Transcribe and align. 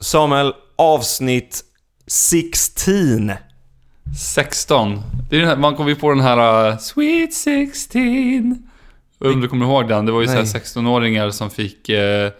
Samuel, 0.00 0.52
avsnitt 0.76 1.64
16. 2.06 3.32
16. 4.34 5.02
Det 5.30 5.36
är 5.36 5.40
den 5.40 5.48
här, 5.48 5.56
man 5.56 5.76
kommer 5.76 5.90
ju 5.90 5.96
på 5.96 6.10
den 6.10 6.20
här 6.20 6.70
uh, 6.72 6.78
Sweet 6.78 7.34
16. 7.34 8.02
Om 9.18 9.40
du 9.40 9.48
kommer 9.48 9.66
ihåg 9.66 9.88
den? 9.88 10.06
Det 10.06 10.12
var 10.12 10.20
ju 10.20 10.26
så 10.26 10.32
Nej. 10.34 10.42
16-åringar 10.44 11.30
som 11.30 11.50
fick 11.50 11.88
eh, 11.88 12.30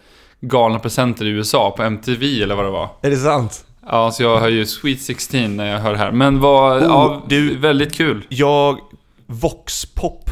galna 0.41 0.79
presenter 0.79 1.25
i 1.25 1.29
USA 1.29 1.71
på 1.77 1.83
MTV 1.83 2.43
eller 2.43 2.55
vad 2.55 2.65
det 2.65 2.71
var. 2.71 2.89
Är 3.03 3.11
det 3.11 3.17
sant? 3.17 3.65
Ja, 3.87 4.11
så 4.11 4.23
jag 4.23 4.41
hör 4.41 4.49
ju 4.49 4.67
Sweet 4.67 5.01
16 5.01 5.57
när 5.57 5.67
jag 5.73 5.79
hör 5.79 5.93
det 5.93 5.99
här. 5.99 6.13
Men 6.13 6.41
vad, 6.41 6.77
Oh, 6.77 6.83
ja, 6.83 7.23
du- 7.29 7.57
väldigt 7.59 7.95
kul. 7.95 8.27
Jag... 8.29 8.79
Voxpop. 9.27 10.31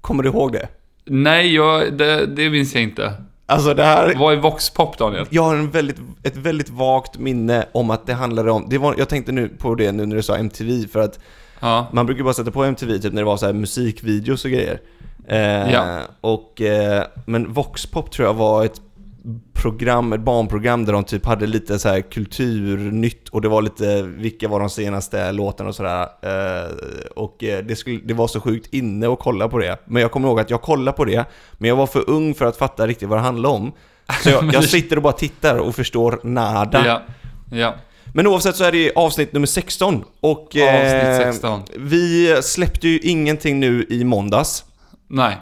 Kommer 0.00 0.22
du 0.22 0.28
ihåg 0.28 0.52
det? 0.52 0.68
Nej, 1.04 1.54
jag, 1.54 1.92
det, 1.98 2.26
det 2.26 2.50
minns 2.50 2.74
jag 2.74 2.82
inte. 2.82 3.12
Alltså 3.46 3.74
det 3.74 3.82
här... 3.82 4.14
Vad 4.18 4.32
är 4.32 4.36
Voxpop, 4.36 4.98
Daniel? 4.98 5.26
Jag 5.30 5.42
har 5.42 5.54
en 5.54 5.70
väldigt, 5.70 5.96
ett 6.22 6.36
väldigt 6.36 6.70
vagt 6.70 7.18
minne 7.18 7.66
om 7.72 7.90
att 7.90 8.06
det 8.06 8.14
handlade 8.14 8.50
om... 8.50 8.66
Det 8.68 8.78
var, 8.78 8.94
jag 8.98 9.08
tänkte 9.08 9.32
nu 9.32 9.48
på 9.48 9.74
det 9.74 9.92
nu 9.92 10.06
när 10.06 10.16
du 10.16 10.22
sa 10.22 10.36
MTV 10.36 10.86
för 10.88 11.00
att 11.00 11.18
Ja, 11.60 11.86
man 11.92 12.06
brukar 12.06 12.24
bara 12.24 12.34
sätta 12.34 12.50
på 12.50 12.64
MTV 12.64 12.98
typ 12.98 13.12
när 13.12 13.22
det 13.22 13.26
var 13.26 13.36
så 13.36 13.46
här 13.46 13.52
musikvideos 13.52 14.44
och 14.44 14.50
grejer. 14.50 14.80
Eh, 15.28 15.72
Ja. 15.72 15.98
och, 16.20 16.60
eh, 16.62 17.02
men 17.26 17.52
Voxpop 17.52 18.10
tror 18.10 18.26
jag 18.28 18.34
var 18.34 18.64
ett 18.64 18.80
program, 19.54 20.12
ett 20.12 20.20
barnprogram 20.20 20.84
där 20.84 20.92
de 20.92 21.04
typ 21.04 21.26
hade 21.26 21.46
lite 21.46 21.78
så 21.78 21.88
här 21.88 22.00
kulturnytt 22.00 23.28
och 23.28 23.42
det 23.42 23.48
var 23.48 23.62
lite 23.62 24.02
vilka 24.02 24.48
var 24.48 24.60
de 24.60 24.70
senaste 24.70 25.32
låtarna 25.32 25.68
och 25.68 25.74
sådär. 25.74 26.02
Eh, 26.02 26.70
och 27.16 27.44
eh, 27.44 27.64
det, 27.64 27.76
skulle, 27.76 28.00
det 28.04 28.14
var 28.14 28.28
så 28.28 28.40
sjukt 28.40 28.74
inne 28.74 29.08
att 29.08 29.18
kolla 29.18 29.48
på 29.48 29.58
det. 29.58 29.78
Men 29.84 30.02
jag 30.02 30.10
kommer 30.10 30.28
ihåg 30.28 30.40
att 30.40 30.50
jag 30.50 30.62
kollade 30.62 30.96
på 30.96 31.04
det, 31.04 31.24
men 31.52 31.68
jag 31.68 31.76
var 31.76 31.86
för 31.86 32.10
ung 32.10 32.34
för 32.34 32.44
att 32.44 32.56
fatta 32.56 32.86
riktigt 32.86 33.08
vad 33.08 33.18
det 33.18 33.22
handlade 33.22 33.54
om. 33.54 33.72
Så 34.22 34.30
jag, 34.30 34.44
jag 34.54 34.64
sitter 34.64 34.96
och 34.96 35.02
bara 35.02 35.12
tittar 35.12 35.58
och 35.58 35.74
förstår 35.74 36.20
nada. 36.22 36.86
ja, 36.86 37.02
ja. 37.50 37.74
Men 38.14 38.26
oavsett 38.26 38.56
så 38.56 38.64
är 38.64 38.72
det 38.72 38.92
avsnitt 38.96 39.32
nummer 39.32 39.46
16 39.46 40.04
och 40.20 40.40
Avsnitt 40.40 41.16
16. 41.16 41.62
vi 41.76 42.36
släppte 42.42 42.88
ju 42.88 42.98
ingenting 42.98 43.60
nu 43.60 43.86
i 43.90 44.04
måndags. 44.04 44.64
Nej. 45.08 45.36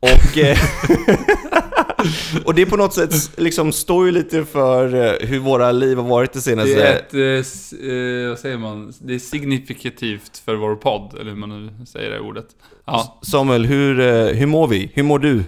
Och, 0.00 0.38
eh, 0.38 0.58
och 2.44 2.54
det 2.54 2.66
på 2.66 2.76
något 2.76 2.94
sätt 2.94 3.38
liksom 3.38 3.72
står 3.72 4.06
ju 4.06 4.12
lite 4.12 4.44
för 4.44 4.94
eh, 4.94 5.28
hur 5.28 5.38
våra 5.38 5.72
liv 5.72 5.96
har 5.96 6.04
varit 6.08 6.32
det 6.32 6.40
senaste... 6.40 6.74
Det 6.74 6.88
är 6.88 6.96
ett, 6.96 7.72
eh, 7.72 7.90
eh, 7.90 8.28
vad 8.28 8.38
säger 8.38 8.58
man? 8.58 8.92
Det 8.98 9.14
är 9.14 9.18
signifikativt 9.18 10.42
för 10.44 10.54
vår 10.54 10.76
podd, 10.76 11.16
eller 11.20 11.30
hur 11.30 11.38
man 11.38 11.48
nu 11.66 11.86
säger 11.86 12.10
det 12.10 12.20
ordet. 12.20 12.46
Ja. 12.84 13.18
Samuel, 13.22 13.66
hur, 13.66 14.00
eh, 14.00 14.26
hur 14.26 14.46
mår 14.46 14.68
vi? 14.68 14.90
Hur 14.94 15.02
mår 15.02 15.18
du? 15.18 15.42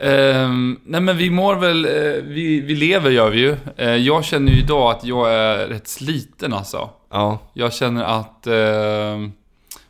Ehm, 0.00 0.80
nej 0.84 1.00
men 1.00 1.16
vi 1.16 1.30
mår 1.30 1.54
väl, 1.54 1.84
eh, 1.84 2.22
vi, 2.22 2.60
vi 2.60 2.74
lever 2.74 3.10
gör 3.10 3.30
vi 3.30 3.38
ju. 3.38 3.56
Eh, 3.76 3.94
jag 3.96 4.24
känner 4.24 4.52
ju 4.52 4.58
idag 4.58 4.90
att 4.90 5.04
jag 5.04 5.34
är 5.34 5.66
rätt 5.66 5.88
sliten 5.88 6.52
alltså. 6.52 6.90
Ja, 7.10 7.38
Jag 7.52 7.72
känner 7.72 8.04
att 8.04 8.46
ehm, 8.46 9.32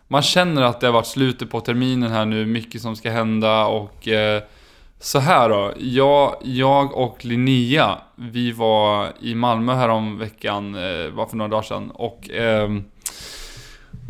man 0.08 0.22
känner 0.22 0.62
att 0.62 0.80
det 0.80 0.86
har 0.86 0.92
varit 0.92 1.06
slutet 1.06 1.50
på 1.50 1.60
terminen 1.60 2.10
här 2.10 2.24
nu, 2.24 2.46
mycket 2.46 2.82
som 2.82 2.96
ska 2.96 3.10
hända 3.10 3.66
och 3.66 4.08
så 5.00 5.18
här 5.18 5.48
då. 5.48 5.72
Jag, 5.78 6.36
jag 6.42 6.94
och 6.96 7.24
Linnea, 7.24 7.98
vi 8.14 8.52
var 8.52 9.12
i 9.20 9.34
Malmö 9.34 9.74
här 9.74 9.88
om 9.88 10.18
veckan, 10.18 10.74
eh, 10.74 11.10
var 11.10 11.26
för 11.26 11.36
några 11.36 11.50
dagar 11.50 11.62
sedan 11.62 11.90
och 11.90 12.30
ehm, 12.30 12.84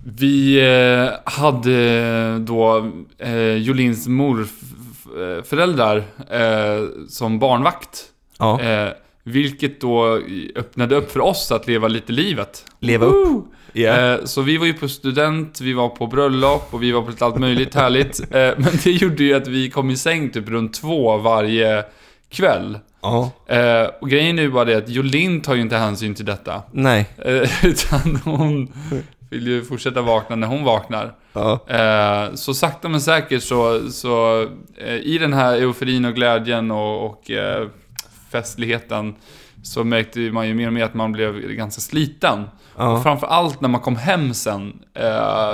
vi 0.05 0.61
eh, 0.61 1.09
hade 1.25 2.39
då 2.39 2.91
eh, 3.19 3.53
Jolins 3.57 4.07
morföräldrar 4.09 5.97
eh, 6.31 6.85
som 7.09 7.39
barnvakt. 7.39 8.05
ja. 8.39 8.61
Eh, 8.61 8.91
vilket 9.23 9.81
då 9.81 10.21
öppnade 10.55 10.97
upp 10.97 11.11
för 11.11 11.21
oss 11.21 11.53
att 11.53 11.67
leva 11.67 11.89
lite 11.89 12.13
livet. 12.13 12.65
leva 12.81 13.07
upp. 13.07 13.45
Eh, 13.85 14.25
så 14.25 14.43
vi 14.43 14.57
var 14.57 14.67
ju 14.67 14.75
på 14.75 14.89
student, 14.89 15.61
vi 15.61 15.73
var 15.73 15.89
på 15.89 16.07
bröllop 16.07 16.75
och 16.75 16.83
vi 16.83 16.93
var 16.93 17.03
på 17.03 17.11
lite 17.11 17.25
allt 17.25 17.39
möjligt 17.39 17.75
härligt. 17.75 18.21
Eh, 18.37 18.53
men 18.57 18.73
det 18.85 18.93
gjorde 18.93 19.25
ju 19.25 19.35
att 19.35 19.49
vi 19.49 19.71
kom 19.71 19.91
i 19.91 19.97
säng 19.97 20.31
typ 20.31 20.49
runt 20.49 20.75
två 20.75 21.17
varje 21.17 21.85
kväll. 22.29 22.79
ja. 23.03 23.31
Eh, 23.47 23.91
och 24.01 24.11
grejen 24.11 24.39
är 24.39 24.43
ju 24.43 24.51
bara 24.51 24.65
det 24.65 24.75
att 24.75 24.89
Jolin 24.89 25.41
tar 25.41 25.55
ju 25.55 25.61
inte 25.61 25.77
hänsyn 25.77 26.15
till 26.15 26.25
detta. 26.25 26.63
Nej. 26.73 27.07
Eh, 27.25 27.65
utan 27.67 28.21
hon 28.25 28.73
vill 29.31 29.47
ju 29.47 29.65
fortsätta 29.65 30.03
vakna 30.03 30.37
när 30.37 30.47
hon 30.47 30.65
vaknar. 30.65 31.15
Ja. 31.33 31.61
Eh, 31.69 32.35
så 32.35 32.55
sakta 32.55 32.89
men 32.89 33.01
säkert 33.01 33.43
så, 33.43 33.91
så 33.91 34.47
i 35.03 35.19
den 35.19 35.33
här 35.33 35.57
euforin 35.57 36.05
och 36.05 36.15
glädjen 36.15 36.71
och, 36.71 37.07
och 37.07 37.31
festligheten 38.31 39.15
så 39.63 39.85
märkte 39.85 40.19
man 40.19 40.49
ju 40.49 40.55
mer 40.55 40.67
och 40.67 40.73
mer 40.73 40.85
att 40.85 40.95
man 40.95 41.13
blev 41.13 41.41
ganska 41.41 41.81
sliten. 41.81 42.45
Och 42.77 42.85
Ja. 42.85 43.01
framförallt 43.03 43.61
när 43.61 43.69
man 43.69 43.81
kom 43.81 43.97
hem 43.97 44.35
sen. 44.35 44.73
Eh, 44.95 45.05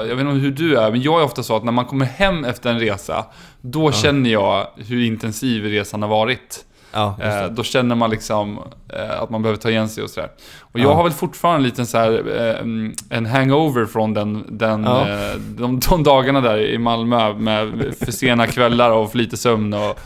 jag 0.08 0.16
vet 0.16 0.20
inte 0.20 0.32
hur 0.32 0.50
du 0.50 0.76
är, 0.76 0.90
men 0.90 1.02
jag 1.02 1.20
är 1.20 1.24
ofta 1.24 1.42
så 1.42 1.56
att 1.56 1.64
när 1.64 1.72
man 1.72 1.84
kommer 1.84 2.06
hem 2.06 2.44
efter 2.44 2.70
en 2.70 2.78
resa, 2.80 3.24
då 3.60 3.92
känner 3.92 4.30
jag 4.30 4.66
hur 4.76 5.04
intensiv 5.06 5.64
resan 5.64 6.02
har 6.02 6.08
varit. 6.08 6.64
Ja, 6.94 7.16
Eh, 7.22 7.46
då 7.46 7.62
känner 7.62 7.94
man 7.94 8.10
liksom 8.10 8.58
eh, 8.88 9.22
att 9.22 9.30
man 9.30 9.42
behöver 9.42 9.60
ta 9.60 9.70
igen 9.70 9.88
sig 9.88 10.04
och 10.04 10.10
sådär. 10.10 10.30
Och 10.60 10.78
jag 10.80 10.90
Ja. 10.90 10.94
har 10.94 11.02
väl 11.02 11.12
fortfarande 11.12 11.58
en 11.58 11.62
liten 11.62 11.86
så 11.86 11.98
här, 11.98 12.40
eh, 12.40 12.58
mm, 12.60 12.92
en 13.10 13.26
hangover 13.26 13.86
från 13.86 14.14
den, 14.14 14.44
den, 14.48 14.84
Ja. 14.84 15.08
eh, 15.08 15.34
de, 15.38 15.80
de 15.90 16.02
dagarna 16.02 16.40
där 16.40 16.58
i 16.58 16.78
Malmö 16.78 17.34
med 17.34 17.94
för 18.04 18.12
sena 18.12 18.46
kvällar 18.46 18.90
och 18.90 19.10
för 19.10 19.18
lite 19.18 19.36
sömn 19.36 19.74
och 19.74 19.98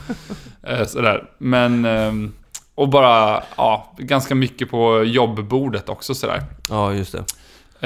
eh, 0.69 0.84
sådär. 0.87 1.25
Men, 1.38 1.84
eh, 1.84 2.12
och 2.76 2.88
bara, 2.88 3.42
ja, 3.56 3.92
ganska 3.98 4.34
mycket 4.34 4.70
på 4.70 5.04
jobbbordet 5.04 5.88
också 5.88 6.14
sådär. 6.14 6.42
ja, 6.70 6.92
just 6.94 7.12
det. 7.12 7.25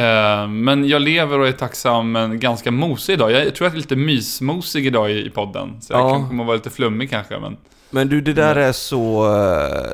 Eh, 0.02 0.48
men 0.48 0.88
jag 0.88 1.02
lever 1.02 1.38
och 1.38 1.48
är 1.48 1.52
tacksam, 1.52 2.12
men 2.12 2.40
ganska 2.40 2.70
mosig 2.70 3.12
idag. 3.12 3.30
Jag 3.32 3.42
tror 3.42 3.50
att 3.50 3.72
jag 3.72 3.72
är 3.72 3.76
lite 3.76 3.96
mysmosig 3.96 4.86
idag 4.86 5.10
i, 5.10 5.30
podden. 5.30 5.80
Så 5.80 5.92
jag 5.92 6.00
Ja. 6.00 6.10
kan 6.10 6.28
kommer 6.28 6.42
att 6.42 6.46
vara 6.46 6.56
lite 6.56 6.70
flummig 6.70 7.10
kanske, 7.10 7.38
men... 7.38 7.56
Men 7.90 8.08
du, 8.08 8.20
det 8.20 8.32
där 8.32 8.56
är 8.56 8.72
så... 8.72 9.26
eh, 9.26 9.90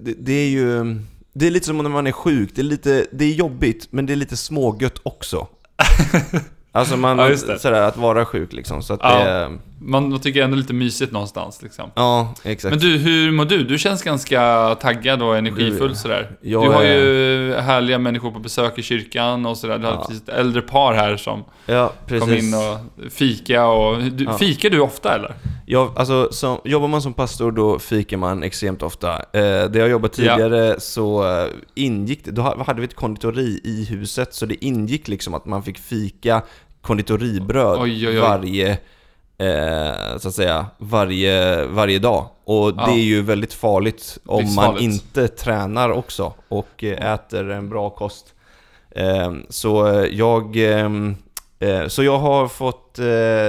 Det, 0.00 0.14
det 0.18 0.32
är 0.32 0.48
ju... 0.48 0.96
Det 1.32 1.46
är 1.46 1.50
lite 1.50 1.66
som 1.66 1.78
när 1.78 1.90
man 1.90 2.06
är 2.06 2.12
sjuk, 2.12 2.50
det 2.54 2.60
är 2.60 2.64
lite... 2.64 3.06
Det 3.12 3.24
är 3.24 3.32
jobbigt, 3.32 3.86
men 3.90 4.06
det 4.06 4.12
är 4.12 4.16
lite 4.16 4.36
smågött 4.36 5.00
också. 5.02 5.46
Alltså 6.72 6.96
man... 6.96 7.18
Ja, 7.18 7.36
sådär, 7.36 7.82
att 7.82 7.96
vara 7.96 8.24
sjuk 8.24 8.52
liksom, 8.52 8.82
så 8.82 8.94
att 8.94 9.00
Ja. 9.02 9.24
det... 9.24 9.50
Man, 9.82 10.10
man 10.10 10.20
tycker 10.20 10.42
ändå 10.42 10.56
lite 10.56 10.72
mysigt 10.72 11.12
någonstans 11.12 11.62
liksom. 11.62 11.90
Ja, 11.94 12.34
exakt. 12.44 12.70
Men 12.70 12.78
du, 12.78 12.98
hur 12.98 13.30
mår 13.32 13.44
du? 13.44 13.64
Du 13.64 13.78
känns 13.78 14.02
ganska 14.02 14.74
taggad 14.80 15.22
och 15.22 15.36
energifull 15.36 15.88
Du, 15.88 15.94
sådär. 15.94 16.30
Du 16.42 16.56
har 16.56 16.82
är- 16.82 16.94
ju 16.96 17.54
härliga 17.54 17.98
människor 17.98 18.30
på 18.30 18.38
besök 18.38 18.78
i 18.78 18.82
kyrkan 18.82 19.46
och 19.46 19.56
sådär. 19.58 19.78
Du 19.78 19.84
har 19.86 19.92
Ja. 19.92 20.04
precis 20.06 20.22
ett 20.22 20.28
äldre 20.28 20.62
par 20.62 20.94
här 20.94 21.16
som 21.16 21.44
ja, 21.66 21.92
kom 22.20 22.32
in 22.34 22.54
och 22.54 23.12
fika 23.12 23.66
och... 23.66 24.02
Du, 24.02 24.24
Ja. 24.24 24.38
Fikar 24.38 24.70
du 24.70 24.80
ofta 24.80 25.14
eller? 25.14 25.34
Jag, 25.66 25.92
alltså, 25.98 26.28
som, 26.32 26.58
jobbar 26.64 26.88
man 26.88 27.02
som 27.02 27.12
pastor 27.14 27.52
då 27.52 27.78
fikar 27.78 28.16
man 28.16 28.42
extremt 28.42 28.82
ofta. 28.82 29.12
Eh, 29.16 29.20
där 29.42 29.76
jag 29.78 29.88
jobbade 29.90 30.14
tidigare 30.14 30.80
så 30.80 31.28
eh, 31.42 31.46
ingick 31.74 32.24
det, 32.24 32.30
då 32.30 32.42
ha- 32.42 32.64
hade 32.64 32.80
vi 32.80 32.84
ett 32.86 32.94
konditori 32.96 33.60
i 33.64 33.84
huset, 33.90 34.34
så 34.34 34.46
det 34.46 34.64
ingick 34.64 35.08
liksom 35.08 35.34
att 35.34 35.46
man 35.46 35.62
fick 35.62 35.78
fika 35.78 36.42
konditoribröd 36.82 37.78
Oj, 37.80 37.90
oj, 37.90 38.08
oj. 38.08 38.16
varje, 38.16 38.78
eh, 39.40 40.18
så 40.18 40.28
att 40.28 40.34
säga, 40.34 40.66
varje, 40.78 41.64
varje 41.66 41.98
dag. 41.98 42.26
Och 42.44 42.68
Ja. 42.76 42.86
det 42.86 42.92
är 42.92 43.04
ju 43.04 43.22
väldigt 43.22 43.52
farligt 43.54 44.18
om 44.26 44.54
man 44.54 44.78
inte 44.78 45.28
tränar 45.28 45.90
också 45.90 46.32
och 46.48 46.84
eh, 46.84 47.12
äter 47.14 47.50
en 47.50 47.68
bra 47.68 47.90
kost. 47.90 48.34
Eh, 48.90 49.32
så 49.48 50.04
jag... 50.12 50.56
ehm, 50.56 51.16
Eh, 51.62 51.86
Så 51.88 52.02
jag 52.02 52.18
har 52.18 52.48
fått, 52.48 52.98
eh, 52.98 53.04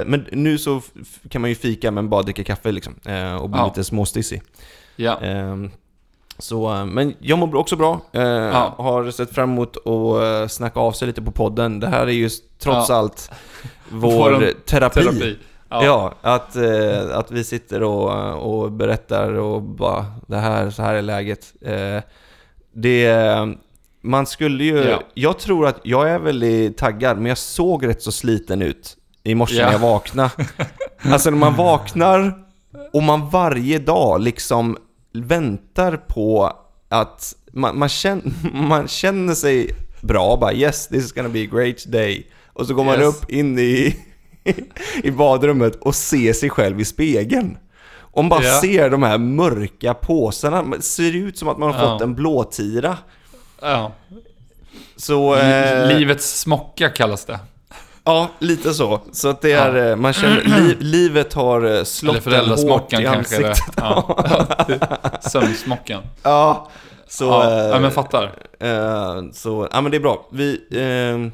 men 0.06 0.26
nu 0.32 0.58
så 0.58 0.80
kan 1.28 1.40
man 1.40 1.50
ju 1.50 1.56
fika 1.56 1.90
men 1.90 2.08
bara 2.08 2.22
dricka 2.22 2.44
kaffe 2.44 2.72
liksom. 2.72 2.94
eh, 3.06 3.34
Och 3.34 3.50
bli 3.50 3.58
Ja. 3.60 3.66
lite 3.66 3.84
småstissig. 3.84 4.42
Ja. 4.96 5.18
Ehm, 5.20 5.70
Så, 6.38 6.84
men 6.86 7.14
jag 7.18 7.38
mår 7.38 7.54
också 7.56 7.76
bra. 7.76 8.00
Eh, 8.12 8.22
Ja. 8.22 8.74
Har 8.78 9.10
sett 9.10 9.34
fram 9.34 9.50
emot 9.50 9.76
att 9.86 10.52
snacka 10.52 10.80
av 10.80 10.92
sig 10.92 11.06
lite 11.08 11.22
på 11.22 11.30
podden. 11.30 11.80
Det 11.80 11.86
här 11.86 12.06
är 12.06 12.12
ju 12.12 12.28
trots 12.58 12.88
Ja. 12.88 12.94
allt 12.94 13.30
vår 13.88 14.30
Vår 14.32 14.52
terapi. 14.66 15.00
Terapi. 15.02 15.36
Ja, 15.82 16.14
att, 16.22 16.56
eh, 16.56 17.18
att 17.18 17.30
vi 17.30 17.44
sitter 17.44 17.82
och, 17.82 18.62
och 18.62 18.72
berättar 18.72 19.32
och 19.32 19.62
bara 19.62 20.06
det 20.26 20.36
här, 20.36 20.70
så 20.70 20.82
här 20.82 20.94
är 20.94 21.02
läget. 21.02 21.52
Eh, 21.60 22.02
det, 22.74 23.14
man 24.02 24.26
skulle 24.26 24.64
ju, 24.64 24.78
Ja. 24.84 25.02
jag 25.14 25.38
tror 25.38 25.66
att 25.66 25.80
jag 25.82 26.10
är 26.10 26.18
väldigt 26.18 26.76
taggad, 26.76 27.16
men 27.16 27.26
jag 27.26 27.38
såg 27.38 27.86
rätt 27.86 28.02
så 28.02 28.12
sliten 28.12 28.62
ut 28.62 28.96
i 29.24 29.34
morse 29.34 29.56
Ja. 29.56 29.66
när 29.66 29.72
jag 29.72 29.78
vaknade. 29.78 30.30
Alltså 31.04 31.30
när 31.30 31.38
man 31.38 31.54
vaknar 31.56 32.34
och 32.92 33.02
man 33.02 33.28
varje 33.30 33.78
dag 33.78 34.20
liksom 34.20 34.76
väntar 35.14 35.96
på 35.96 36.52
att 36.88 37.34
man, 37.52 37.78
man, 37.78 37.88
känner, 37.88 38.22
man 38.68 38.88
känner 38.88 39.34
sig 39.34 39.70
bra, 40.00 40.36
bara 40.36 40.52
yes, 40.52 40.88
this 40.88 41.04
is 41.04 41.12
gonna 41.12 41.28
be 41.28 41.42
a 41.42 41.48
great 41.52 41.84
day. 41.92 42.26
Och 42.52 42.66
så 42.66 42.74
går 42.74 42.84
man 42.84 43.00
Yes. 43.00 43.06
upp 43.22 43.30
in 43.30 43.58
i, 43.58 43.96
i 45.02 45.10
badrummet 45.10 45.76
och 45.80 45.94
ser 45.94 46.32
sig 46.32 46.50
själv 46.50 46.80
i 46.80 46.84
spegeln. 46.84 47.58
Och 48.00 48.24
man 48.24 48.28
bara 48.28 48.44
Ja. 48.44 48.60
ser 48.60 48.90
de 48.90 49.02
här 49.02 49.18
mörka 49.18 49.94
påsarna. 49.94 50.62
Det 50.62 50.82
ser 50.82 51.16
ut 51.16 51.38
som 51.38 51.48
att 51.48 51.58
man 51.58 51.72
har 51.74 51.82
Ja. 51.84 51.92
fått 51.92 52.02
en 52.02 52.14
blåtira. 52.14 52.98
Ja. 53.62 53.92
Så... 54.96 55.34
Eh, 55.36 55.98
Livets 55.98 56.40
smocka 56.40 56.88
kallas 56.88 57.24
det. 57.24 57.38
Ja, 58.04 58.28
lite 58.38 58.74
så. 58.74 59.00
Så 59.12 59.28
att 59.28 59.40
det 59.40 59.52
är, 59.52 59.90
eh, 59.90 59.96
man 59.96 60.12
känner, 60.12 60.42
li, 60.44 60.76
livet 60.80 61.32
har 61.34 61.76
eh, 61.76 61.84
slått 61.84 62.26
Eller 62.26 62.38
en 62.62 62.68
hårt 62.68 62.92
i 62.92 62.96
kanske 62.96 63.36
är 63.36 63.40
det. 63.40 63.48
ansiktet. 63.48 63.74
Ja. 63.76 65.18
Sömnsmockan. 65.30 66.02
Ja, 66.22 66.68
så... 67.08 67.24
Ja, 67.24 67.50
eh, 67.50 67.66
ja, 67.68 67.80
men 67.80 67.90
fattar. 67.90 68.32
eh, 68.60 69.22
så, 69.32 69.68
ja 69.72 69.80
men 69.80 69.90
det 69.90 69.96
är 69.96 70.00
bra. 70.00 70.26
Vi, 70.32 70.60
eh, 70.70 71.32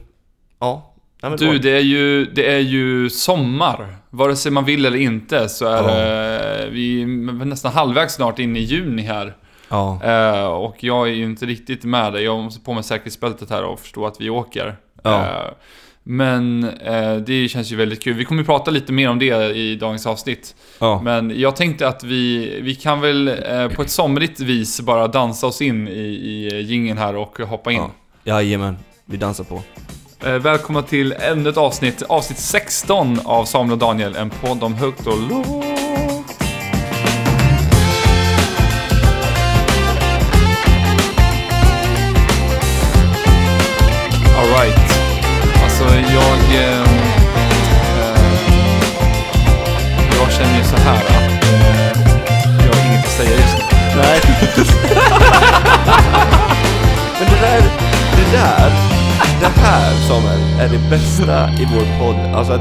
ja. 0.60 0.92
Det 1.20 1.36
Du, 1.36 1.46
var- 1.46 1.54
det 1.54 1.70
är, 1.70 1.80
ju, 1.80 2.24
det 2.24 2.52
är 2.54 2.58
ju 2.58 3.10
sommar. 3.10 3.96
Vare 4.10 4.36
sig 4.36 4.52
man 4.52 4.64
vill 4.64 4.86
eller 4.86 4.98
inte 4.98 5.48
så 5.48 5.66
är 5.66 5.82
det... 5.82 6.68
Vi 6.70 7.02
är 7.02 7.44
nästan 7.44 7.72
halvvägs 7.72 8.14
snart 8.14 8.38
in 8.38 8.56
i 8.56 8.60
juni 8.60 9.02
här. 9.02 9.36
ja. 9.68 10.00
Eh, 10.04 10.46
och 10.46 10.84
jag 10.84 11.08
är 11.08 11.12
ju 11.12 11.24
inte 11.24 11.46
riktigt 11.46 11.84
med 11.84 12.12
det. 12.12 12.20
Jag 12.22 12.38
måste 12.42 12.60
på 12.64 12.72
mig 12.72 12.82
säkerhetsbältet 12.82 13.50
här 13.50 13.62
och 13.64 13.80
förstå 13.80 14.06
att 14.06 14.20
vi 14.20 14.30
åker. 14.30 14.76
Ja. 15.02 15.20
Eh, 15.26 15.52
men 16.02 16.64
eh, 16.64 17.16
det 17.16 17.48
känns 17.48 17.72
ju 17.72 17.76
väldigt 17.76 18.02
kul. 18.02 18.14
Vi 18.14 18.24
kommer 18.24 18.42
ju 18.42 18.46
prata 18.46 18.70
lite 18.70 18.92
mer 18.92 19.08
om 19.10 19.18
det 19.18 19.56
i 19.56 19.76
dagens 19.76 20.06
avsnitt. 20.06 20.54
ja. 20.78 21.00
Men 21.04 21.40
jag 21.40 21.56
tänkte 21.56 21.88
att 21.88 22.04
vi, 22.04 22.58
vi 22.62 22.74
kan 22.74 23.00
väl 23.00 23.28
eh, 23.28 23.68
på 23.68 23.82
ett 23.82 23.90
somrigt 23.90 24.40
vis 24.40 24.80
bara 24.80 25.08
dansa 25.08 25.46
oss 25.46 25.62
in 25.62 25.88
i, 25.88 25.92
i 25.92 26.60
jingeln 26.62 26.98
här 26.98 27.16
och 27.16 27.38
hoppa 27.38 27.72
in. 27.72 27.78
Ja. 27.78 27.90
Jajamän, 28.24 28.76
vi 29.04 29.16
dansar 29.16 29.44
på. 29.44 29.62
Eh, 30.24 30.32
välkomna 30.34 30.82
till 30.82 31.12
ännu 31.12 31.48
ett 31.48 31.56
avsnitt, 31.56 32.02
avsnitt 32.08 32.38
16 32.38 33.20
av 33.24 33.44
Samuel 33.44 33.72
och 33.72 33.78
Daniel, 33.78 34.16
en 34.16 34.30
podd 34.30 34.62
om 34.62 34.74
högt 34.74 35.06
och 35.06 35.18
lågt. 35.18 35.64
Alright. 44.38 44.92
Alltså 45.64 45.84
jag... 45.84 46.62
Eh, 46.62 46.80
eh, 48.00 48.20
jag 50.20 50.32
känner 50.32 50.58
ju 50.58 50.64
så 50.64 50.76
här 50.76 51.04
att 51.04 51.44
eh, 51.44 51.88
jag 52.66 52.74
har 52.74 52.86
inget 52.88 53.04
att 53.04 53.12
säga 53.12 53.30
just 53.30 53.56
nu. 53.58 53.62
Nej. 53.96 54.20
Men 57.18 57.28
det 57.30 57.40
där, 57.40 57.62
det 58.16 58.36
där, 58.36 58.87
här 59.62 59.94
Samuel, 60.08 60.40
är 60.60 60.68
det 60.68 60.90
bästa 60.90 61.48
i 61.50 61.68
vår 61.74 61.98
podd. 62.06 62.34
Alltså 62.36 62.52
att 62.52 62.60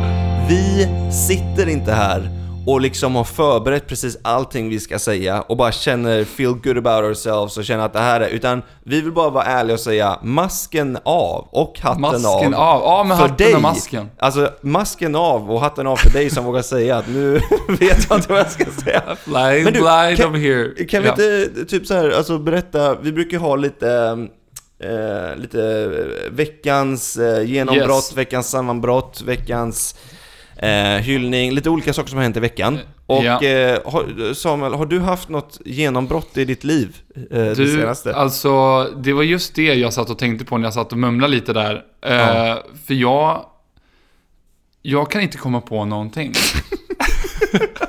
vi 0.50 0.88
sitter 1.28 1.70
inte 1.70 1.92
här 1.92 2.30
och 2.68 2.82
liksom 2.82 3.16
har 3.16 3.24
förberett 3.24 3.88
precis 3.88 4.18
allting 4.22 4.70
vi 4.70 4.80
ska 4.80 5.00
säga 5.00 5.42
och 5.42 5.58
bara 5.58 5.72
känner 5.72 6.24
feel 6.24 6.54
good 6.54 6.78
about 6.78 7.04
ourselves 7.04 7.58
och 7.58 7.66
känner 7.66 7.86
att 7.86 7.94
det 7.94 8.00
här 8.00 8.22
är, 8.22 8.30
utan 8.30 8.62
vi 8.84 9.02
vill 9.02 9.12
bara 9.12 9.30
vara 9.30 9.44
ärliga 9.44 9.74
och 9.74 9.80
säga 9.80 10.20
masken 10.24 10.98
av 11.04 11.48
och 11.52 11.80
hatten 11.82 12.02
Masken 12.02 12.54
av. 12.54 12.62
av. 12.64 12.82
Ja, 12.84 13.04
med 13.04 13.18
för 13.18 13.24
hatten 13.28 13.46
dig. 13.48 13.56
och 13.56 13.62
masken. 13.62 14.10
Alltså 14.20 14.50
masken 14.62 15.16
av 15.16 15.52
och 15.52 15.62
hatten 15.62 15.88
av 15.88 15.96
för 15.96 16.10
dig 16.10 16.30
som 16.30 16.46
vågar 16.46 16.62
säga 16.62 16.98
att 16.98 17.08
nu 17.08 17.34
vet 17.68 18.08
jag 18.10 18.18
inte 18.18 18.30
vad 18.32 18.40
jag 18.40 18.52
ska 18.52 18.66
säga. 18.84 19.02
Blind, 19.26 19.64
Men 19.64 19.74
du, 19.74 19.80
blind 19.80 20.18
kan- 20.18 20.36
here. 20.36 20.86
Kan 20.86 21.04
vi 21.04 21.10
inte 21.10 21.50
typ 21.68 21.86
så 21.88 21.94
här, 21.94 22.10
alltså 22.18 22.38
berätta, 22.38 22.96
vi 22.96 23.12
brukar 23.12 23.38
ha 23.38 23.56
lite, 23.56 24.18
eh, 24.80 25.36
lite 25.38 25.62
eh, 25.64 26.32
veckans 26.32 27.18
eh, 27.18 27.44
genombrott, 27.50 27.90
Yes. 28.10 28.18
veckans 28.18 28.50
sammanbrott, 28.50 29.22
veckans 29.26 29.96
eh, 30.58 30.70
hyllning, 30.98 31.52
lite 31.52 31.70
olika 31.70 31.94
saker 31.94 32.10
som 32.10 32.18
har 32.18 32.24
hänt 32.24 32.38
i 32.38 32.40
veckan. 32.40 32.80
Och 33.06 33.24
Ja. 33.24 33.44
eh, 33.44 33.80
har, 33.86 34.34
Samuel, 34.34 34.74
har 34.74 34.86
du 34.86 35.00
haft 35.00 35.30
något 35.30 35.60
genombrott 35.66 36.38
i 36.38 36.46
ditt 36.46 36.64
liv 36.64 36.98
eh, 37.16 37.22
det 37.30 37.56
Du, 37.56 37.68
senaste? 37.76 38.16
alltså 38.16 38.84
det 38.84 39.14
var 39.14 39.24
just 39.24 39.56
det 39.56 39.74
jag 39.74 39.94
satt 39.94 40.10
och 40.10 40.20
tänkte 40.20 40.46
på 40.46 40.58
när 40.58 40.66
jag 40.66 40.74
satt 40.74 40.92
och 40.92 40.98
mumlade 40.98 41.34
lite 41.34 41.54
där. 41.54 41.84
Eh, 42.06 42.16
Ja. 42.16 42.64
För 42.88 42.94
jag... 42.94 43.46
Jag 44.82 45.12
kan 45.12 45.22
inte 45.22 45.38
komma 45.38 45.62
på 45.62 45.86
någonting. 45.86 46.34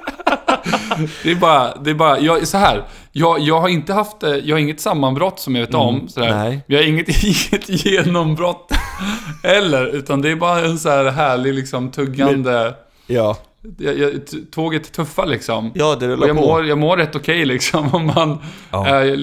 det 1.23 1.31
är 1.31 1.35
bara, 1.35 1.75
det 1.77 1.91
är 1.91 1.95
bara, 1.95 2.19
jag, 2.21 2.47
så 2.49 2.59
här. 2.59 2.83
Jag, 3.13 3.41
jag 3.41 3.61
har 3.61 3.69
inte 3.69 3.93
haft, 3.93 4.23
eh, 4.23 4.31
jag 4.31 4.57
har 4.57 4.61
inget 4.61 4.81
sammanbrott 4.81 5.41
som 5.41 5.57
jag 5.57 5.67
vet 5.67 5.75
om. 5.75 6.09
Sådär. 6.09 6.27
Mm, 6.29 6.39
nej. 6.49 6.61
Jag 6.67 6.79
har 6.79 6.85
inget, 6.85 7.09
inget 7.25 7.69
genombrott 7.87 8.73
heller, 9.43 9.87
utan 9.87 10.23
det 10.23 10.31
är 10.31 10.37
bara 10.37 10.61
en 10.61 10.79
så 10.79 10.89
här 10.89 11.05
härlig 11.11 11.55
liksom 11.55 11.91
tuggande... 11.91 12.75
Ja, 13.07 13.37
Jag, 13.79 13.99
jag, 13.99 14.13
tåget 14.53 14.93
tuffar 14.93 15.27
liksom. 15.27 15.71
ja 15.75 15.85
det 16.01 16.07
Och 16.07 16.13
rullar 16.13 16.27
jag 16.27 16.37
på. 16.37 16.43
mår, 16.43 16.67
jag 16.67 16.79
mår 16.79 16.97
rätt 16.97 17.17
okej 17.17 17.45
liksom 17.45 17.95
om 17.95 18.07
man 18.07 18.39
Ja. 18.71 19.05
eh, 19.05 19.17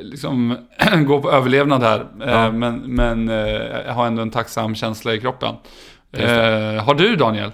liksom 0.00 0.56
går 1.06 1.20
på 1.20 1.30
överlevnad 1.30 1.82
här. 1.82 2.04
Ja. 2.20 2.52
Men, 2.52 2.76
men 2.78 3.28
eh, 3.28 3.36
jag 3.86 3.92
har 3.92 4.06
ändå 4.06 4.22
en 4.22 4.30
tacksam 4.30 4.74
känsla 4.74 5.14
i 5.14 5.20
kroppen. 5.20 5.54
Har 6.84 6.94
du 6.94 7.16
Daniel? 7.16 7.50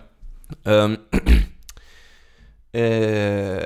Um, 0.64 0.96
eh, 2.72 3.62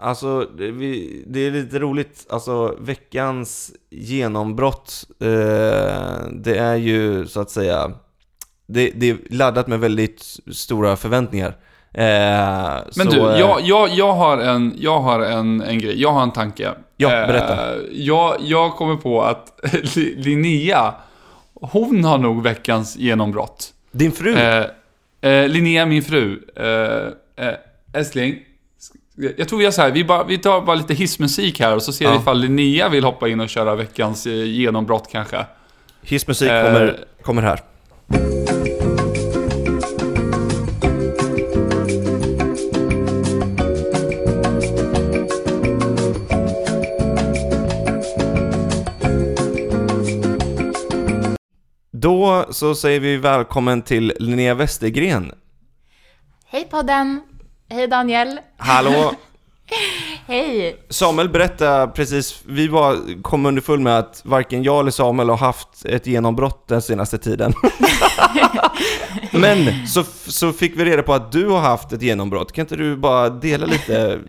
alltså, 0.00 0.40
det, 0.40 0.70
vi, 0.70 1.22
det 1.26 1.40
är 1.46 1.50
lite 1.50 1.78
roligt. 1.78 2.26
Alltså, 2.30 2.76
veckans 2.80 3.72
genombrott, 3.90 5.04
eh, 5.20 5.26
det 6.32 6.56
är 6.58 6.76
ju 6.76 7.26
så 7.26 7.40
att 7.40 7.50
säga, 7.50 7.90
det, 8.66 8.90
det 8.94 9.10
är 9.10 9.16
laddat 9.30 9.66
med 9.66 9.80
väldigt 9.80 10.22
stora 10.52 10.96
förväntningar. 10.96 11.56
Eh, 11.92 12.04
Men 12.04 12.82
så, 12.92 13.02
du, 13.10 13.20
eh, 13.20 13.38
jag, 13.40 13.60
jag, 13.62 13.88
jag 13.90 14.12
har, 14.12 14.38
en, 14.38 14.74
jag 14.78 15.00
har 15.00 15.20
en, 15.20 15.60
en 15.62 15.78
grej. 15.78 16.00
Jag 16.02 16.12
har 16.12 16.22
en 16.22 16.32
tanke. 16.32 16.70
Ja, 16.96 17.08
berätta. 17.08 17.74
Eh, 17.74 17.80
jag, 17.92 18.36
jag 18.40 18.74
kommer 18.76 18.96
på 18.96 19.22
att 19.22 19.60
Li- 19.96 20.14
Linnea, 20.16 20.94
hon 21.54 22.04
har 22.04 22.18
nog 22.18 22.42
veckans 22.42 22.96
genombrott. 22.96 23.72
Din 23.92 24.12
fru? 24.12 24.34
Eh, 25.26 25.32
eh, 25.32 25.48
Linnea, 25.48 25.86
min 25.86 26.02
fru. 26.02 26.40
Eh, 26.56 27.46
eh, 27.46 27.54
älskling. 27.92 28.38
Jag 29.36 29.48
tror 29.48 29.58
vi 29.58 29.64
gör 29.64 29.70
så 29.70 29.82
här, 29.82 29.90
vi, 29.90 30.04
bara, 30.04 30.24
vi 30.24 30.38
tar 30.38 30.60
bara 30.60 30.76
lite 30.76 30.94
hissmusik 30.94 31.60
här 31.60 31.74
och 31.74 31.82
så 31.82 31.92
ser 31.92 32.04
vi 32.04 32.10
Ja. 32.14 32.20
ifall 32.20 32.40
Linnea 32.40 32.88
vill 32.88 33.04
hoppa 33.04 33.28
in 33.28 33.40
och 33.40 33.48
köra 33.48 33.74
veckans 33.74 34.26
eh, 34.26 34.32
genombrott 34.44 35.08
kanske. 35.12 35.46
Hissmusik 36.02 36.50
eh, 36.50 36.64
kommer, 36.64 37.04
kommer 37.22 37.42
här. 37.42 37.60
Då 52.00 52.46
så 52.50 52.74
säger 52.74 53.00
vi 53.00 53.16
välkommen 53.16 53.82
till 53.82 54.12
Linnea 54.18 54.54
Westergren. 54.54 55.32
Hej 56.46 56.68
podden! 56.70 57.22
Hej 57.68 57.86
Daniel! 57.86 58.40
Hallå! 58.56 59.12
Hej! 60.26 60.76
Samuel, 60.88 61.28
berätta 61.28 61.86
precis, 61.86 62.42
vi 62.46 62.68
bara 62.68 62.96
kom 63.22 63.46
underfull 63.46 63.80
med 63.80 63.98
att 63.98 64.22
varken 64.24 64.62
jag 64.62 64.80
eller 64.80 64.90
Samuel 64.90 65.28
har 65.28 65.36
haft 65.36 65.84
ett 65.84 66.06
genombrott 66.06 66.68
den 66.68 66.82
senaste 66.82 67.18
tiden. 67.18 67.52
Men 69.30 69.86
så, 69.86 70.04
så 70.26 70.52
fick 70.52 70.76
vi 70.80 70.84
reda 70.84 71.02
på 71.02 71.14
att 71.14 71.32
du 71.32 71.48
har 71.48 71.60
haft 71.60 71.92
ett 71.92 72.02
genombrott. 72.02 72.52
Kan 72.52 72.62
inte 72.62 72.76
du 72.76 72.96
bara 72.96 73.30
dela 73.30 73.66
lite, 73.66 74.20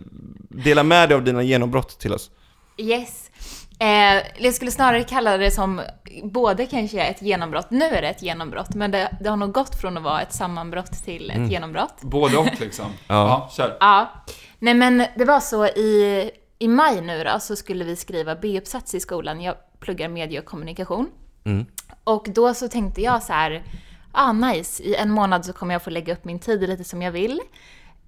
dela 0.50 0.84
med 0.84 1.10
dig 1.10 1.16
av 1.16 1.24
dina 1.24 1.44
genombrott 1.44 2.00
till 2.00 2.14
oss? 2.14 2.30
Yes. 2.78 3.32
Eh, 3.80 4.24
jag 4.38 4.54
skulle 4.54 4.72
snarare 4.72 5.04
kalla 5.04 5.38
det 5.38 5.52
som 5.52 5.82
både 6.24 6.66
kanske 6.66 7.02
ett 7.02 7.22
genombrott, 7.22 7.72
nu 7.72 7.86
är 7.86 8.02
det 8.02 8.08
ett 8.08 8.22
genombrott, 8.22 8.76
men 8.76 8.92
det, 8.92 9.18
det 9.22 9.30
har 9.30 9.38
nog 9.38 9.52
gått 9.52 9.76
från 9.82 9.98
att 9.98 10.04
vara 10.04 10.22
ett 10.22 10.34
sammanbrott 10.34 11.04
till 11.04 11.30
ett 11.32 11.52
genombrott. 11.52 12.02
Både 12.02 12.38
och 12.38 12.60
liksom. 12.60 12.86
Ja. 13.08 13.16
ja 13.28 13.50
kör. 13.52 13.78
Ja. 13.80 14.10
Nej 14.60 14.74
men 14.74 15.06
det 15.16 15.26
var 15.26 15.40
så 15.40 15.66
i, 15.66 16.32
i 16.60 16.68
maj 16.68 17.02
nu 17.02 17.24
då, 17.24 17.40
så 17.40 17.56
skulle 17.56 17.84
vi 17.84 17.96
skriva 17.96 18.36
B-uppsats 18.36 18.96
i 18.96 19.00
skolan. 19.00 19.42
Jag 19.42 19.56
pluggar 19.80 20.10
medie 20.10 20.40
och 20.40 20.46
kommunikation. 20.46 21.10
Mm. 21.46 21.66
Och 22.04 22.28
då 22.30 22.54
så 22.54 22.68
tänkte 22.68 23.02
jag 23.02 23.24
så 23.24 23.34
här, 23.34 23.64
ah 24.12 24.32
nice, 24.34 24.84
i 24.84 24.96
en 24.96 25.12
månad 25.12 25.46
så 25.46 25.54
kommer 25.54 25.74
jag 25.74 25.84
få 25.84 25.90
lägga 25.90 26.14
upp 26.14 26.26
min 26.26 26.40
tid 26.40 26.70
lite 26.70 26.84
som 26.84 27.02
jag 27.02 27.12
vill. 27.12 27.40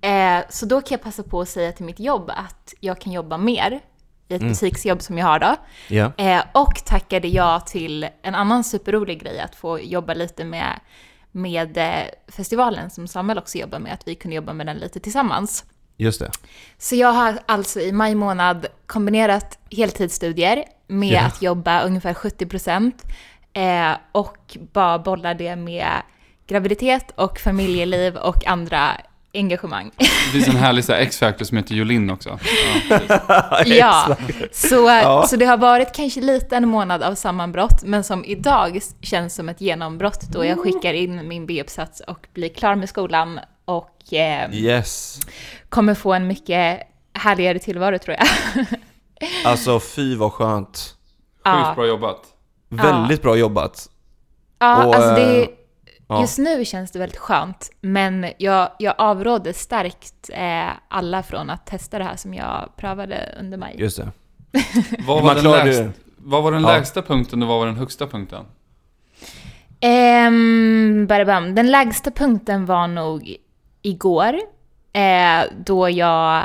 Eh, 0.01 0.39
så 0.49 0.65
då 0.65 0.81
kan 0.81 0.95
jag 0.95 1.01
passa 1.01 1.23
på 1.23 1.41
att 1.41 1.49
säga 1.49 1.71
till 1.71 1.85
mitt 1.85 1.99
jobb 1.99 2.29
att 2.29 2.73
jag 2.79 3.01
kan 3.01 3.13
jobba 3.13 3.37
mer 3.37 3.79
i 4.29 4.35
ett 4.35 4.41
butiksjobb 4.41 5.01
som 5.01 5.17
jag 5.17 5.25
har 5.25 5.39
då. 5.39 5.55
Ja. 5.87 6.11
Eh, 6.17 6.43
och 6.51 6.85
tackade 6.85 7.27
jag 7.27 7.67
till 7.67 8.07
en 8.21 8.35
annan 8.35 8.63
superrolig 8.63 9.21
grej, 9.23 9.39
att 9.39 9.55
få 9.55 9.79
jobba 9.79 10.13
lite 10.13 10.45
med, 10.45 10.79
med 11.31 11.77
eh, 11.77 11.93
festivalen 12.27 12.89
som 12.89 13.07
Samuel 13.07 13.37
också 13.37 13.57
jobbar 13.57 13.79
med, 13.79 13.93
att 13.93 14.07
vi 14.07 14.15
kunde 14.15 14.35
jobba 14.35 14.53
med 14.53 14.65
den 14.67 14.77
lite 14.77 14.99
tillsammans. 14.99 15.65
Just 15.97 16.19
det. 16.19 16.31
Så 16.77 16.95
jag 16.95 17.11
har 17.13 17.39
alltså 17.45 17.79
i 17.79 17.91
maj 17.91 18.15
månad 18.15 18.65
kombinerat 18.85 19.57
heltidsstudier 19.71 20.63
med 20.87 21.09
Ja. 21.09 21.21
att 21.21 21.41
jobba 21.41 21.81
ungefär 21.81 22.13
70% 22.13 22.91
eh, 23.53 23.97
och 24.11 24.57
bara 24.73 24.99
bolla 24.99 25.33
det 25.33 25.55
med 25.55 25.89
graviditet 26.47 27.11
och 27.15 27.39
familjeliv 27.39 28.15
och 28.15 28.47
andra 28.47 28.91
engagemang. 29.33 29.91
Det 29.97 30.05
finns 30.31 30.47
en 30.47 30.55
härlig 30.55 30.83
X-Factor 30.89 31.45
som 31.45 31.57
heter 31.57 31.75
Jolin 31.75 32.09
också. 32.09 32.39
Ja, 32.89 33.63
ja, 33.65 34.15
så, 34.51 34.75
Ja. 34.75 35.25
så 35.27 35.35
det 35.35 35.45
har 35.45 35.57
varit 35.57 35.95
kanske 35.95 36.21
lite 36.21 36.57
en 36.57 36.67
månad 36.69 37.03
av 37.03 37.15
sammanbrott, 37.15 37.83
men 37.83 38.03
som 38.03 38.25
idag 38.25 38.79
känns 39.01 39.35
som 39.35 39.49
ett 39.49 39.61
genombrott 39.61 40.21
då 40.21 40.45
jag 40.45 40.59
skickar 40.59 40.93
in 40.93 41.27
min 41.27 41.45
B-uppsats 41.45 41.99
och 42.07 42.27
blir 42.33 42.49
klar 42.49 42.75
med 42.75 42.89
skolan 42.89 43.39
och 43.65 44.13
eh, 44.13 44.53
Yes. 44.53 45.19
kommer 45.69 45.93
få 45.93 46.13
en 46.13 46.27
mycket 46.27 46.79
härligare 47.13 47.59
tillvaro 47.59 47.97
tror 47.99 48.17
jag. 48.19 48.27
Alltså 49.45 49.79
fy 49.79 50.15
vad 50.15 50.33
skönt. 50.33 50.95
Sjukt 51.45 51.75
bra 51.75 51.87
jobbat. 51.87 52.21
Väldigt 52.69 53.21
bra 53.21 53.35
jobbat. 53.35 53.87
Ja, 54.59 54.85
Och, 54.85 54.95
alltså 54.95 55.15
det, 55.15 55.41
eh, 55.43 55.47
ja. 56.09 56.21
just 56.21 56.37
nu 56.37 56.65
känns 56.65 56.91
det 56.91 56.99
väldigt 56.99 57.17
skönt, 57.17 57.71
men 57.81 58.25
jag, 58.37 58.69
jag 58.79 58.95
avråder 58.97 59.53
starkt 59.53 60.29
eh, 60.33 60.69
alla 60.87 61.23
från 61.23 61.49
att 61.49 61.65
testa 61.65 61.97
det 61.97 62.03
här 62.03 62.15
som 62.15 62.33
jag 62.33 62.69
prövade 62.77 63.35
under 63.39 63.57
maj. 63.57 63.75
Just 63.77 63.97
det. 63.97 64.11
Vad 65.07 65.23
var, 65.23 65.35
den 65.35 65.43
lägsta, 65.43 65.83
det. 65.83 65.91
vad 66.17 66.43
var 66.43 66.51
den 66.51 66.61
Ja. 66.61 66.67
lägsta 66.67 67.01
punkten 67.01 67.41
och 67.41 67.47
vad 67.47 67.59
var 67.59 67.65
den 67.65 67.75
högsta 67.75 68.07
punkten? 68.07 68.45
Barabam. 71.07 71.55
Den 71.55 71.71
lägsta 71.71 72.11
punkten 72.11 72.65
var 72.65 72.87
nog 72.87 73.35
igår, 73.81 74.33
eh, 74.93 75.43
då 75.65 75.89
jag 75.89 76.43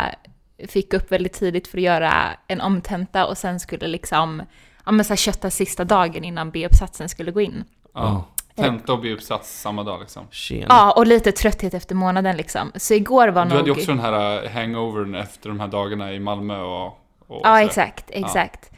fick 0.69 0.95
upp 0.95 1.13
väldigt 1.13 1.33
tidigt 1.33 1.69
för 1.69 1.79
att 1.79 1.85
göra 1.85 2.13
en 2.47 2.61
omtenta 2.61 3.27
och 3.27 3.39
sen 3.39 3.61
skulle 3.61 3.87
liksom 3.87 4.43
ja, 4.87 4.93
men 4.93 5.05
så 5.05 5.09
här, 5.09 5.17
kötta 5.17 5.51
sista 5.51 5.85
dagen 5.85 6.25
innan 6.25 6.51
B-uppsatsen 6.51 7.09
skulle 7.09 7.31
gå 7.31 7.41
in. 7.41 7.65
Ja. 7.95 8.25
Tenta 8.57 8.93
och 8.93 9.01
B-uppsats 9.01 9.61
samma 9.61 9.83
dag 9.83 10.01
liksom. 10.01 10.27
Tjena. 10.31 10.67
Ja, 10.69 10.93
och 10.93 11.07
lite 11.07 11.33
trötthet 11.33 11.75
efter 11.75 11.95
månaden 11.95 12.37
liksom. 12.37 12.73
Så 12.75 12.95
igår 12.95 13.29
var 13.29 13.43
Du 13.45 13.49
nog... 13.49 13.59
hade 13.59 13.71
ju 13.71 13.77
också 13.77 13.87
den 13.91 13.99
här 14.01 14.45
äh, 14.45 14.51
hangovern 14.51 15.15
efter 15.15 15.49
de 15.49 15.61
här 15.61 15.69
dagarna 15.69 16.13
i 16.13 16.21
Malmö 16.21 16.61
och... 16.61 16.87
och 17.27 17.41
Ja, 17.45 17.61
exakt, 17.63 18.05
exakt. 18.09 18.71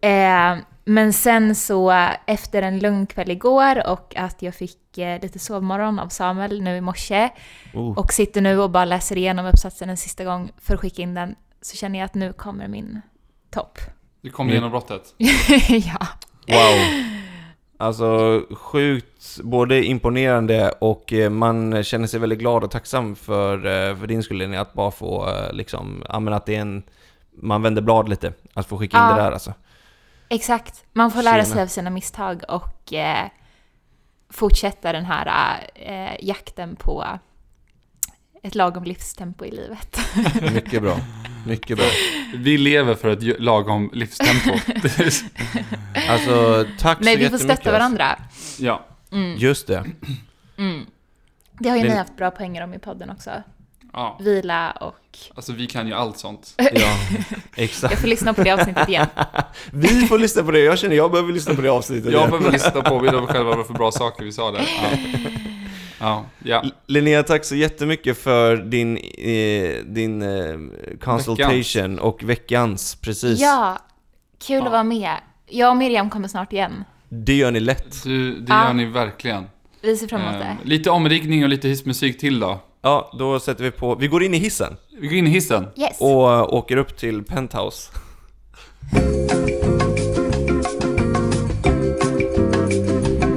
Eh, 0.00 0.56
men 0.84 1.12
sen 1.12 1.54
så 1.54 1.90
eh, 1.90 2.08
efter 2.26 2.62
en 2.62 2.78
lugn 2.78 3.06
kväll 3.06 3.30
igår 3.30 3.88
och 3.90 4.16
att 4.16 4.42
jag 4.42 4.54
fick 4.54 4.98
eh, 4.98 5.20
lite 5.22 5.38
sovmorgon 5.38 5.98
av 5.98 6.08
Samuel 6.08 6.62
nu 6.62 6.76
i 6.76 6.80
morse 6.80 7.28
Oh. 7.74 7.98
och 7.98 8.12
sitter 8.12 8.40
nu 8.40 8.58
och 8.60 8.70
bara 8.70 8.84
läser 8.84 9.16
igenom 9.18 9.46
uppsatsen 9.46 9.90
en 9.90 9.96
sista 9.96 10.24
gång 10.24 10.50
för 10.58 10.74
att 10.74 10.80
skicka 10.80 11.02
in 11.02 11.14
den 11.14 11.34
så 11.62 11.76
känner 11.76 11.98
jag 11.98 12.06
att 12.06 12.14
nu 12.14 12.32
kommer 12.32 12.68
min 12.68 13.00
topp. 13.50 13.78
Du 14.20 14.30
kom 14.30 14.46
Mm. 14.46 14.52
igenom 14.52 14.70
brottet. 14.70 15.14
ja. 15.68 16.06
Wow. 16.48 17.04
Alltså 17.82 18.42
sjukt 18.50 19.40
både 19.42 19.84
imponerande 19.84 20.70
och 20.70 21.12
eh, 21.12 21.30
man 21.30 21.84
känner 21.84 22.06
sig 22.06 22.20
väldigt 22.20 22.38
glad 22.38 22.64
och 22.64 22.70
tacksam 22.70 23.16
för, 23.16 23.56
eh, 23.56 23.96
för 23.96 24.06
din 24.06 24.22
skull 24.22 24.36
Linnea, 24.36 24.60
att 24.60 24.72
bara 24.72 24.90
få 24.90 25.28
eh, 25.28 25.52
liksom, 25.52 26.04
ja 26.08 26.20
men 26.20 26.34
att 26.34 26.46
det 26.46 26.56
är 26.56 26.60
en, 26.60 26.82
man 27.32 27.62
vänder 27.62 27.82
blad 27.82 28.08
lite, 28.08 28.32
att 28.54 28.66
få 28.66 28.78
skicka 28.78 28.96
in 28.96 29.02
Ja. 29.02 29.14
det 29.14 29.22
där 29.22 29.32
alltså. 29.32 29.54
Exakt. 30.28 30.84
Man 30.92 31.10
får 31.10 31.22
lära 31.22 31.44
sig 31.44 31.62
av 31.62 31.66
sina 31.66 31.90
misstag 31.90 32.42
och 32.48 32.92
eh, 32.92 33.26
fortsätta 34.30 34.92
den 34.92 35.04
här 35.04 35.60
eh, 35.74 36.24
jakten 36.26 36.76
på 36.76 37.04
ett 38.42 38.54
lagom 38.54 38.84
livstempo 38.84 39.44
i 39.44 39.50
livet. 39.50 39.98
Mycket 40.54 40.82
bra. 40.82 40.96
Mycket 41.46 41.76
bra. 41.76 41.86
Vi 42.34 42.58
lever 42.58 42.94
för 42.94 43.08
ett 43.08 43.40
lagom 43.40 43.90
livstempo. 43.92 44.50
Alltså 46.08 46.64
tack 46.78 46.98
Nej, 47.00 47.14
så 47.14 47.18
vi 47.20 47.28
får 47.28 47.38
stötta 47.38 47.72
varandra. 47.72 48.18
ja. 48.58 48.86
Mm, 49.12 49.36
Just 49.38 49.66
det. 49.66 49.84
mm. 50.58 50.86
Det 51.58 51.68
har 51.68 51.76
ju 51.76 51.82
Det- 51.82 51.88
ni 51.88 51.96
haft 51.96 52.16
bra 52.16 52.30
poänger 52.30 52.64
om 52.64 52.74
i 52.74 52.78
podden 52.78 53.10
också. 53.10 53.30
ja. 53.92 54.18
Vila 54.20 54.70
och... 54.70 55.18
Alltså 55.34 55.52
vi 55.52 55.66
kan 55.66 55.86
ju 55.86 55.94
allt 55.94 56.18
sånt. 56.18 56.54
Ja, 56.74 56.96
exakt. 57.56 57.92
Jag 57.92 58.00
får 58.00 58.08
lyssna 58.08 58.34
på 58.34 58.42
det 58.42 58.50
avsnittet 58.50 58.88
igen. 58.88 59.06
Vi 59.72 59.88
får 60.06 60.18
lyssna 60.18 60.42
på 60.42 60.50
det, 60.50 60.58
jag 60.60 60.78
känner 60.78 60.96
jag 60.96 61.10
behöver 61.10 61.32
lyssna 61.32 61.54
på 61.54 61.60
det 61.62 61.68
avsnittet 61.68 62.04
Jag 62.12 62.14
igen. 62.20 62.30
behöver 62.30 62.52
lyssna 62.52 62.82
på 62.82 62.98
vad 62.98 63.28
själva 63.28 63.56
var 63.56 63.64
för 63.64 63.74
bra 63.74 63.92
saker 63.92 64.24
vi 64.24 64.32
sa 64.32 64.50
där. 64.50 64.68
Ja. 64.82 64.98
Ja. 66.02 66.24
ja. 66.44 66.64
Linnea, 66.86 67.22
tack 67.22 67.44
så 67.44 67.54
jättemycket 67.54 68.18
för 68.18 68.56
din, 68.56 68.96
eh, 68.96 69.84
din 69.84 70.22
eh, 70.22 70.54
consultation 71.00 71.98
och 71.98 72.22
veckans, 72.24 72.94
precis. 72.94 73.40
Ja, 73.40 73.78
kul 74.46 74.56
Ja. 74.58 74.64
att 74.66 74.72
vara 74.72 74.84
med. 74.84 75.10
Jag 75.48 75.70
och 75.70 75.76
Miriam 75.76 76.10
kommer 76.10 76.28
snart 76.28 76.52
igen. 76.52 76.84
Det 77.08 77.34
gör 77.34 77.50
ni 77.50 77.60
lätt. 77.60 78.02
Du, 78.04 78.40
det 78.40 78.52
Ja. 78.52 78.66
gör 78.66 78.72
ni 78.74 78.84
verkligen. 78.84 79.44
Vi 79.82 79.96
ser 79.96 80.06
fram 80.08 80.20
emot 80.20 80.32
det. 80.40 80.44
Eh, 80.44 80.54
lite 80.64 80.90
omriggning 80.90 81.42
och 81.42 81.48
lite 81.48 81.68
hissmusik 81.68 82.18
till 82.18 82.40
då. 82.40 82.60
Ja, 82.82 83.10
då 83.18 83.40
sätter 83.40 83.64
vi 83.64 83.70
på, 83.70 83.94
vi 83.94 84.08
går 84.08 84.22
in 84.22 84.34
i 84.34 84.38
hissen 84.38 84.76
Vi 85.00 85.06
går 85.06 85.16
in 85.16 85.26
i 85.26 85.30
hissen. 85.30 85.66
Yes. 85.76 86.00
och 86.00 86.32
eh, 86.32 86.42
åker 86.42 86.76
upp 86.76 86.96
till 86.96 87.22
Penthouse. 87.24 87.90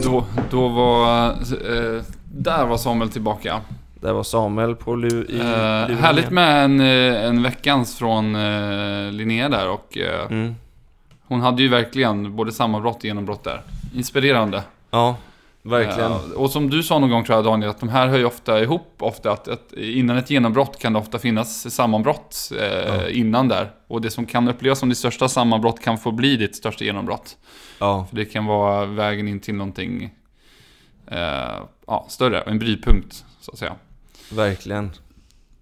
Då, 0.04 0.26
då 0.52 0.68
var... 0.68 1.30
Eh, 1.32 2.02
där 2.38 2.66
var 2.66 2.78
Samuel 2.78 3.10
tillbaka. 3.10 3.62
Där 4.02 4.14
var 4.14 4.24
Samuel 4.24 4.76
på 4.76 4.96
lu, 4.96 5.08
i 5.30 5.32
luren 5.38 5.98
härligt 5.98 6.30
med 6.30 6.64
en, 6.66 6.80
eh, 6.80 7.26
en 7.26 7.44
veckans 7.44 7.98
från 7.98 8.36
eh, 8.36 9.12
Linnea 9.12 9.50
där 9.50 9.70
och 9.70 9.98
eh, 9.98 10.26
Mm. 10.32 10.56
hon 11.28 11.42
hade 11.42 11.62
ju 11.64 11.68
verkligen 11.70 12.36
både 12.36 12.52
sammanbrott 12.52 12.96
och 12.98 13.06
genombrott 13.06 13.44
där. 13.44 13.62
Inspirerande. 13.96 14.64
Ja, 14.92 15.16
verkligen. 15.62 16.12
Eh, 16.12 16.18
och 16.36 16.50
som 16.52 16.70
du 16.70 16.84
sa 16.84 17.00
någon 17.00 17.10
gång 17.10 17.24
tror 17.24 17.36
jag 17.38 17.46
Daniel, 17.46 17.70
att 17.70 17.80
de 17.80 17.90
här 17.90 18.08
hör 18.08 18.18
ju 18.18 18.26
ofta 18.26 18.62
ihop 18.64 18.94
ofta. 19.00 19.32
Att, 19.32 19.48
att 19.48 19.74
innan 19.74 20.18
ett 20.18 20.30
genombrott 20.30 20.80
kan 20.80 20.94
det 20.94 21.00
ofta 21.00 21.20
finnas 21.20 21.74
sammanbrott 21.76 22.52
Ja. 22.88 23.10
innan 23.10 23.48
där. 23.48 23.70
Och 23.88 24.02
det 24.02 24.10
som 24.10 24.26
kan 24.26 24.48
upplevas 24.48 24.80
som 24.80 24.90
ditt 24.90 24.98
största 24.98 25.28
sammanbrott 25.28 25.80
kan 25.82 25.98
få 25.98 26.12
bli 26.12 26.36
ditt 26.38 26.56
största 26.56 26.84
genombrott. 26.84 27.38
Ja, 27.80 28.06
För 28.10 28.16
det 28.16 28.26
kan 28.26 28.46
vara 28.46 28.86
vägen 28.86 29.28
in 29.28 29.40
till 29.40 29.56
någonting 29.56 30.10
eh, 31.08 31.64
ja, 31.88 32.06
större, 32.10 32.42
en 32.42 32.60
brytpunkt 32.60 33.26
så 33.42 33.52
att 33.52 33.58
säga. 33.58 33.76
verkligen. 34.32 34.92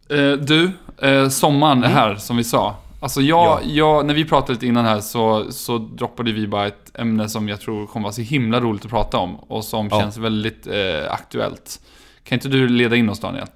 Eh, 0.09 0.31
du, 0.31 0.71
eh, 1.01 1.29
sommaren 1.29 1.83
är 1.83 1.87
här 1.87 2.15
som 2.15 2.37
vi 2.37 2.43
sa. 2.43 2.75
Alltså 2.99 3.21
jag, 3.21 3.45
Ja. 3.45 3.59
jag, 3.63 4.05
när 4.05 4.13
vi 4.13 4.25
pratade 4.25 4.53
lite 4.53 4.67
innan 4.67 4.85
här 4.85 4.99
så, 4.99 5.51
så 5.51 5.77
droppade 5.77 6.31
vi 6.31 6.47
bara 6.47 6.67
ett 6.67 6.91
ämne 6.99 7.29
som 7.29 7.49
jag 7.49 7.61
tror 7.61 7.87
kommer 7.87 8.03
vara 8.03 8.13
så 8.13 8.21
himla 8.21 8.59
roligt 8.61 8.85
att 8.85 8.91
prata 8.91 9.17
om 9.17 9.35
och 9.35 9.63
som 9.65 9.87
Ja. 9.91 9.99
känns 9.99 10.17
väldigt 10.17 10.67
eh, 10.67 11.11
aktuellt. 11.11 11.79
Kan 12.23 12.35
inte 12.35 12.47
du 12.47 12.67
leda 12.69 12.95
in 12.95 13.09
oss 13.09 13.19
Daniel? 13.19 13.47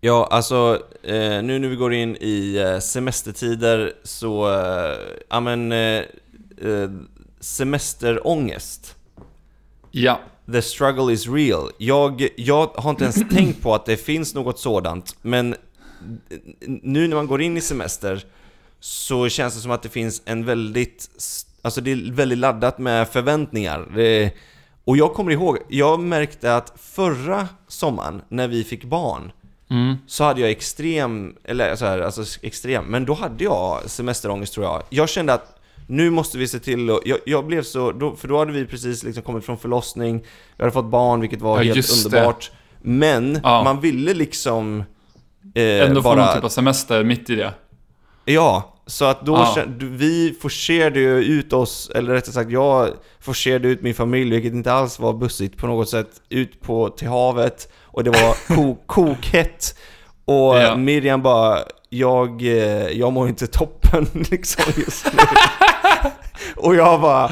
Ja, 0.00 0.28
alltså 0.30 0.82
eh, 1.02 1.42
nu 1.42 1.58
när 1.58 1.68
vi 1.68 1.76
går 1.76 1.94
in 1.94 2.16
i 2.20 2.56
eh, 2.56 2.78
semestertider 2.78 3.92
så, 4.04 4.48
ja 5.30 5.40
men, 5.40 5.72
semesterångest. 7.40 8.94
Ja. 9.90 10.20
The 10.52 10.62
struggle 10.62 11.12
is 11.12 11.28
real. 11.28 11.70
Jag, 11.78 12.28
jag 12.36 12.66
har 12.66 12.90
inte 12.90 13.04
ens 13.04 13.28
tänkt 13.30 13.62
på 13.62 13.74
att 13.74 13.86
det 13.86 13.96
finns 13.96 14.34
något 14.34 14.58
sådant, 14.58 15.16
men 15.22 15.54
nu 16.66 17.08
när 17.08 17.16
man 17.16 17.26
går 17.26 17.42
in 17.42 17.56
i 17.56 17.60
semester 17.60 18.24
så 18.80 19.28
känns 19.28 19.54
det 19.54 19.60
som 19.60 19.70
att 19.70 19.82
det 19.82 19.88
finns 19.88 20.22
en 20.24 20.44
väldigt, 20.44 21.10
alltså 21.62 21.80
det 21.80 21.90
är 21.92 22.12
väldigt 22.12 22.38
laddat 22.38 22.78
med 22.78 23.08
förväntningar. 23.08 23.86
Det, 23.94 24.32
och 24.84 24.96
jag 24.96 25.14
kommer 25.14 25.32
ihåg, 25.32 25.58
jag 25.68 26.00
märkte 26.00 26.56
att 26.56 26.72
förra 26.76 27.48
sommaren 27.68 28.22
när 28.28 28.48
vi 28.48 28.64
fick 28.64 28.84
barn 28.84 29.32
Mm. 29.70 29.96
så 30.06 30.24
hade 30.24 30.40
jag 30.40 30.50
extrem, 30.50 31.36
eller 31.44 31.76
så 31.76 31.84
här, 31.84 31.98
alltså 31.98 32.24
extrem, 32.42 32.84
men 32.84 33.04
då 33.04 33.14
hade 33.14 33.44
jag 33.44 33.90
semesterångest 33.90 34.54
tror 34.54 34.66
jag. 34.66 34.82
Jag 34.90 35.08
kände 35.08 35.32
att 35.32 35.57
nu 35.90 36.10
måste 36.10 36.38
vi 36.38 36.48
se 36.48 36.58
till 36.58 36.90
och 36.90 37.00
jag, 37.04 37.18
jag 37.26 37.46
blev 37.46 37.62
så, 37.62 37.92
då, 37.92 38.16
för 38.16 38.28
då 38.28 38.38
hade 38.38 38.52
vi 38.52 38.66
precis 38.66 39.02
liksom 39.02 39.22
kommit 39.22 39.44
från 39.44 39.58
förlossning, 39.58 40.24
jag 40.56 40.64
hade 40.64 40.72
fått 40.72 40.84
barn 40.90 41.20
vilket 41.20 41.40
var 41.40 41.56
Ja, 41.58 41.62
helt 41.62 41.76
just 41.76 42.10
det. 42.10 42.16
underbart. 42.18 42.50
Men 42.82 43.40
Ja. 43.42 43.64
man 43.64 43.80
ville 43.80 44.14
liksom 44.14 44.84
eh, 45.54 45.62
Ändå 45.88 46.02
få 46.02 46.08
någon 46.08 46.16
bara, 46.18 46.34
typ 46.34 46.44
av 46.44 46.48
semester 46.48 47.04
mitt 47.04 47.30
i 47.30 47.34
det. 47.34 47.52
ja, 48.24 48.74
så 48.86 49.04
att 49.04 49.26
då 49.26 49.32
Ja. 49.56 49.62
vi 49.78 50.36
forcerade 50.42 51.00
ju 51.00 51.14
ut 51.24 51.52
oss, 51.52 51.90
eller 51.94 52.12
rättare 52.12 52.32
sagt 52.32 52.50
jag 52.50 52.88
forcerade 53.20 53.68
ut 53.68 53.82
min 53.82 53.94
familj, 53.94 54.30
vilket 54.30 54.52
inte 54.52 54.72
alls 54.72 54.98
var 54.98 55.12
bussigt 55.12 55.56
på 55.56 55.66
något 55.66 55.88
sätt, 55.88 56.08
ut 56.28 56.60
på 56.60 56.88
till 56.88 57.08
havet 57.08 57.72
och 57.84 58.04
det 58.04 58.10
var 58.10 58.54
ko 58.56 58.74
kokhett 58.86 59.78
och 60.24 60.34
Ja. 60.58 60.76
Miriam 60.76 61.22
bara, 61.22 61.58
jag, 61.90 62.42
eh, 62.42 62.88
jag 62.88 63.12
mår 63.12 63.28
inte 63.28 63.46
toppen 63.46 64.06
liksom 64.30 64.64
just 64.76 65.04
nu. 65.12 65.18
Och 66.56 66.74
jag 66.74 67.00
bara, 67.00 67.30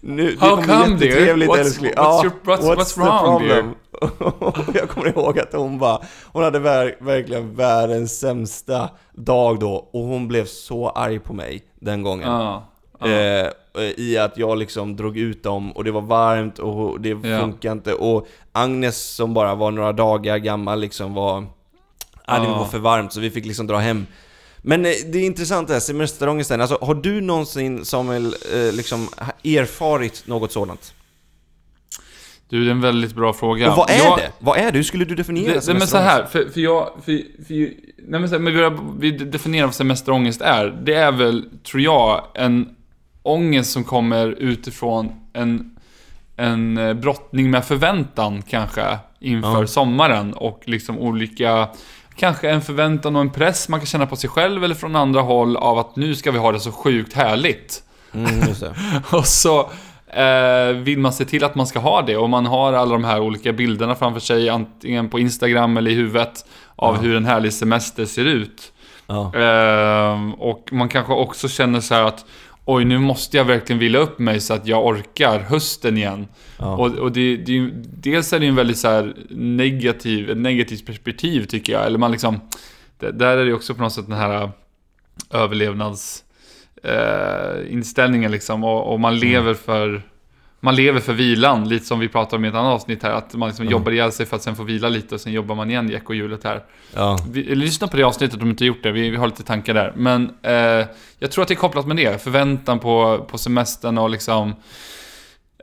nu, 0.00 0.30
det 0.30 0.40
How 0.40 0.50
kommer 0.50 0.62
come, 0.84 0.96
dear? 0.96 1.08
jättetrevligt 1.08 1.50
What's- 1.50 1.58
älskling. 1.58 1.92
what's 1.92 2.24
your- 2.24 2.32
what's- 2.44 2.74
what's 2.76 2.94
the 2.94 3.00
wrong, 3.00 3.38
problem? 3.38 3.74
Jag 4.74 4.88
kommer 4.88 5.08
ihåg 5.08 5.38
att 5.38 5.52
hon 5.52 5.78
bara, 5.78 6.00
hon 6.32 6.42
hade 6.44 6.58
ver 6.58 6.96
verkligen 7.00 7.54
världens 7.54 8.18
sämsta 8.20 8.88
dag 9.14 9.58
då 9.60 9.88
och 9.92 10.00
hon 10.02 10.28
blev 10.28 10.44
så 10.44 10.88
arg 10.88 11.18
på 11.18 11.32
mig 11.32 11.62
den 11.80 12.02
gången. 12.02 12.28
Ja. 12.30 12.66
ja. 13.00 13.06
Eh, 13.06 13.50
I 13.96 14.18
att 14.18 14.38
jag 14.38 14.58
liksom 14.58 14.96
drog 14.96 15.18
ut 15.18 15.42
dem 15.42 15.72
och 15.72 15.84
det 15.84 15.90
var 15.90 16.00
varmt 16.00 16.58
och 16.58 17.00
det 17.00 17.08
Ja. 17.08 17.38
funkar 17.40 17.72
inte 17.72 17.94
och 17.94 18.26
Agnes 18.52 19.02
som 19.14 19.34
bara 19.34 19.54
var 19.54 19.70
några 19.70 19.92
dagar 19.92 20.38
gammal 20.38 20.80
liksom 20.80 21.14
var 21.14 21.44
Ja, 22.26 22.38
det 22.38 22.44
Ja. 22.48 22.58
var 22.58 22.64
för 22.64 22.78
varmt 22.78 23.12
så 23.12 23.20
vi 23.20 23.30
fick 23.30 23.46
liksom 23.46 23.66
dra 23.66 23.76
hem. 23.76 24.06
Men 24.68 24.86
eh, 24.86 24.92
det 25.12 25.18
är 25.18 25.26
intressant 25.26 25.68
det 25.68 25.74
här 25.74 25.80
semesterångesten. 25.80 26.60
Alltså, 26.60 26.78
har 26.80 26.94
du 26.94 27.20
någonsin, 27.20 27.84
Samuel, 27.84 28.26
eh, 28.54 28.72
liksom 28.72 29.08
erfarit 29.44 30.22
något 30.26 30.52
sådant? 30.52 30.94
Du, 32.48 32.64
det 32.64 32.70
är 32.70 32.70
en 32.70 32.80
väldigt 32.80 33.14
bra 33.14 33.32
fråga. 33.32 33.70
Och 33.70 33.76
vad 33.76 33.90
är 33.90 33.98
Jag- 34.04 34.18
det? 34.18 34.32
Vad 34.38 34.58
är 34.58 34.72
det? 34.72 34.78
Hur 34.78 34.82
skulle 34.82 35.04
du 35.04 35.14
definiera 35.14 35.54
Det, 35.54 35.66
det, 35.66 35.74
men 35.74 35.86
så 35.86 35.96
här, 35.98 36.16
semesterångest? 36.26 36.32
för, 36.32 36.52
för 36.52 36.60
jag... 36.60 36.90
För, 37.04 37.44
för, 37.46 37.54
nej 38.08 38.20
men 38.20 38.28
så 38.28 38.34
här, 38.34 38.40
men 38.42 39.00
vi, 39.00 39.10
vi 39.10 39.24
definierar 39.24 39.66
vad 39.66 39.74
semesterångest 39.74 40.40
är. 40.40 40.80
Det 40.84 40.94
är 40.94 41.12
väl, 41.12 41.44
tror 41.70 41.82
jag, 41.82 42.24
en 42.34 42.76
ångest 43.22 43.70
som 43.72 43.84
kommer 43.84 44.26
utifrån 44.28 45.12
en, 45.32 45.76
en 46.36 46.78
eh, 46.78 46.94
brottning 46.94 47.50
med 47.50 47.64
förväntan 47.64 48.42
kanske 48.42 48.98
inför 49.20 49.60
Ja. 49.60 49.66
sommaren 49.66 50.32
och 50.34 50.62
liksom 50.66 50.98
olika... 50.98 51.68
Kanske 52.16 52.50
en 52.50 52.62
förväntan 52.62 53.16
och 53.16 53.22
en 53.22 53.30
press 53.30 53.68
man 53.68 53.80
kan 53.80 53.86
känna 53.86 54.06
på 54.06 54.16
sig 54.16 54.30
själv 54.30 54.64
eller 54.64 54.74
från 54.74 54.96
andra 54.96 55.20
håll 55.20 55.56
av 55.56 55.78
att 55.78 55.96
nu 55.96 56.14
ska 56.14 56.30
vi 56.30 56.38
ha 56.38 56.52
det 56.52 56.60
så 56.60 56.72
sjukt 56.72 57.12
härligt. 57.12 57.82
Mm. 58.14 58.30
Och 59.12 59.26
så 59.26 59.60
eh, 60.06 60.68
vill 60.76 60.98
man 60.98 61.12
se 61.12 61.24
till 61.24 61.44
att 61.44 61.54
man 61.54 61.66
ska 61.66 61.78
ha 61.78 62.02
det 62.02 62.16
och 62.16 62.30
man 62.30 62.46
har 62.46 62.72
alla 62.72 62.92
de 62.92 63.04
här 63.04 63.20
olika 63.20 63.52
bilderna 63.52 63.94
framför 63.94 64.20
sig 64.20 64.48
antingen 64.48 65.08
på 65.08 65.18
Instagram 65.18 65.76
eller 65.76 65.90
i 65.90 65.94
huvudet 65.94 66.46
av 66.76 66.94
Ja. 66.94 67.00
hur 67.00 67.16
en 67.16 67.24
härlig 67.24 67.52
semester 67.52 68.04
ser 68.06 68.24
ut. 68.24 68.72
Ja. 69.06 69.34
Eh, 69.34 70.30
och 70.38 70.68
man 70.72 70.88
kanske 70.88 71.12
också 71.12 71.48
känner 71.48 71.80
så 71.80 71.94
här 71.94 72.02
att 72.02 72.24
oj 72.66 72.84
nu 72.84 72.98
måste 72.98 73.36
jag 73.36 73.44
verkligen 73.44 73.78
vila 73.80 73.98
upp 73.98 74.18
mig 74.18 74.40
så 74.40 74.54
att 74.54 74.66
jag 74.66 74.86
orkar 74.86 75.38
hösten 75.38 75.96
igen. 75.96 76.28
Ja. 76.58 76.76
Och, 76.76 76.98
och 76.98 77.12
det, 77.12 77.36
det, 77.36 77.70
dels 77.74 78.32
är 78.32 78.38
det 78.38 78.44
ju 78.44 78.48
en 78.48 78.56
väldigt 78.56 78.78
så 78.78 78.88
här 78.88 79.16
negativ, 79.30 80.30
ett 80.30 80.36
negativt 80.36 80.86
perspektiv 80.86 81.44
tycker 81.44 81.72
jag. 81.72 81.86
Eller 81.86 81.98
man 81.98 82.12
liksom, 82.12 82.40
där 82.98 83.36
är 83.36 83.44
det 83.44 83.52
också 83.52 83.74
på 83.74 83.82
något 83.82 83.92
sätt 83.92 84.06
den 84.06 84.18
här 84.18 84.42
äh, 84.42 84.50
överlevnads 85.30 86.24
eh, 86.82 88.30
liksom. 88.30 88.64
Och, 88.64 88.92
och 88.92 89.00
man 89.00 89.18
lever 89.18 89.54
för 89.54 90.02
man 90.60 90.74
lever 90.76 91.00
för 91.00 91.12
vilan, 91.12 91.68
lite 91.68 91.86
som 91.86 91.98
vi 91.98 92.08
pratade 92.08 92.36
om 92.36 92.44
i 92.44 92.48
ett 92.48 92.54
annat 92.54 92.74
avsnitt 92.74 93.02
här. 93.02 93.10
Att 93.10 93.34
man 93.34 93.48
liksom 93.48 93.62
Mm. 93.62 93.72
jobbar 93.72 93.92
ihjäl 93.92 94.12
sig 94.12 94.26
för 94.26 94.36
att 94.36 94.42
sen 94.42 94.56
få 94.56 94.62
vila 94.62 94.88
lite 94.88 95.14
och 95.14 95.20
sen 95.20 95.32
jobbar 95.32 95.54
man 95.54 95.70
igen 95.70 95.90
i 95.90 95.94
ekorrhjulet 95.94 96.44
här. 96.44 96.62
Ja. 96.94 97.18
Vi, 97.30 97.54
lyssna 97.54 97.88
på 97.88 97.96
det 97.96 98.02
avsnittet 98.02 98.38
om 98.40 98.44
du 98.44 98.50
inte 98.50 98.64
gjort 98.64 98.82
det, 98.82 98.92
vi, 98.92 99.10
vi 99.10 99.16
har 99.16 99.26
lite 99.26 99.42
tankar 99.42 99.74
där. 99.74 99.92
Men 99.96 100.30
eh, 100.42 100.86
jag 101.18 101.30
tror 101.30 101.42
att 101.42 101.48
det 101.48 101.54
är 101.54 101.56
kopplat 101.56 101.86
med 101.86 101.96
det, 101.96 102.22
förväntan 102.22 102.78
på, 102.78 103.26
på 103.30 103.38
semestern 103.38 103.98
och 103.98 104.10
liksom... 104.10 104.54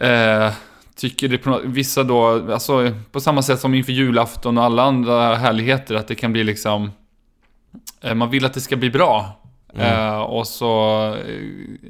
Eh, 0.01 0.51
tycker 0.95 1.27
det 1.27 1.37
på 1.37 1.49
något, 1.49 1.61
vissa 1.65 2.03
då, 2.03 2.51
alltså 2.53 2.91
på 3.11 3.19
samma 3.19 3.41
sätt 3.41 3.59
som 3.59 3.73
inför 3.73 3.91
julafton 3.91 4.57
och 4.57 4.63
alla 4.63 4.83
andra 4.83 5.35
härligheter, 5.35 5.95
att 5.95 6.07
det 6.07 6.15
kan 6.15 6.31
bli 6.33 6.43
liksom... 6.43 6.91
Eh, 8.01 8.13
man 8.15 8.29
vill 8.29 8.45
att 8.45 8.53
det 8.53 8.61
ska 8.61 8.75
bli 8.75 8.89
bra. 8.89 9.39
Mm. 9.75 10.09
Eh, 10.09 10.19
och 10.21 10.47
så 10.47 10.99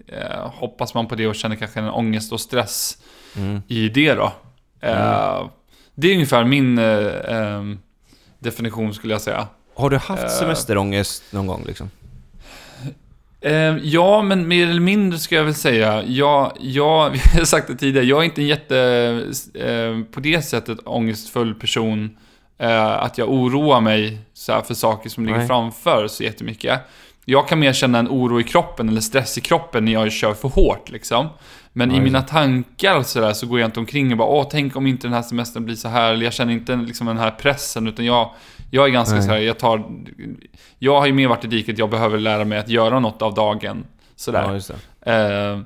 eh, 0.07 0.49
hoppas 0.53 0.93
man 0.93 1.07
på 1.07 1.15
det 1.15 1.27
och 1.27 1.35
känner 1.35 1.55
kanske 1.55 1.79
en 1.79 1.89
ångest 1.89 2.31
och 2.31 2.41
stress 2.41 2.97
Mm. 3.37 3.61
i 3.67 3.89
det 3.89 4.13
då. 4.13 4.31
Eh, 4.81 5.45
Det 5.95 6.07
är 6.07 6.13
ungefär 6.13 6.43
min 6.43 6.75
definition 8.39 8.93
skulle 8.93 9.13
jag 9.13 9.21
säga. 9.21 9.47
Har 9.75 9.89
du 9.89 9.97
haft 9.97 10.31
semesterångest 10.31 11.23
någon 11.31 11.47
gång 11.47 11.63
liksom? 11.67 11.89
Ja, 13.81 14.21
men 14.21 14.47
mer 14.47 14.67
eller 14.69 14.81
mindre 14.81 15.19
ska 15.19 15.35
jag 15.35 15.43
väl 15.43 15.55
säga. 15.55 16.03
Jag, 16.03 16.51
jag, 16.59 17.09
vi 17.33 17.39
har 17.39 17.45
sagt 17.45 17.67
det 17.67 17.75
tidigare, 17.75 18.05
jag 18.05 18.19
är 18.19 18.23
inte 18.23 18.41
en 18.41 18.47
jätte, 18.47 20.03
på 20.11 20.19
det 20.19 20.41
sättet, 20.41 20.79
ångestfull 20.85 21.55
person. 21.55 22.17
Att 22.97 23.17
jag 23.17 23.29
oroar 23.29 23.81
mig 23.81 24.17
så 24.33 24.61
för 24.61 24.73
saker 24.73 25.09
som 25.09 25.25
ligger 25.25 25.37
Nej. 25.37 25.47
framför 25.47 26.07
så 26.07 26.23
jättemycket. 26.23 26.79
Jag 27.25 27.48
kan 27.48 27.60
mer 27.60 27.74
känna 27.74 28.00
en 28.00 28.08
oro 28.08 28.39
i 28.39 28.44
kroppen 28.44 28.89
eller 28.89 29.01
stress 29.01 29.38
i 29.38 29.42
kroppen 29.42 29.86
när 29.86 29.92
jag 29.92 30.12
kör 30.12 30.34
för 30.34 30.50
hårt 30.50 30.89
liksom. 30.89 31.30
Men 31.74 31.92
Ja, 31.92 31.98
i 31.98 32.01
mina 32.01 32.22
tankar 32.22 33.03
så, 33.03 33.20
där, 33.22 33.34
så 33.34 33.48
går 33.48 33.60
jag 33.60 33.68
inte 33.68 33.80
omkring 33.80 34.12
och 34.12 34.18
bara 34.18 34.27
åh, 34.27 34.48
tänk 34.51 34.75
om 34.75 34.88
inte 34.88 35.07
den 35.07 35.14
här 35.14 35.22
semestern 35.22 35.66
blir 35.66 35.75
så 35.75 35.88
här. 35.88 36.14
Eller 36.14 36.24
jag 36.24 36.33
känner 36.33 36.53
inte 36.53 36.75
liksom 36.75 37.07
den 37.07 37.18
här 37.18 37.31
pressen, 37.31 37.88
utan 37.88 38.05
jag, 38.05 38.29
jag 38.72 38.86
är 38.86 38.90
ganska 38.90 39.16
Nej. 39.16 39.24
så 39.24 39.31
här, 39.31 39.38
jag 39.38 39.59
tar... 39.59 39.83
Jag 40.79 41.00
har 41.00 41.05
ju 41.05 41.14
mer 41.14 41.27
varit 41.27 41.46
i 41.46 41.48
diket, 41.48 41.77
jag 41.77 41.90
behöver 41.90 42.20
lära 42.20 42.46
mig 42.46 42.57
att 42.57 42.70
göra 42.70 43.00
något 43.00 43.22
av 43.22 43.33
dagen. 43.33 43.86
Sådär. 44.16 44.62
Ja. 45.05 45.12
Eh, 45.12 45.59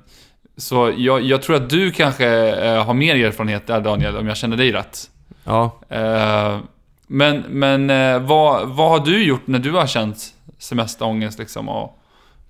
så 0.57 0.93
jag, 0.97 1.21
jag 1.21 1.41
tror 1.41 1.55
att 1.55 1.69
du 1.69 1.91
kanske 1.91 2.27
eh, 2.65 2.85
har 2.85 2.93
mer 2.93 3.15
erfarenhet 3.15 3.67
där 3.67 3.81
Daniel, 3.81 4.17
om 4.17 4.27
jag 4.27 4.37
känner 4.37 4.57
dig 4.57 4.71
rätt. 4.71 5.09
Ja. 5.43 5.79
Eh, 5.89 6.57
men 7.07 7.43
men 7.49 7.89
eh, 7.89 8.19
vad, 8.19 8.67
vad 8.67 8.89
har 8.89 8.99
du 8.99 9.23
gjort 9.23 9.47
när 9.47 9.59
du 9.59 9.71
har 9.71 9.87
känt 9.87 10.33
semesterångest 10.57 11.39
liksom 11.39 11.69
och 11.69 11.99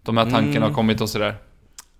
de 0.03 0.17
här 0.17 0.23
tankarna 0.25 0.47
Mm. 0.49 0.63
har 0.63 0.73
kommit 0.73 1.01
och 1.01 1.09
sådär? 1.09 1.35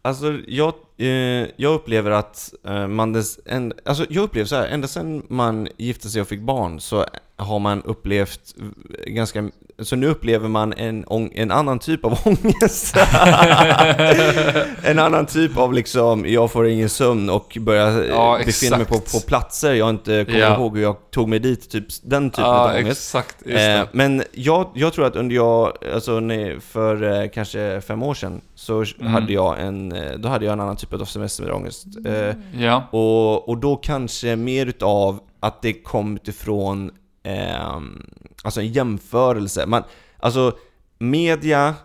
Alltså, 0.01 0.39
jag, 0.47 0.73
eh, 0.97 1.07
jag 1.55 1.73
upplever 1.73 2.11
att 2.11 2.53
eh, 2.65 2.87
man... 2.87 3.13
Des, 3.13 3.39
en, 3.45 3.73
alltså, 3.85 4.05
jag 4.09 4.23
upplever 4.23 4.45
så 4.47 4.55
här, 4.55 4.67
ända 4.67 4.87
sedan 4.87 5.25
man 5.29 5.67
gifte 5.77 6.09
sig 6.09 6.21
och 6.21 6.27
fick 6.27 6.41
barn 6.41 6.79
så 6.79 7.05
har 7.37 7.59
man 7.59 7.83
upplevt 7.83 8.55
ganska... 9.07 9.49
Så 9.79 9.95
nu 9.95 10.07
upplever 10.07 10.47
man 10.49 10.73
en, 10.73 11.05
en 11.33 11.51
annan 11.51 11.79
typ 11.79 12.05
av 12.05 12.19
ångest. 12.25 12.95
en 14.83 14.99
annan 14.99 15.25
typ 15.25 15.57
av 15.57 15.73
liksom, 15.73 16.25
jag 16.25 16.51
får 16.51 16.67
ingen 16.67 16.89
sömn 16.89 17.29
och 17.29 17.57
börjar 17.61 18.01
eh, 18.03 18.07
Ja, 18.09 18.39
befinna 18.45 18.77
mig 18.77 18.85
på, 18.85 18.99
på 18.99 19.19
platser 19.27 19.73
jag 19.73 19.89
inte 19.89 20.25
kommer 20.25 20.39
Ja. 20.39 20.55
ihåg 20.55 20.75
hur 20.77 20.83
jag 20.83 20.95
tog 21.11 21.29
mig 21.29 21.39
dit, 21.39 21.69
typ 21.69 21.85
den 22.03 22.29
typen 22.29 22.43
Ja, 22.45 22.69
av 22.69 22.75
ångest. 22.75 22.89
exakt. 23.15 23.35
Eh, 23.45 23.81
men 23.91 24.23
jag, 24.31 24.67
jag 24.73 24.93
tror 24.93 25.05
att 25.05 25.15
under 25.15 25.35
jag, 25.35 25.73
alltså 25.93 26.19
nej, 26.19 26.59
för 26.59 27.21
eh, 27.23 27.29
kanske 27.29 27.81
fem 27.81 28.03
år 28.03 28.13
sedan 28.13 28.41
så 28.55 28.77
Mm. 28.99 29.13
hade 29.13 29.33
jag 29.33 29.61
en, 29.61 29.91
eh, 29.91 30.11
då 30.17 30.29
hade 30.29 30.45
jag 30.45 30.53
en 30.53 30.59
annan 30.59 30.75
typ 30.75 30.93
av 30.93 31.05
semesterångest. 31.05 31.85
Eh, 32.05 32.33
Ja. 32.63 32.83
och, 32.91 33.49
och 33.49 33.57
då 33.57 33.75
kanske 33.75 34.35
mer 34.35 34.65
utav 34.65 35.19
att 35.39 35.61
det 35.61 35.73
kom 35.73 36.15
utifrån, 36.15 36.91
ehm, 37.27 38.05
alltså 38.43 38.61
en 38.61 38.67
jämförelse. 38.67 39.65
Man, 39.65 39.83
alltså 40.19 40.57
media, 40.97 41.75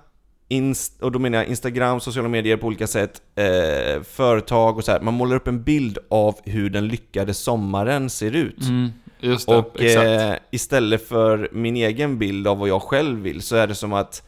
inst, 0.48 1.02
och 1.02 1.12
då 1.12 1.18
menar 1.18 1.38
jag 1.38 1.46
Instagram, 1.46 2.00
sociala 2.00 2.28
medier 2.28 2.56
på 2.56 2.66
olika 2.66 2.86
sätt, 2.86 3.22
eh, 3.34 4.02
företag 4.02 4.76
och 4.76 4.84
så 4.84 4.92
här. 4.92 5.00
Man 5.00 5.14
målar 5.14 5.36
upp 5.36 5.48
en 5.48 5.62
bild 5.62 5.98
av 6.10 6.36
hur 6.44 6.70
den 6.70 6.88
lyckade 6.88 7.34
sommaren 7.34 8.10
ser 8.10 8.36
ut. 8.36 8.62
Mm, 8.62 8.88
just 9.20 9.48
det, 9.48 9.56
Och 9.56 9.82
eh, 9.82 10.36
istället 10.50 11.08
för 11.08 11.48
min 11.52 11.76
egen 11.76 12.18
bild 12.18 12.46
av 12.46 12.58
vad 12.58 12.68
jag 12.68 12.82
själv 12.82 13.20
vill 13.20 13.42
så 13.42 13.56
är 13.56 13.66
det 13.66 13.74
som 13.74 13.92
att 13.92 14.22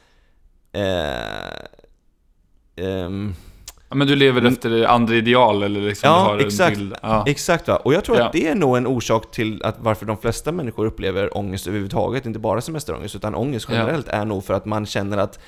eh, 0.73 1.65
ehm, 2.77 3.35
ja, 3.89 3.95
men 3.97 4.07
du 4.07 4.17
lever 4.17 4.43
men- 4.43 4.53
efter 4.53 4.85
andra 4.85 5.15
ideal 5.15 5.63
eller 5.63 5.81
liksom 5.81 6.11
Ja, 6.11 6.19
du 6.19 6.25
har 6.31 6.39
en 6.39 6.47
exakt. 6.47 6.77
bild. 6.79 6.95
Ja. 7.03 7.25
Exakt 7.27 7.69
va? 7.69 7.77
Och 7.77 7.95
jag 7.95 8.05
tror 8.05 8.19
Ja. 8.19 8.25
att 8.27 8.33
det 8.33 8.49
är 8.49 8.55
nog 8.55 8.77
en 8.77 8.87
orsak 8.87 9.31
till 9.31 9.63
att 9.65 9.77
varför 9.79 10.07
de 10.07 10.17
flesta 10.17 10.53
människor 10.53 10.87
upplever 10.87 11.37
ångest 11.37 11.67
överhuvudtaget, 11.67 12.27
inte 12.27 12.39
bara 12.39 12.61
semesterångest, 12.61 13.15
utan 13.17 13.35
ångest 13.35 13.67
generellt 13.71 14.09
är 14.09 14.25
nog 14.25 14.45
för 14.45 14.55
att 14.55 14.65
man 14.65 14.87
känner 14.87 15.17
att 15.19 15.39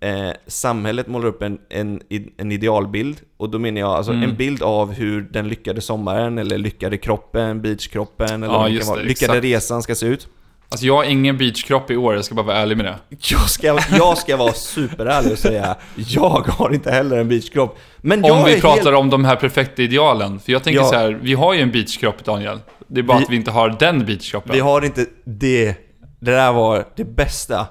eh, 0.00 0.30
samhället 0.46 1.06
målar 1.06 1.26
upp 1.28 1.42
en, 1.42 1.58
en, 1.68 2.00
en 2.36 2.52
idealbild, 2.52 3.20
och 3.36 3.50
då 3.50 3.58
menar 3.58 3.80
jag 3.80 3.90
alltså 3.90 4.12
Mm. 4.12 4.30
en 4.30 4.36
bild 4.36 4.62
av 4.62 4.92
hur 4.92 5.22
den 5.22 5.48
lyckade 5.48 5.80
sommaren, 5.80 6.38
eller 6.38 6.58
lyckade 6.58 6.96
kroppen, 6.96 7.62
beachkroppen, 7.62 8.42
eller 8.42 8.54
Ja, 8.54 8.58
vara, 8.58 8.68
det, 8.68 9.02
lyckade 9.02 9.10
exakt. 9.10 9.44
resan 9.44 9.82
ska 9.82 9.94
se 9.94 10.06
ut. 10.06 10.28
Alltså 10.70 10.86
jag 10.86 10.96
har 10.96 11.04
ingen 11.04 11.38
beachkropp 11.38 11.90
i 11.90 11.96
år, 11.96 12.14
jag 12.14 12.24
ska 12.24 12.34
bara 12.34 12.46
vara 12.46 12.56
ärlig 12.56 12.76
med 12.76 12.86
det. 12.86 12.96
Jag 13.30 13.40
ska, 13.50 13.78
jag 13.90 14.18
ska 14.18 14.36
vara 14.36 14.52
superärlig 14.52 15.32
och 15.32 15.38
säga, 15.38 15.76
jag 15.94 16.46
har 16.48 16.74
inte 16.74 16.90
heller 16.90 17.16
en 17.18 17.28
beachkropp. 17.28 17.78
Men 17.98 18.24
jag 18.24 18.36
Om 18.38 18.44
vi 18.44 18.60
pratar 18.60 18.84
helt... 18.84 18.96
om 18.96 19.10
de 19.10 19.24
här 19.24 19.36
perfekta 19.36 19.82
idealen. 19.82 20.40
För 20.40 20.52
jag 20.52 20.62
tänker 20.64 20.80
Ja. 20.80 20.86
så 20.88 20.94
här, 20.94 21.18
vi 21.22 21.34
har 21.34 21.54
ju 21.54 21.60
en 21.60 21.70
beachkropp 21.70 22.24
Daniel. 22.24 22.58
Det 22.86 23.00
är 23.00 23.04
bara 23.04 23.18
Vi- 23.18 23.24
att 23.24 23.30
vi 23.30 23.36
inte 23.36 23.50
har 23.50 23.76
den 23.78 24.06
beachkroppen. 24.06 24.52
Vi 24.52 24.60
har 24.60 24.84
inte 24.84 25.06
det. 25.24 25.74
Det 26.20 26.30
där 26.30 26.52
var 26.52 26.84
det 26.96 27.04
bästa 27.04 27.66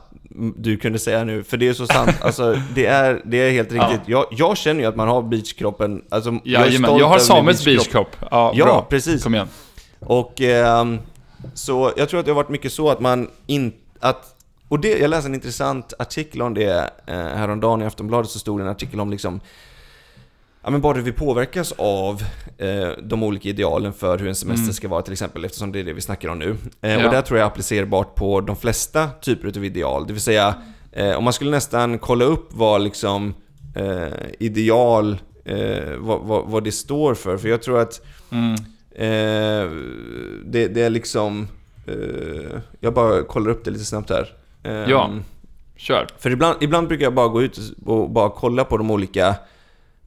du 0.55 0.77
kunde 0.77 0.99
säga 0.99 1.23
nu, 1.23 1.43
för 1.43 1.57
det 1.57 1.67
är 1.67 1.73
så 1.73 1.87
sant. 1.87 2.11
Alltså, 2.21 2.59
det 2.75 2.85
är, 2.85 3.21
det 3.25 3.37
är 3.37 3.51
helt 3.51 3.71
riktigt. 3.71 4.01
Jag, 4.05 4.25
jag 4.31 4.57
känner 4.57 4.81
ju 4.81 4.85
att 4.87 4.95
man 4.95 5.07
har 5.07 5.21
beachkroppen. 5.21 6.01
Alltså, 6.11 6.29
jag 6.43 6.61
är 6.61 6.65
Jajamän, 6.65 6.87
stolt 6.89 6.99
jag 7.01 7.07
har 7.07 7.19
Samuels 7.19 7.65
beachkropp. 7.65 8.15
Ja, 8.31 8.51
Ja, 8.55 8.85
precis. 8.89 9.23
Kom 9.23 9.35
igen. 9.35 9.47
Och 9.99 10.41
ehm, 10.41 10.99
så 11.53 11.93
jag 11.97 12.09
tror 12.09 12.19
att 12.19 12.25
det 12.25 12.31
har 12.31 12.35
varit 12.35 12.49
mycket 12.49 12.73
så 12.73 12.89
att 12.89 12.99
man 12.99 13.29
inte... 13.45 13.77
Att, 13.99 14.35
och 14.67 14.79
det, 14.79 14.97
jag 14.99 15.09
läste 15.09 15.27
en 15.29 15.35
intressant 15.35 15.93
artikel 15.99 16.41
om 16.41 16.53
det 16.53 16.89
eh, 17.05 17.15
häromdagen 17.15 17.81
i 17.81 17.85
Aftonbladet 17.85 18.29
så 18.31 18.39
stod 18.39 18.59
det 18.59 18.63
en 18.63 18.69
artikel 18.69 18.99
om 18.99 19.11
liksom 19.11 19.39
Ja 20.63 20.69
men 20.71 20.81
bara 20.81 20.95
hur 20.97 21.01
vi 21.03 21.11
påverkas 21.11 21.73
av 21.77 22.23
eh, 22.57 22.89
de 23.03 23.23
olika 23.23 23.49
idealen 23.49 23.93
för 23.93 24.17
hur 24.17 24.27
en 24.27 24.35
semester 24.35 24.63
Mm. 24.63 24.73
ska 24.73 24.87
vara 24.87 25.01
till 25.01 25.13
exempel 25.13 25.45
eftersom 25.45 25.71
det 25.71 25.79
är 25.79 25.83
det 25.83 25.93
vi 25.93 26.01
snackar 26.01 26.29
om 26.29 26.39
nu. 26.39 26.57
Eh, 26.81 26.91
Ja. 26.93 27.05
Och 27.05 27.11
det 27.13 27.21
tror 27.21 27.39
jag 27.39 27.45
är 27.45 27.51
applicerbart 27.51 28.15
på 28.15 28.41
de 28.41 28.55
flesta 28.55 29.09
typer 29.21 29.47
av 29.47 29.65
ideal. 29.65 30.07
Det 30.07 30.13
vill 30.13 30.21
säga, 30.21 30.55
eh, 30.91 31.15
om 31.17 31.23
man 31.23 31.33
skulle 31.33 31.51
nästan 31.51 31.99
kolla 31.99 32.25
upp 32.25 32.49
vad 32.53 32.81
liksom 32.81 33.33
eh, 33.75 34.07
ideal, 34.39 35.17
vad, 35.97 36.21
vad, 36.21 36.45
vad 36.47 36.63
det 36.63 36.71
står 36.71 37.13
för. 37.13 37.37
För 37.37 37.49
jag 37.49 37.61
tror 37.61 37.79
att 37.79 38.01
Mm. 38.31 38.55
Eh, 38.97 39.69
det, 40.45 40.67
det 40.67 40.81
är 40.81 40.89
liksom... 40.89 41.47
Eh, 41.87 42.59
jag 42.79 42.93
bara 42.93 43.23
kollar 43.23 43.51
upp 43.51 43.65
det 43.65 43.71
lite 43.71 43.85
snabbt 43.85 44.09
här. 44.09 44.33
Ehm, 44.63 44.89
Ja. 44.89 45.11
Kör. 45.77 46.07
För 46.19 46.29
ibland, 46.31 46.57
ibland 46.61 46.87
brukar 46.87 47.03
jag 47.03 47.13
bara 47.13 47.27
gå 47.27 47.41
ut 47.43 47.59
och 47.85 48.09
bara 48.09 48.29
kolla 48.29 48.63
på 48.63 48.77
de 48.77 48.91
olika... 48.91 49.35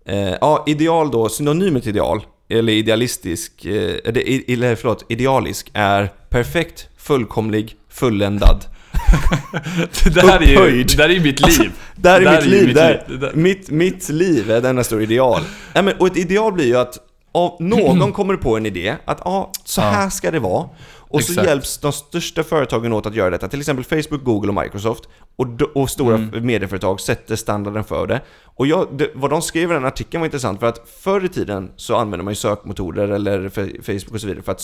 Eh, 0.05 0.35
ja, 0.41 0.65
ideal 0.67 1.11
då, 1.11 1.29
synonymet 1.29 1.87
ideal, 1.87 2.21
eller 2.49 2.73
idealistisk, 2.73 3.65
eh, 3.65 3.95
eller, 4.05 4.75
förlåt, 4.75 5.05
idealisk 5.09 5.71
är 5.75 6.11
perfekt, 6.29 6.89
fullkomlig, 6.97 7.77
fulländad. 7.89 8.65
Det 10.05 10.15
där 10.15 10.43
är 10.43 10.69
ju, 10.71 10.85
det 10.85 10.97
där 10.97 11.05
är 11.09 11.13
ju 11.15 11.21
mitt 11.21 11.47
liv. 11.59 11.71
Där 11.97 12.21
är 12.21 12.25
Där 12.25 12.31
mitt 12.37 12.41
är 12.45 12.49
liv, 12.49 12.67
mitt 12.67 12.77
liv. 12.77 12.97
Det 13.09 13.17
där- 13.17 13.33
Mitt, 13.35 13.71
mitt 13.71 14.09
liv 14.09 14.51
är 14.51 14.61
denna 14.61 14.85
stora 14.85 15.03
ideal. 15.03 15.43
Ja, 15.73 15.83
men, 15.83 15.95
och 15.99 16.07
ett 16.07 16.17
ideal 16.17 16.53
blir 16.53 16.67
ju 16.67 16.77
att 16.77 16.99
av 17.33 17.57
någon 17.61 18.13
kommer 18.13 18.37
på 18.37 18.57
en 18.57 18.67
idé, 18.67 18.97
att 19.05 19.21
ja, 19.25 19.51
så 19.65 19.81
Ja. 19.81 19.85
här 19.85 20.11
ska 20.11 20.31
det 20.31 20.39
vara. 20.39 20.69
Och 21.13 21.23
så 21.25 21.33
Exakt. 21.33 21.49
hjälps 21.49 21.79
de 21.79 21.93
största 21.93 22.43
företagen 22.45 22.93
åt 22.93 23.07
att 23.07 23.15
göra 23.15 23.31
detta, 23.31 23.49
till 23.49 23.61
exempel 23.61 23.85
Facebook, 23.85 24.25
Google 24.25 24.49
och 24.49 24.63
Microsoft. 24.63 25.05
Och, 25.37 25.47
och 25.75 25.91
stora 25.91 26.15
Mm. 26.15 26.47
medieföretag 26.47 27.01
sätter 27.01 27.37
standarden 27.37 27.85
för 27.85 28.07
det. 28.07 28.21
Och 28.45 28.67
jag, 28.67 28.89
det, 28.93 29.11
vad 29.15 29.31
de 29.31 29.43
skrev 29.43 29.71
i 29.71 29.75
den 29.75 29.85
artikeln 29.85 30.21
var 30.21 30.27
intressant, 30.27 30.61
för 30.61 30.67
att 30.67 30.89
förr 31.01 31.25
i 31.25 31.29
tiden 31.29 31.71
så 31.77 31.97
använde 31.97 32.25
man 32.25 32.31
ju 32.33 32.37
sökmotorer 32.37 33.09
eller 33.09 33.49
Facebook 33.83 34.15
och 34.15 34.21
så 34.21 34.27
vidare 34.27 34.43
för 34.43 34.53
att 34.53 34.63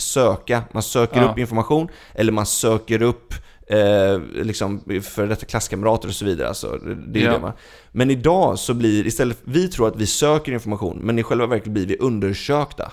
söka. 0.00 0.62
Man 0.74 0.82
söker 0.82 1.22
Ja. 1.22 1.30
upp 1.30 1.38
information, 1.38 1.88
eller 2.14 2.32
man 2.32 2.46
söker 2.46 3.02
upp 3.02 3.34
eh, 3.70 4.20
liksom 4.44 4.80
för 5.02 5.26
detta 5.26 5.46
klasskamrater 5.46 6.08
och 6.08 6.14
så 6.14 6.24
vidare. 6.24 6.48
Alltså, 6.48 6.78
det 7.06 7.20
är 7.20 7.24
Ja. 7.24 7.32
det 7.32 7.38
va? 7.38 7.52
Men 7.92 8.10
idag 8.10 8.58
så 8.58 8.74
blir 8.74 9.06
istället, 9.06 9.38
vi 9.44 9.68
tror 9.68 9.88
att 9.88 9.96
vi 9.96 10.06
söker 10.06 10.52
information, 10.52 10.98
men 11.02 11.18
i 11.18 11.22
själva 11.22 11.46
verket 11.46 11.72
blir 11.72 11.86
vi 11.86 11.96
undersökta. 11.96 12.92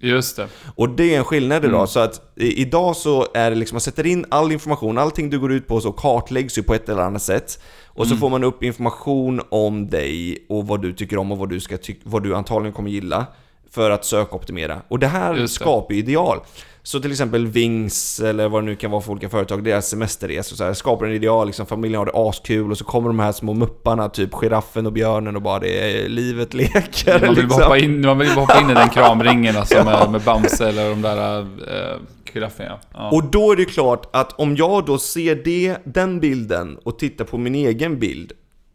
Just 0.00 0.36
det. 0.36 0.48
Och 0.74 0.88
det 0.88 1.14
är 1.14 1.18
en 1.18 1.24
skillnad 1.24 1.64
idag, 1.64 1.74
Mm. 1.74 1.86
så 1.86 2.00
att 2.00 2.32
idag 2.36 2.96
så 2.96 3.26
är 3.34 3.50
det 3.50 3.56
liksom, 3.56 3.74
man 3.76 3.80
sätter 3.80 4.06
in 4.06 4.24
all 4.28 4.52
information, 4.52 4.98
allting 4.98 5.30
du 5.30 5.38
går 5.38 5.52
ut 5.52 5.66
på 5.68 5.80
så 5.80 5.92
kartläggs 5.92 6.58
ju 6.58 6.62
på 6.62 6.74
ett 6.74 6.88
eller 6.88 7.02
annat 7.02 7.22
sätt. 7.22 7.62
Och 7.86 8.06
så 8.06 8.12
Mm. 8.12 8.20
får 8.20 8.30
man 8.30 8.44
upp 8.44 8.62
information 8.62 9.40
om 9.48 9.90
dig 9.90 10.46
och 10.48 10.66
vad 10.66 10.82
du 10.82 10.92
tycker 10.92 11.18
om 11.18 11.32
och 11.32 11.38
vad 11.38 11.48
du, 11.50 11.60
ska 11.60 11.78
vad 12.04 12.22
du 12.22 12.34
antagligen 12.34 12.72
kommer 12.72 12.90
gilla 12.90 13.26
för 13.74 13.90
att 13.90 14.04
sökoptimera. 14.04 14.82
Och 14.88 14.98
det 14.98 15.06
här 15.06 15.34
det. 15.34 15.48
skapar 15.48 15.94
ju 15.94 16.00
ideal. 16.00 16.38
Så 16.82 17.00
till 17.00 17.10
exempel 17.10 17.46
Wings, 17.46 18.20
eller 18.20 18.48
vad 18.48 18.62
det 18.62 18.66
nu 18.66 18.76
kan 18.76 18.90
vara 18.90 19.02
för 19.02 19.12
olika 19.12 19.28
företag, 19.28 19.64
deras 19.64 19.88
semesterresor 19.88 20.56
så 20.56 20.64
här, 20.64 20.72
skapar 20.72 21.06
en 21.06 21.12
ideal, 21.12 21.46
liksom 21.46 21.66
familjen 21.66 21.98
har 21.98 22.06
det 22.06 22.12
askul 22.14 22.70
och 22.70 22.78
så 22.78 22.84
kommer 22.84 23.08
de 23.08 23.18
här 23.18 23.32
små 23.32 23.52
mupparna, 23.52 24.08
typ 24.08 24.30
giraffen 24.32 24.86
och 24.86 24.92
björnen 24.92 25.36
och 25.36 25.42
bara 25.42 25.58
det 25.58 26.02
är 26.04 26.08
livet 26.08 26.54
leker. 26.54 27.20
Man 27.20 27.34
vill, 27.34 27.44
liksom. 27.44 27.62
hoppa 27.62 27.78
in, 27.78 28.00
man 28.00 28.18
vill 28.18 28.28
hoppa 28.28 28.60
in 28.60 28.70
i 28.70 28.74
den 28.74 28.88
kramringen 28.88 29.56
alltså 29.56 29.84
med, 29.84 30.10
med 30.10 30.20
Bamse 30.20 30.68
eller 30.68 30.90
de 30.90 31.02
där 31.02 31.40
äh, 31.40 31.98
girafferna. 32.32 32.78
Ja. 32.92 32.98
Ja. 32.98 33.10
Och 33.10 33.24
då 33.24 33.52
är 33.52 33.56
det 33.56 33.64
klart 33.64 34.08
att 34.12 34.32
om 34.32 34.56
jag 34.56 34.86
då 34.86 34.98
ser 34.98 35.34
det, 35.34 35.76
den 35.84 36.20
bilden 36.20 36.78
och 36.84 36.98
tittar 36.98 37.24
på 37.24 37.38
min 37.38 37.54
egen 37.54 37.98
bild 37.98 38.32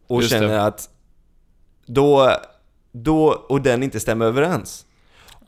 och 0.08 0.22
Just 0.22 0.32
känner 0.32 0.48
det. 0.48 0.62
att 0.62 0.88
då, 1.86 2.30
då, 2.92 3.44
och 3.48 3.60
den 3.60 3.82
inte 3.82 4.00
stämmer 4.00 4.26
överens. 4.26 4.86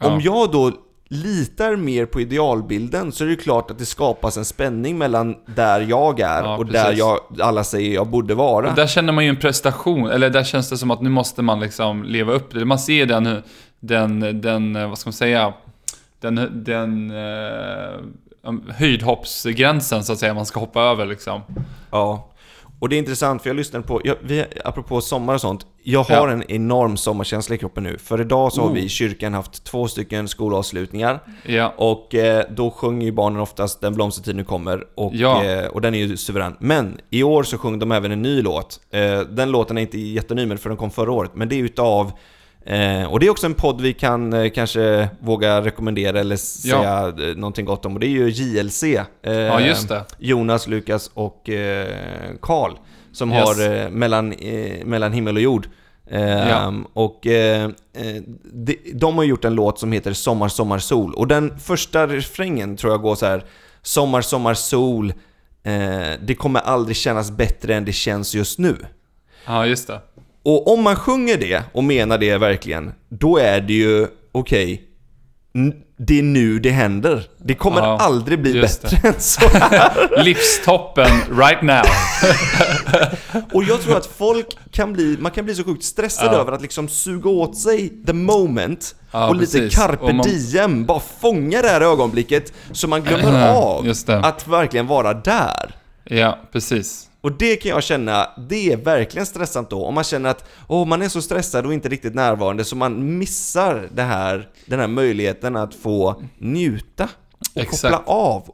Om 0.04 0.12
Ja. 0.12 0.20
jag 0.20 0.50
då 0.52 0.72
litar 1.08 1.76
mer 1.76 2.06
på 2.06 2.20
idealbilden 2.20 3.12
så 3.12 3.24
är 3.24 3.26
det 3.26 3.30
ju 3.30 3.36
klart 3.40 3.70
att 3.70 3.78
det 3.78 3.86
skapas 3.86 4.36
en 4.36 4.44
spänning 4.44 4.98
mellan 4.98 5.36
där 5.46 5.80
jag 5.80 6.20
är 6.20 6.42
Ja, 6.42 6.56
och 6.56 6.66
där 6.66 6.82
precis. 6.84 6.98
jag, 6.98 7.18
alla 7.40 7.64
säger 7.64 7.94
jag 7.94 8.06
borde 8.06 8.34
vara. 8.34 8.68
Och 8.70 8.74
där 8.76 8.86
känner 8.86 9.12
man 9.12 9.24
ju 9.24 9.30
en 9.30 9.36
prestation, 9.36 10.10
eller 10.10 10.30
där 10.30 10.44
känns 10.44 10.70
det 10.70 10.78
som 10.78 10.90
att 10.90 11.00
nu 11.02 11.08
måste 11.10 11.42
man 11.42 11.60
liksom 11.60 12.04
leva 12.04 12.32
upp 12.32 12.54
det. 12.54 12.64
Man 12.64 12.78
ser 12.78 13.06
den, 13.06 13.42
den, 13.80 14.40
den 14.40 14.88
vad 14.90 14.98
ska 14.98 15.08
man 15.08 15.12
säga, 15.12 15.52
den, 16.20 16.62
den 16.64 17.10
eh, 17.10 18.00
höjdhoppsgränsen 18.74 20.04
så 20.04 20.12
att 20.12 20.18
säga 20.18 20.34
man 20.34 20.46
ska 20.46 20.60
hoppa 20.60 20.82
över 20.82 21.06
liksom. 21.06 21.40
Ja. 21.90 22.28
Och 22.82 22.88
det 22.88 22.96
är 22.96 22.98
intressant 22.98 23.42
för 23.42 23.50
jag 23.50 23.56
lyssnade 23.56 23.86
på, 23.86 24.00
jag, 24.04 24.16
vi, 24.22 24.44
apropå 24.64 25.00
sommar 25.00 25.34
och 25.34 25.40
sånt, 25.40 25.66
jag 25.82 26.02
har 26.02 26.28
Ja. 26.28 26.32
en 26.32 26.50
enorm 26.50 26.96
sommarkänsla 26.96 27.54
i 27.54 27.58
kroppen 27.58 27.84
nu. 27.84 27.98
För 27.98 28.20
idag 28.20 28.52
så 28.52 28.60
har 28.60 28.68
Oh. 28.68 28.72
vi 28.74 28.80
i 28.84 28.88
kyrkan 28.88 29.34
haft 29.34 29.64
två 29.64 29.88
stycken 29.88 30.28
skolavslutningar. 30.28 31.20
Ja, 31.46 31.74
Och 31.76 32.14
eh, 32.14 32.44
då 32.50 32.70
sjunger 32.70 33.06
ju 33.06 33.12
barnen 33.12 33.40
oftast 33.40 33.80
Den 33.80 33.94
blomstertid 33.94 34.36
nu 34.36 34.44
kommer 34.44 34.84
och, 34.94 35.12
Ja. 35.14 35.44
eh, 35.44 35.66
och 35.66 35.80
den 35.80 35.94
är 35.94 35.98
ju 35.98 36.16
suverän. 36.16 36.56
Men 36.60 36.98
i 37.10 37.22
år 37.22 37.42
så 37.42 37.58
sjöng 37.58 37.78
de 37.78 37.92
även 37.92 38.12
en 38.12 38.22
ny 38.22 38.42
låt. 38.42 38.80
Eh, 38.90 39.20
den 39.20 39.50
låten 39.50 39.78
är 39.78 39.82
inte 39.82 39.98
jätteny 39.98 40.46
men 40.46 40.58
för 40.58 40.68
den 40.68 40.78
kom 40.78 40.90
förra 40.90 41.12
året. 41.12 41.30
Men 41.34 41.48
det 41.48 41.54
är 41.54 41.62
utav 41.64 42.12
eh, 42.66 43.04
och 43.12 43.20
det 43.20 43.26
är 43.26 43.30
också 43.30 43.46
en 43.46 43.54
podd 43.54 43.80
vi 43.80 43.92
kan 43.92 44.32
eh, 44.32 44.50
kanske 44.50 45.08
våga 45.20 45.60
rekommendera 45.60 46.20
eller 46.20 46.34
Ja. 46.34 46.38
säga 47.14 47.28
eh, 47.30 47.36
någonting 47.36 47.64
gott 47.66 47.86
om. 47.86 47.94
Och 47.94 48.00
det 48.00 48.06
är 48.06 48.08
ju 48.08 48.28
JLC. 48.30 48.82
Eh, 48.82 49.32
ja 49.32 49.60
just 49.60 49.88
det. 49.88 50.04
Jonas, 50.18 50.66
Lukas 50.66 51.10
och 51.14 51.48
eh, 51.50 51.88
Karl. 52.42 52.72
Som 53.12 53.32
Yes. 53.32 53.44
har 53.44 53.70
eh, 53.72 53.90
mellan, 53.90 54.34
mellan 54.84 55.12
himmel 55.12 55.36
och 55.36 55.42
jord. 55.42 55.68
Eh, 56.10 56.48
Ja. 56.48 56.74
Och 56.92 57.20
de, 57.22 58.76
de 58.94 59.16
har 59.16 59.24
gjort 59.24 59.44
en 59.44 59.54
låt 59.54 59.78
som 59.78 59.92
heter 59.92 60.12
Sommar, 60.12 60.48
sommar, 60.48 60.78
sol. 60.78 61.14
Och 61.14 61.26
den 61.28 61.58
första 61.58 62.06
refrängen 62.06 62.76
tror 62.76 62.92
jag 62.92 63.00
går 63.02 63.14
så 63.14 63.26
här 63.26 63.44
Sommar, 63.82 64.20
sommar, 64.22 64.54
sol. 64.54 65.12
Det 66.20 66.34
kommer 66.38 66.60
aldrig 66.60 66.96
kännas 66.96 67.30
bättre 67.30 67.74
än 67.74 67.84
det 67.84 67.92
känns 67.92 68.34
just 68.34 68.58
nu. 68.58 68.76
Ja, 69.46 69.66
just 69.66 69.86
det. 69.86 70.00
Och 70.44 70.72
om 70.72 70.82
man 70.82 70.96
sjunger 70.96 71.36
det 71.36 71.62
och 71.72 71.84
menar 71.84 72.18
det 72.18 72.38
verkligen, 72.38 72.92
då 73.08 73.36
är 73.38 73.60
det 73.60 73.72
ju 73.72 74.06
okej. 74.32 74.82
n- 75.54 75.74
det 75.98 76.18
är 76.18 76.22
nu 76.22 76.58
det 76.58 76.70
händer. 76.70 77.26
Det 77.44 77.54
kommer 77.54 77.78
Ja, 77.80 77.98
aldrig 77.98 78.42
bli 78.42 78.60
bättre 78.60 78.96
än 79.08 79.20
så 79.20 79.48
här. 79.48 80.10
Livstoppen 80.24 81.10
right 81.38 81.62
now. 81.62 81.82
Och 83.52 83.64
jag 83.64 83.80
tror 83.80 83.96
att 83.96 84.06
folk 84.06 84.46
kan 84.70 84.92
bli, 84.92 85.16
man 85.20 85.32
kan 85.32 85.44
bli 85.44 85.54
så 85.54 85.64
sjukt 85.64 85.84
stressad 85.84 86.26
Ja. 86.34 86.38
över 86.40 86.52
att 86.52 86.62
liksom 86.62 86.88
suga 86.88 87.30
åt 87.30 87.56
sig 87.56 87.88
the 88.06 88.12
moment 88.12 88.94
Ja, 89.12 89.28
och 89.28 89.36
lite 89.36 89.58
precis. 89.58 89.74
carpe 89.78 90.04
Och 90.04 90.14
man- 90.14 90.26
diem, 90.26 90.84
bara 90.86 91.00
fånga 91.20 91.62
det 91.62 91.68
här 91.68 91.80
ögonblicket 91.80 92.52
så 92.72 92.88
man 92.88 93.02
glömmer 93.02 93.48
av 93.48 93.86
Just 93.86 94.06
det. 94.06 94.18
att 94.18 94.48
verkligen 94.48 94.86
vara 94.86 95.14
där. 95.14 95.74
Ja, 96.04 96.38
precis. 96.52 97.08
Och 97.22 97.32
det 97.32 97.56
kan 97.56 97.70
jag 97.70 97.82
känna, 97.82 98.28
det 98.48 98.72
är 98.72 98.76
verkligen 98.76 99.26
stressant 99.26 99.70
då. 99.70 99.84
Om 99.86 99.94
man 99.94 100.04
känner 100.04 100.30
att 100.30 100.48
åh, 100.68 100.86
man 100.86 101.02
är 101.02 101.08
så 101.08 101.22
stressad 101.22 101.66
och 101.66 101.72
inte 101.74 101.88
riktigt 101.88 102.14
närvarande 102.14 102.64
så 102.64 102.76
man 102.76 103.18
missar 103.18 103.88
det 103.94 104.02
här, 104.02 104.48
den 104.66 104.80
här 104.80 104.86
möjligheten 104.88 105.56
att 105.56 105.74
få 105.74 106.22
njuta 106.38 107.08
och 107.54 107.62
Exakt. 107.62 107.80
koppla 107.94 108.12
av. 108.12 108.50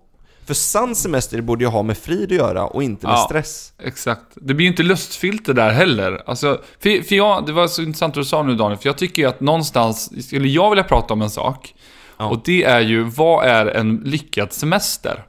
För 0.47 0.55
sann 0.55 0.95
semester 0.95 1.41
borde 1.41 1.65
ju 1.65 1.71
ha 1.71 1.83
med 1.83 1.99
frid 1.99 2.23
att 2.33 2.39
göra 2.39 2.67
och 2.67 2.83
inte 2.83 3.07
med 3.07 3.13
Ja. 3.15 3.27
stress. 3.29 3.73
Exakt. 3.83 4.23
Det 4.35 4.55
blir 4.55 4.65
ju 4.67 4.71
inte 4.71 4.83
lustfyllt 4.83 5.47
det 5.47 5.53
där 5.53 5.71
heller. 5.71 6.23
Alltså, 6.27 6.61
för, 6.81 7.03
för 7.03 7.15
jag, 7.15 7.47
det 7.47 7.53
var 7.53 7.69
så 7.69 7.83
intressant 7.83 8.17
vad 8.17 8.25
du 8.25 8.29
sa 8.29 8.43
nu 8.43 8.55
Daniel, 8.55 8.79
för 8.79 8.89
jag 8.89 8.99
tycker 8.99 9.23
ju 9.23 9.29
att 9.29 9.41
någonstans 9.41 10.27
skulle 10.27 10.49
jag 10.49 10.71
vilja 10.71 10.85
prata 10.85 11.15
om 11.15 11.23
en 11.23 11.31
sak. 11.31 11.75
Ja. 12.19 12.29
Och 12.29 12.41
det 12.45 12.65
är 12.65 12.81
ju, 12.81 13.03
vad 13.03 13.47
är 13.47 13.67
en 13.67 13.97
lyckad 13.97 14.53
semester? 14.53 15.25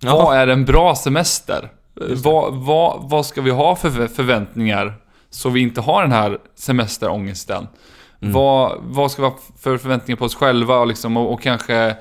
Ja. 0.00 0.16
Vad 0.16 0.36
är 0.36 0.46
en 0.48 0.64
bra 0.64 0.94
semester? 0.96 1.70
Vad, 2.00 2.54
vad, 2.54 3.10
vad 3.10 3.26
ska 3.26 3.40
vi 3.40 3.50
ha 3.50 3.76
för 3.76 4.06
förväntningar 4.06 4.94
så 5.30 5.50
vi 5.50 5.60
inte 5.60 5.80
har 5.80 6.02
den 6.02 6.12
här 6.12 6.38
semesterångesten? 6.54 7.66
Mm. 8.20 8.34
Vad, 8.34 8.78
vad 8.82 9.10
ska 9.10 9.22
vi 9.22 9.28
ha 9.28 9.38
för 9.58 9.78
förväntningar 9.78 10.16
på 10.16 10.24
oss 10.24 10.34
själva 10.34 10.78
och, 10.78 10.86
liksom, 10.86 11.16
och, 11.16 11.32
och 11.32 11.42
kanske, 11.42 11.96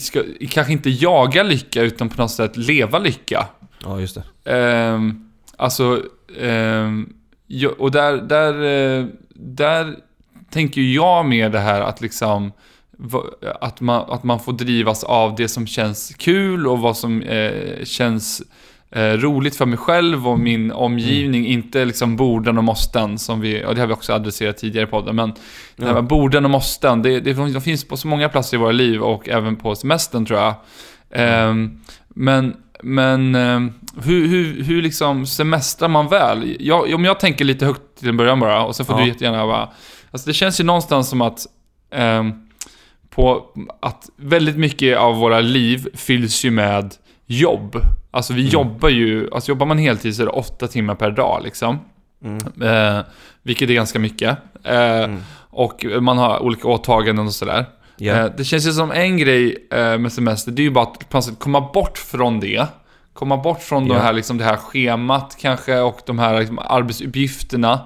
ska, 0.00 0.22
kanske 0.50 0.72
inte 0.72 0.90
jaga 0.90 1.42
lycka 1.42 1.82
utan 1.82 2.08
på 2.08 2.22
något 2.22 2.30
sätt 2.30 2.56
leva 2.56 2.98
lycka? 2.98 3.46
Ja, 3.84 4.00
just 4.00 4.18
det. 4.44 4.52
Ehm, 4.52 5.30
alltså, 5.56 6.02
ehm, 6.40 7.12
och 7.78 7.90
där, 7.90 8.16
där, 8.16 8.62
eh, 8.62 9.06
där 9.34 9.96
tänker 10.50 10.80
jag 10.80 11.26
mer 11.26 11.50
det 11.50 11.58
här 11.58 11.80
att 11.80 12.00
liksom 12.00 12.52
att 13.60 13.80
man, 13.80 14.10
att 14.10 14.24
man 14.24 14.40
får 14.40 14.52
drivas 14.52 15.04
av 15.04 15.34
det 15.34 15.48
som 15.48 15.66
känns 15.66 16.14
kul 16.18 16.66
och 16.66 16.78
vad 16.78 16.96
som 16.96 17.22
eh, 17.22 17.84
känns 17.84 18.42
roligt 18.94 19.56
för 19.56 19.66
mig 19.66 19.78
själv 19.78 20.28
och 20.28 20.38
min 20.38 20.72
omgivning, 20.72 21.46
inte 21.46 21.84
liksom 21.84 22.16
borden 22.16 22.58
och 22.58 22.64
måsten 22.64 23.18
som 23.18 23.40
vi, 23.40 23.64
och 23.64 23.74
det 23.74 23.80
har 23.80 23.88
vi 23.88 23.94
också 23.94 24.12
adresserat 24.12 24.56
tidigare 24.56 24.86
i 24.88 24.90
podden, 24.90 25.16
men 25.16 25.28
här 25.78 25.86
Ja. 25.86 25.94
med 25.94 26.04
borden 26.04 26.44
och 26.44 26.50
måsten, 26.50 27.02
det, 27.02 27.20
det, 27.20 27.32
de 27.32 27.60
finns 27.60 27.84
på 27.88 27.96
så 27.96 28.08
många 28.08 28.28
platser 28.28 28.56
i 28.56 28.60
våra 28.60 28.72
liv 28.72 29.02
och 29.02 29.28
även 29.28 29.56
på 29.56 29.74
semestern 29.74 30.26
tror 30.26 30.38
jag. 30.40 30.54
Ehm, 31.10 31.80
men 32.08 32.56
men 32.82 33.34
ehm, 33.34 33.72
hur, 34.04 34.26
hur, 34.28 34.62
hur 34.62 34.82
liksom 34.82 35.26
semestrar 35.26 35.88
man 35.88 36.08
väl? 36.08 36.56
Jag, 36.60 36.94
om 36.94 37.04
jag 37.04 37.20
tänker 37.20 37.44
lite 37.44 37.66
högt 37.66 37.98
till 37.98 38.08
en 38.08 38.16
början 38.16 38.40
bara, 38.40 38.64
och 38.64 38.76
så 38.76 38.84
får 38.84 38.96
Ja. 38.96 39.02
du 39.02 39.08
jättegärna 39.08 39.46
bara... 39.46 39.68
Alltså 40.10 40.26
det 40.28 40.34
känns 40.34 40.60
ju 40.60 40.64
någonstans 40.64 41.08
som 41.08 41.20
att... 41.20 41.46
ehm, 41.94 42.32
på 43.10 43.44
att 43.82 44.08
väldigt 44.16 44.56
mycket 44.56 44.98
av 44.98 45.16
våra 45.16 45.40
liv 45.40 45.88
fylls 45.94 46.44
ju 46.44 46.50
med 46.50 46.94
jobb. 47.26 47.76
Alltså 48.16 48.32
vi 48.32 48.40
Mm. 48.40 48.52
jobbar 48.52 48.88
ju... 48.88 49.28
Alltså 49.32 49.50
jobbar 49.50 49.66
man 49.66 49.78
heltid 49.78 50.16
så 50.16 50.22
är 50.22 50.26
det 50.26 50.32
åtta 50.32 50.66
timmar 50.68 50.94
per 50.94 51.10
dag 51.10 51.40
liksom. 51.44 51.78
Mm. 52.24 52.62
Eh, 52.62 53.04
vilket 53.42 53.70
är 53.70 53.74
ganska 53.74 53.98
mycket. 53.98 54.38
Eh, 54.64 55.02
Mm. 55.04 55.20
Och 55.50 55.84
man 56.00 56.18
har 56.18 56.42
olika 56.42 56.68
åtaganden 56.68 57.26
och 57.26 57.32
sådär. 57.32 57.64
Ja. 57.96 58.14
Eh, 58.14 58.30
Det 58.36 58.44
känns 58.44 58.66
ju 58.66 58.72
som 58.72 58.90
en 58.92 59.16
grej 59.18 59.68
eh, 59.72 59.98
med 59.98 60.12
semester, 60.12 60.52
det 60.52 60.62
är 60.62 60.64
ju 60.64 60.70
bara 60.70 60.84
att 60.84 61.08
på 61.08 61.22
sätt 61.22 61.38
komma 61.38 61.60
bort 61.60 61.98
från 61.98 62.40
det. 62.40 62.66
komma 63.12 63.36
bort 63.36 63.62
från 63.62 63.86
Ja. 63.86 63.94
det, 63.94 64.00
här, 64.00 64.12
liksom, 64.12 64.38
det 64.38 64.44
här 64.44 64.56
schemat 64.56 65.36
kanske 65.40 65.78
och 65.80 66.00
de 66.06 66.18
här 66.18 66.38
liksom, 66.40 66.58
arbetsuppgifterna. 66.58 67.80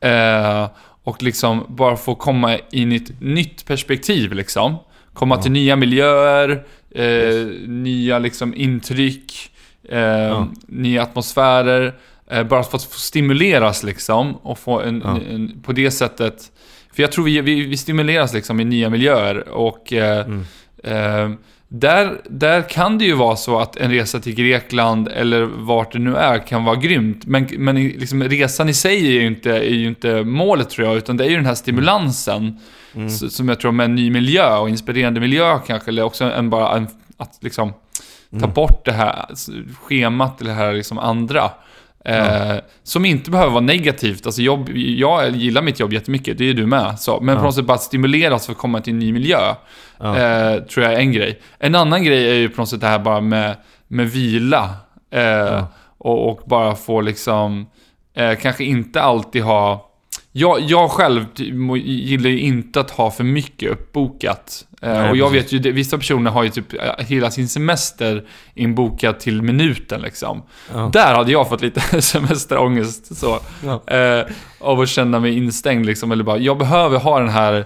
Eh, 0.00 0.68
och 1.04 1.22
liksom 1.22 1.64
bara 1.68 1.96
få 1.96 2.14
komma 2.14 2.58
in 2.70 2.92
i 2.92 2.96
ett 2.96 3.20
nytt 3.20 3.66
perspektiv 3.66 4.32
liksom. 4.32 4.76
Komma 5.14 5.34
Ja. 5.34 5.42
till 5.42 5.52
nya 5.52 5.76
miljöer, 5.76 6.64
eh, 6.94 7.46
nya 7.68 8.18
liksom 8.18 8.54
intryck, 8.54 9.47
eh, 9.88 10.44
nya 10.66 11.02
atmosfärer. 11.02 11.94
Eh, 12.30 12.42
bara 12.44 12.62
för 12.62 12.76
att 12.76 12.84
få 12.84 12.98
stimuleras 12.98 13.82
liksom 13.82 14.34
och 14.36 14.58
få 14.58 14.80
en, 14.80 15.02
Ja. 15.04 15.18
en, 15.30 15.60
på 15.62 15.72
det 15.72 15.90
sättet. 15.90 16.52
För 16.92 17.02
jag 17.02 17.12
tror 17.12 17.24
vi, 17.24 17.40
vi, 17.40 17.66
vi 17.66 17.76
stimuleras 17.76 18.34
liksom 18.34 18.60
i 18.60 18.64
nya 18.64 18.90
miljöer 18.90 19.48
och 19.48 19.92
eh, 19.92 20.26
Mm. 20.26 20.44
Eh, 20.84 21.30
där, 21.70 22.20
där 22.30 22.62
kan 22.68 22.98
det 22.98 23.04
ju 23.04 23.14
vara 23.14 23.36
så 23.36 23.58
att 23.58 23.76
en 23.76 23.90
resa 23.90 24.20
till 24.20 24.34
Grekland 24.34 25.08
eller 25.08 25.42
vart 25.44 25.92
det 25.92 25.98
nu 25.98 26.16
är 26.16 26.38
kan 26.46 26.64
vara 26.64 26.76
grymt. 26.76 27.26
Men, 27.26 27.48
men 27.58 27.88
liksom, 27.88 28.22
resan 28.24 28.68
i 28.68 28.74
sig 28.74 29.06
är 29.06 29.10
ju, 29.20 29.26
inte, 29.26 29.50
är 29.50 29.74
ju 29.74 29.86
inte 29.88 30.24
målet 30.24 30.70
tror 30.70 30.86
jag, 30.88 30.96
utan 30.96 31.16
det 31.16 31.24
är 31.24 31.28
ju 31.28 31.36
den 31.36 31.46
här 31.46 31.54
stimulansen. 31.54 32.58
Mm. 32.94 33.10
Som 33.10 33.48
jag 33.48 33.60
tror 33.60 33.72
med 33.72 33.84
en 33.84 33.94
ny 33.94 34.10
miljö 34.10 34.56
och 34.56 34.68
inspirerande 34.68 35.20
miljö 35.20 35.58
kanske, 35.66 35.90
eller 35.90 36.02
också 36.02 36.24
en, 36.24 36.50
bara 36.50 36.76
en, 36.76 36.86
att 37.16 37.38
liksom 37.40 37.72
ta 38.30 38.36
Mm. 38.36 38.52
bort 38.52 38.84
det 38.84 38.92
här 38.92 39.26
schemat 39.82 40.40
eller 40.40 40.50
det 40.50 40.56
här 40.56 40.72
liksom 40.72 40.98
andra. 40.98 41.50
Eh, 42.04 42.56
Som 42.82 43.04
inte 43.04 43.30
behöver 43.30 43.50
vara 43.50 43.60
negativt. 43.64 44.26
Alltså 44.26 44.42
jobb, 44.42 44.68
jag 44.74 45.30
gillar 45.36 45.62
mitt 45.62 45.80
jobb 45.80 45.92
jättemycket, 45.92 46.38
det 46.38 46.50
är 46.50 46.54
du 46.54 46.66
med. 46.66 46.98
Så, 47.00 47.20
men 47.20 47.34
Ja. 47.34 47.40
på 47.40 47.44
något 47.46 47.54
sätt 47.54 47.64
bara 47.64 47.78
stimuleras 47.78 48.46
för 48.46 48.52
att 48.52 48.58
komma 48.58 48.80
till 48.80 48.92
en 48.92 48.98
ny 48.98 49.12
miljö. 49.12 49.54
Ja. 49.98 50.16
Eh, 50.18 50.62
tror 50.62 50.84
jag 50.86 50.94
är 50.94 50.98
en 50.98 51.12
grej. 51.12 51.40
En 51.58 51.74
annan 51.74 52.04
grej 52.04 52.30
är 52.30 52.34
ju 52.34 52.48
på 52.48 52.60
något 52.60 52.68
sätt 52.68 52.80
det 52.80 52.86
här 52.86 52.98
bara 52.98 53.20
med, 53.20 53.56
med 53.88 54.10
vila. 54.10 54.70
Eh, 55.10 55.64
och, 55.98 56.28
och 56.30 56.40
bara 56.48 56.74
få 56.74 57.00
liksom, 57.00 57.66
eh, 58.16 58.34
kanske 58.34 58.64
inte 58.64 59.02
alltid 59.02 59.42
ha... 59.42 59.84
Jag, 60.32 60.60
jag 60.60 60.90
själv 60.90 61.24
gillar 61.36 62.30
ju 62.30 62.40
inte 62.40 62.80
att 62.80 62.90
ha 62.90 63.10
för 63.10 63.24
mycket 63.24 63.70
uppbokat. 63.70 64.66
Eh, 64.82 64.92
Nej, 64.92 65.10
och 65.10 65.16
jag 65.16 65.30
vet 65.30 65.52
ju, 65.52 65.72
vissa 65.72 65.98
personer 65.98 66.30
har 66.30 66.42
ju 66.42 66.48
typ 66.50 66.72
eh, 66.72 66.80
hela 67.06 67.30
sin 67.30 67.48
semester 67.48 68.24
inbokad 68.54 69.20
till 69.20 69.42
minuten 69.42 70.00
liksom. 70.00 70.42
Ja. 70.72 70.90
Där 70.92 71.14
hade 71.14 71.32
jag 71.32 71.48
fått 71.48 71.62
lite 71.62 72.02
semesterångest 72.02 73.16
så. 73.16 73.40
Ja. 73.64 73.96
Eh, 73.96 74.26
av 74.60 74.80
att 74.80 74.88
känna 74.88 75.20
mig 75.20 75.36
instängd 75.36 75.86
liksom, 75.86 76.12
eller 76.12 76.24
bara, 76.24 76.38
jag 76.38 76.58
behöver 76.58 76.98
ha 76.98 77.20
den 77.20 77.28
här 77.28 77.64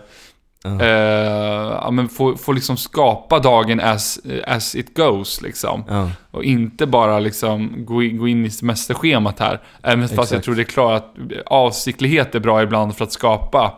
Ja. 0.64 0.80
Eh, 0.80 1.72
ja, 1.82 1.90
men 1.90 2.08
få, 2.08 2.36
få 2.36 2.52
liksom 2.52 2.76
skapa 2.76 3.38
dagen 3.38 3.80
as, 3.80 4.20
as 4.46 4.74
it 4.74 4.96
goes 4.96 5.42
liksom. 5.42 5.84
Ja. 5.88 6.10
Och 6.30 6.44
inte 6.44 6.86
bara 6.86 7.18
liksom 7.18 7.84
gå 7.86 8.02
in, 8.02 8.18
gå 8.18 8.28
in 8.28 8.44
i 8.46 8.50
semesterschemat 8.50 9.38
här. 9.40 9.60
Även 9.82 10.00
fast 10.08 10.12
jag 10.16 10.24
Exakt. 10.24 10.44
tror 10.44 10.54
det 10.54 10.62
är 10.62 10.64
klart 10.64 11.02
att 11.02 11.14
avsiktlighet 11.46 12.34
är 12.34 12.40
bra 12.40 12.62
ibland 12.62 12.96
för 12.96 13.04
att 13.04 13.12
skapa 13.12 13.72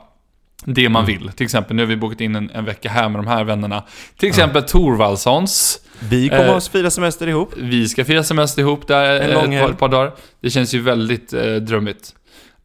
det 0.64 0.88
man 0.88 1.04
Mm. 1.04 1.18
vill. 1.20 1.30
Till 1.32 1.44
exempel, 1.44 1.76
nu 1.76 1.82
har 1.82 1.86
vi 1.86 1.96
bokat 1.96 2.20
in 2.20 2.34
en, 2.36 2.50
en 2.50 2.64
vecka 2.64 2.88
här 2.88 3.08
med 3.08 3.18
de 3.18 3.26
här 3.26 3.44
vännerna. 3.44 3.82
Till 4.18 4.28
exempel 4.28 4.62
Thorvaldssons. 4.62 5.80
Vi 5.98 6.28
kommer 6.28 6.44
Eh, 6.48 6.56
att 6.56 6.66
fira 6.68 6.90
semester 6.90 7.26
ihop. 7.26 7.52
Vi 7.56 7.88
ska 7.88 8.04
fira 8.04 8.22
semester 8.24 8.62
ihop 8.62 8.86
där 8.88 9.20
En 9.20 9.30
ett 9.52 9.62
par, 9.62 9.70
ett 9.70 9.78
par 9.78 9.88
dagar. 9.88 10.12
Det 10.40 10.50
känns 10.50 10.74
ju 10.74 10.80
väldigt 10.80 11.32
eh, 11.32 11.54
drömmigt. 11.54 12.14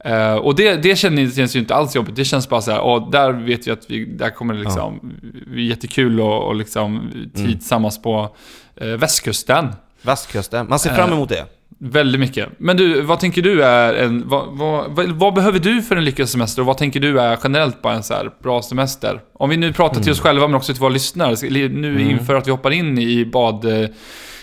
Eh, 0.05 0.35
och 0.35 0.55
det, 0.55 0.75
det 0.75 0.95
känns, 0.95 1.35
känns 1.35 1.55
ju 1.55 1.59
inte 1.59 1.75
alls 1.75 1.95
jobbigt. 1.95 2.15
Det 2.15 2.25
känns 2.25 2.49
bara 2.49 2.61
så 2.61 2.71
här, 2.71 2.79
och 2.79 3.11
där 3.11 3.31
vet 3.31 3.67
vi 3.67 3.71
att 3.71 3.85
vi, 3.91 4.05
där 4.05 4.29
kommer 4.29 4.53
det 4.53 4.59
liksom, 4.59 5.13
vi 5.47 5.65
är 5.65 5.69
jättekul 5.69 6.21
och, 6.21 6.43
och 6.47 6.55
liksom 6.55 7.11
trivsammas 7.35 8.01
på 8.01 8.35
eh, 8.75 8.87
västkusten. 8.87 9.67
Västkusten. 10.01 10.65
Man 10.69 10.79
ser 10.79 10.89
Eh, 10.89 10.95
fram 10.95 11.11
emot 11.13 11.29
det. 11.29 11.45
Väldigt 11.81 12.19
mycket. 12.19 12.49
Men 12.57 12.77
du, 12.77 13.01
vad 13.01 13.19
tänker 13.19 13.41
du 13.41 13.63
är 13.63 13.93
en, 13.93 14.29
vad, 14.29 14.47
vad, 14.57 14.91
vad, 14.91 15.05
vad 15.09 15.33
behöver 15.33 15.59
du 15.59 15.81
för 15.81 15.95
en 15.95 16.05
lyckad 16.05 16.29
semester 16.29 16.61
och 16.61 16.65
vad 16.65 16.77
tänker 16.77 16.99
du 16.99 17.19
är 17.19 17.37
generellt 17.43 17.81
bara 17.81 17.93
en 17.93 18.03
så 18.03 18.13
här 18.13 18.31
bra 18.43 18.61
semester? 18.61 19.21
Om 19.33 19.49
vi 19.49 19.57
nu 19.57 19.73
pratar 19.73 20.01
till 20.01 20.11
oss 20.11 20.19
själva 20.19 20.47
men 20.47 20.55
också 20.55 20.73
till 20.73 20.81
våra 20.81 20.89
lyssnare, 20.89 21.35
nu 21.49 21.89
Mm. 21.89 22.09
inför 22.09 22.35
att 22.35 22.47
vi 22.47 22.51
hoppar 22.51 22.71
in 22.71 22.97
i 22.97 23.25
bad, 23.25 23.65
eh, 23.83 23.89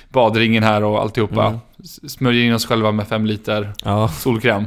badringen 0.09 0.63
här 0.63 0.85
och 0.85 1.01
alltihopa. 1.01 1.47
Mm. 1.47 1.59
Smörjer 2.09 2.45
in 2.45 2.55
oss 2.55 2.67
själva 2.67 2.93
med 2.93 3.09
fem 3.09 3.27
liter 3.27 3.73
Ja. 3.85 4.09
solkräm. 4.09 4.65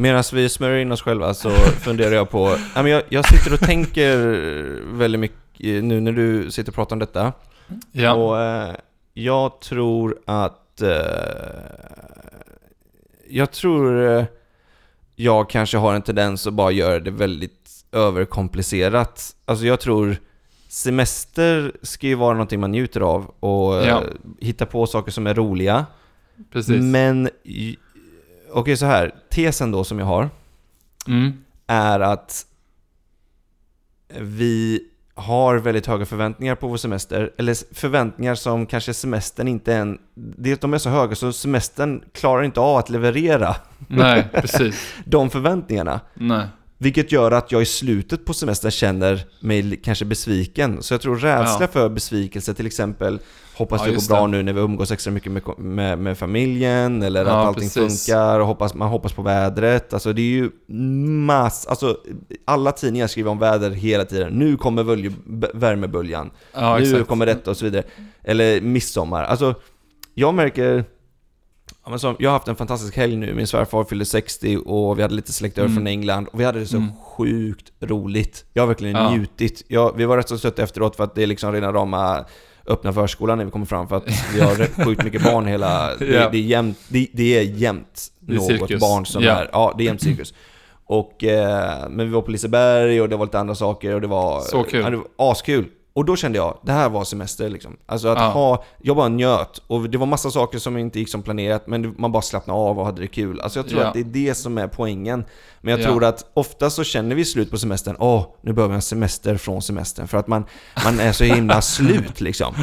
Medan 0.00 0.22
vi 0.32 0.48
smörjer 0.48 0.78
in 0.78 0.92
oss 0.92 1.02
själva 1.02 1.34
så 1.34 1.50
funderar 1.50 2.14
jag 2.14 2.30
på... 2.30 2.56
Ja, 2.74 2.82
men 2.82 2.92
jag, 2.92 3.02
jag 3.08 3.24
sitter 3.28 3.52
och 3.52 3.60
tänker 3.60 4.16
väldigt 4.96 5.20
mycket 5.20 5.84
nu 5.84 6.00
när 6.00 6.12
du 6.12 6.50
sitter 6.50 6.70
och 6.70 6.74
pratar 6.74 6.96
om 6.96 7.00
detta. 7.00 7.32
Ja. 7.92 8.14
Och 8.14 8.40
eh, 8.40 8.74
jag 9.14 9.60
tror 9.60 10.18
att... 10.24 10.82
Eh, 10.82 10.90
jag 13.28 13.50
tror 13.50 14.16
eh, 14.18 14.24
jag 15.16 15.50
kanske 15.50 15.76
har 15.78 15.94
en 15.94 16.02
tendens 16.02 16.46
att 16.46 16.54
bara 16.54 16.70
göra 16.70 16.98
det 17.00 17.10
väldigt 17.10 17.70
överkomplicerat. 17.92 19.36
Alltså 19.44 19.66
jag 19.66 19.80
tror 19.80 20.16
semester 20.68 21.72
ska 21.82 22.06
ju 22.06 22.14
vara 22.14 22.32
någonting 22.32 22.60
man 22.60 22.70
njuter 22.70 23.00
av 23.00 23.34
och 23.40 23.82
eh, 23.82 23.88
Ja. 23.88 24.02
hitta 24.40 24.66
på 24.66 24.86
saker 24.86 25.12
som 25.12 25.26
är 25.26 25.34
roliga. 25.34 25.86
Precis. 26.52 26.82
Men, 26.82 27.28
okej 28.50 28.76
så 28.76 28.86
här, 28.86 29.14
tesen 29.30 29.70
då 29.70 29.84
som 29.84 29.98
jag 29.98 30.06
har 30.06 30.30
Mm. 31.08 31.32
är 31.66 32.00
att 32.00 32.46
vi 34.20 34.80
har 35.14 35.56
väldigt 35.56 35.86
höga 35.86 36.06
förväntningar 36.06 36.54
på 36.54 36.68
vår 36.68 36.76
semester, 36.76 37.30
eller 37.38 37.74
förväntningar 37.74 38.34
som 38.34 38.66
kanske 38.66 38.94
semestern 38.94 39.48
inte 39.48 39.74
än... 39.74 39.98
De 40.60 40.74
är 40.74 40.78
så 40.78 40.90
höga 40.90 41.14
så 41.14 41.32
semestern 41.32 42.02
klarar 42.12 42.42
inte 42.42 42.60
av 42.60 42.76
att 42.76 42.90
leverera 42.90 43.56
Nej, 43.88 44.28
precis. 44.32 44.94
de 45.04 45.30
förväntningarna. 45.30 46.00
Nej. 46.14 46.46
Vilket 46.80 47.12
gör 47.12 47.30
att 47.30 47.52
jag 47.52 47.62
i 47.62 47.66
slutet 47.66 48.24
på 48.24 48.34
semestern 48.34 48.70
känner 48.70 49.20
mig 49.40 49.80
kanske 49.84 50.04
besviken. 50.04 50.82
Så 50.82 50.94
jag 50.94 51.00
tror 51.00 51.16
rädsla 51.16 51.56
Ja. 51.60 51.66
för 51.68 51.88
besvikelse, 51.88 52.54
till 52.54 52.66
exempel 52.66 53.18
hoppas 53.56 53.80
Ja, 53.80 53.86
det 53.86 53.94
går 53.94 54.08
bra 54.08 54.20
det. 54.20 54.26
nu 54.26 54.42
när 54.42 54.52
vi 54.52 54.60
umgås 54.60 54.90
extra 54.90 55.10
mycket 55.10 55.32
med, 55.32 55.42
med, 55.58 55.98
med 55.98 56.18
familjen, 56.18 57.02
eller 57.02 57.24
Ja, 57.24 57.30
att 57.40 57.46
allting 57.46 57.70
precis. 57.70 58.06
funkar, 58.06 58.40
och 58.40 58.46
hoppas, 58.46 58.74
man 58.74 58.88
hoppas 58.88 59.12
på 59.12 59.22
vädret. 59.22 59.92
Alltså 59.94 60.12
det 60.12 60.22
är 60.22 60.24
ju 60.30 60.50
mass, 61.26 61.66
alltså 61.66 61.96
alla 62.44 62.72
tidningar 62.72 63.06
skriver 63.06 63.30
om 63.30 63.38
väder 63.38 63.70
hela 63.70 64.04
tiden. 64.04 64.32
Nu 64.32 64.56
kommer 64.56 64.82
völje, 64.82 65.12
b- 65.26 65.48
värmeböljan, 65.54 66.30
Ja, 66.54 66.76
nu 66.78 66.82
exakt. 66.84 67.08
kommer 67.08 67.26
detta 67.26 67.50
och 67.50 67.56
så 67.56 67.64
vidare. 67.64 67.82
Eller 68.24 68.60
midsommar. 68.60 69.24
Alltså, 69.24 69.54
jag 70.14 70.34
märker... 70.34 70.84
Ja, 71.88 71.90
men 71.90 71.98
som, 71.98 72.16
jag 72.18 72.30
har 72.30 72.32
haft 72.32 72.48
en 72.48 72.56
fantastisk 72.56 72.96
helg 72.96 73.16
nu, 73.16 73.34
min 73.34 73.46
svärfar 73.46 73.84
fyllde 73.84 74.04
60 74.04 74.56
och 74.66 74.98
vi 74.98 75.02
hade 75.02 75.14
lite 75.14 75.32
släkt 75.32 75.58
över 75.58 75.66
Mm. 75.68 75.76
från 75.76 75.86
England 75.86 76.28
och 76.32 76.40
vi 76.40 76.44
hade 76.44 76.58
det 76.60 76.66
så 76.66 76.76
Mm. 76.76 76.88
sjukt 77.16 77.72
roligt. 77.80 78.44
Jag 78.52 78.62
har 78.62 78.66
verkligen 78.66 78.96
Ja. 78.96 79.10
njutit. 79.10 79.62
Jag, 79.68 79.96
vi 79.96 80.04
var 80.04 80.16
rätt 80.16 80.28
så 80.28 80.38
stötta 80.38 80.62
efteråt 80.62 80.96
för 80.96 81.04
att 81.04 81.14
det 81.14 81.22
är 81.22 81.26
liksom 81.26 81.52
rena 81.52 81.72
rama 81.72 82.24
öppna 82.66 82.92
förskolan 82.92 83.38
när 83.38 83.44
vi 83.44 83.50
kommer 83.50 83.66
fram 83.66 83.88
för 83.88 83.96
att 83.96 84.04
vi 84.34 84.40
har 84.40 84.54
rätt 84.54 84.84
sjukt 84.84 85.04
mycket 85.04 85.22
barn 85.24 85.46
hela... 85.46 85.94
Det, 85.96 86.06
Ja. 86.06 86.28
det 86.32 86.38
är 86.38 86.42
jämnt, 86.42 86.78
det, 86.88 87.06
det 87.12 87.38
är 87.38 87.42
jämnt 87.42 88.06
Det 88.20 88.32
är 88.32 88.36
något 88.36 88.46
cirkus. 88.46 88.80
barn 88.80 89.06
som 89.06 89.22
Ja. 89.24 89.32
är... 89.32 89.48
Ja, 89.52 89.74
det 89.78 89.82
är 89.82 89.86
jämnt 89.86 90.02
cirkus. 90.02 90.34
Och, 90.86 91.24
eh, 91.24 91.88
men 91.90 92.06
vi 92.06 92.12
var 92.12 92.22
på 92.22 92.30
Liseberg 92.30 93.00
och 93.00 93.08
det 93.08 93.16
var 93.16 93.26
lite 93.26 93.38
andra 93.38 93.54
saker 93.54 93.94
och 93.94 94.00
det 94.00 94.06
var... 94.06 94.40
Så 94.40 94.62
kul. 94.62 94.80
Ja, 94.80 94.90
det 94.90 94.96
var 94.96 95.06
askul. 95.30 95.64
Och 95.98 96.04
då 96.04 96.16
kände 96.16 96.38
jag, 96.38 96.58
det 96.62 96.72
här 96.72 96.88
var 96.88 97.04
semester 97.04 97.48
liksom. 97.48 97.76
Alltså 97.86 98.08
att 98.08 98.18
Ja. 98.18 98.28
ha, 98.28 98.64
jag 98.82 98.96
bara 98.96 99.08
njöt. 99.08 99.62
Och 99.66 99.90
det 99.90 99.98
var 99.98 100.06
massa 100.06 100.30
saker 100.30 100.58
som 100.58 100.76
inte 100.78 100.98
gick 100.98 101.08
som 101.08 101.22
planerat, 101.22 101.66
men 101.66 101.94
man 101.98 102.12
bara 102.12 102.22
slappnade 102.22 102.58
av 102.60 102.78
och 102.78 102.84
hade 102.86 103.00
det 103.00 103.06
kul. 103.06 103.40
Alltså 103.40 103.58
jag 103.58 103.68
tror 103.68 103.80
Ja. 103.80 103.86
att 103.86 103.94
det 103.94 104.00
är 104.00 104.04
det 104.04 104.34
som 104.34 104.58
är 104.58 104.66
poängen. 104.68 105.24
Men 105.60 105.70
jag 105.70 105.80
Ja. 105.80 105.84
tror 105.84 106.04
att 106.04 106.30
ofta 106.34 106.70
så 106.70 106.84
känner 106.84 107.16
vi 107.16 107.24
slut 107.24 107.50
på 107.50 107.58
semestern, 107.58 107.96
åh, 107.98 108.26
nu 108.42 108.52
behöver 108.52 108.72
jag 108.72 108.76
en 108.76 108.82
semester 108.82 109.36
från 109.36 109.62
semestern. 109.62 110.08
För 110.08 110.18
att 110.18 110.26
man, 110.28 110.44
man 110.84 111.00
är 111.00 111.12
så 111.12 111.24
himla 111.24 111.60
slut 111.76 112.20
liksom. 112.20 112.54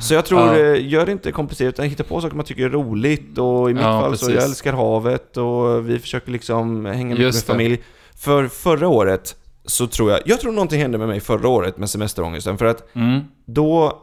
Så 0.00 0.14
jag 0.14 0.24
tror, 0.24 0.48
eh, 0.58 0.88
gör 0.88 1.06
det 1.06 1.12
inte 1.12 1.32
komplicerat, 1.32 1.74
utan 1.74 1.84
hitta 1.86 2.04
på 2.04 2.20
saker 2.20 2.36
man 2.36 2.44
tycker 2.44 2.64
är 2.64 2.68
roligt. 2.70 3.38
Och 3.38 3.70
i 3.70 3.74
mitt 3.74 3.82
fall 3.82 4.04
så, 4.04 4.26
precis. 4.26 4.28
jag 4.34 4.44
älskar 4.44 4.72
havet 4.72 5.36
och 5.36 5.88
vi 5.88 5.98
försöker 5.98 6.32
liksom 6.32 6.84
hänga 6.86 7.14
mycket 7.14 7.34
med 7.34 7.42
familj. 7.44 7.82
För 8.16 8.48
förra 8.48 8.88
året 8.88 9.36
så 9.64 9.86
tror 9.86 10.10
jag, 10.10 10.20
jag 10.24 10.40
tror 10.40 10.52
någonting 10.52 10.80
hände 10.80 10.98
med 10.98 11.08
mig 11.08 11.20
förra 11.20 11.48
året 11.48 11.78
med 11.78 11.90
semesterångesten. 11.90 12.58
För 12.58 12.64
att 12.66 12.96
Mm. 12.96 13.20
då, 13.44 14.02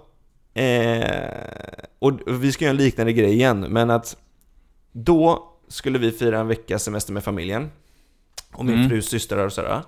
eh, 0.54 1.10
och 2.00 2.20
vi 2.28 2.52
ska 2.52 2.66
göra 2.66 2.72
en 2.72 2.78
liknande 2.78 3.14
grej 3.14 3.34
igen, 3.34 3.60
men 3.60 3.90
att 3.90 4.18
då 4.92 5.54
skulle 5.68 6.00
vi 6.00 6.12
fira 6.12 6.40
en 6.40 6.48
vecka 6.48 6.80
semester 6.80 7.14
med 7.14 7.24
familjen. 7.24 7.70
Och 8.54 8.66
min 8.66 8.76
Mm. 8.76 8.90
frus 8.90 9.10
systrar 9.10 9.46
och 9.46 9.54
sådär. 9.54 9.82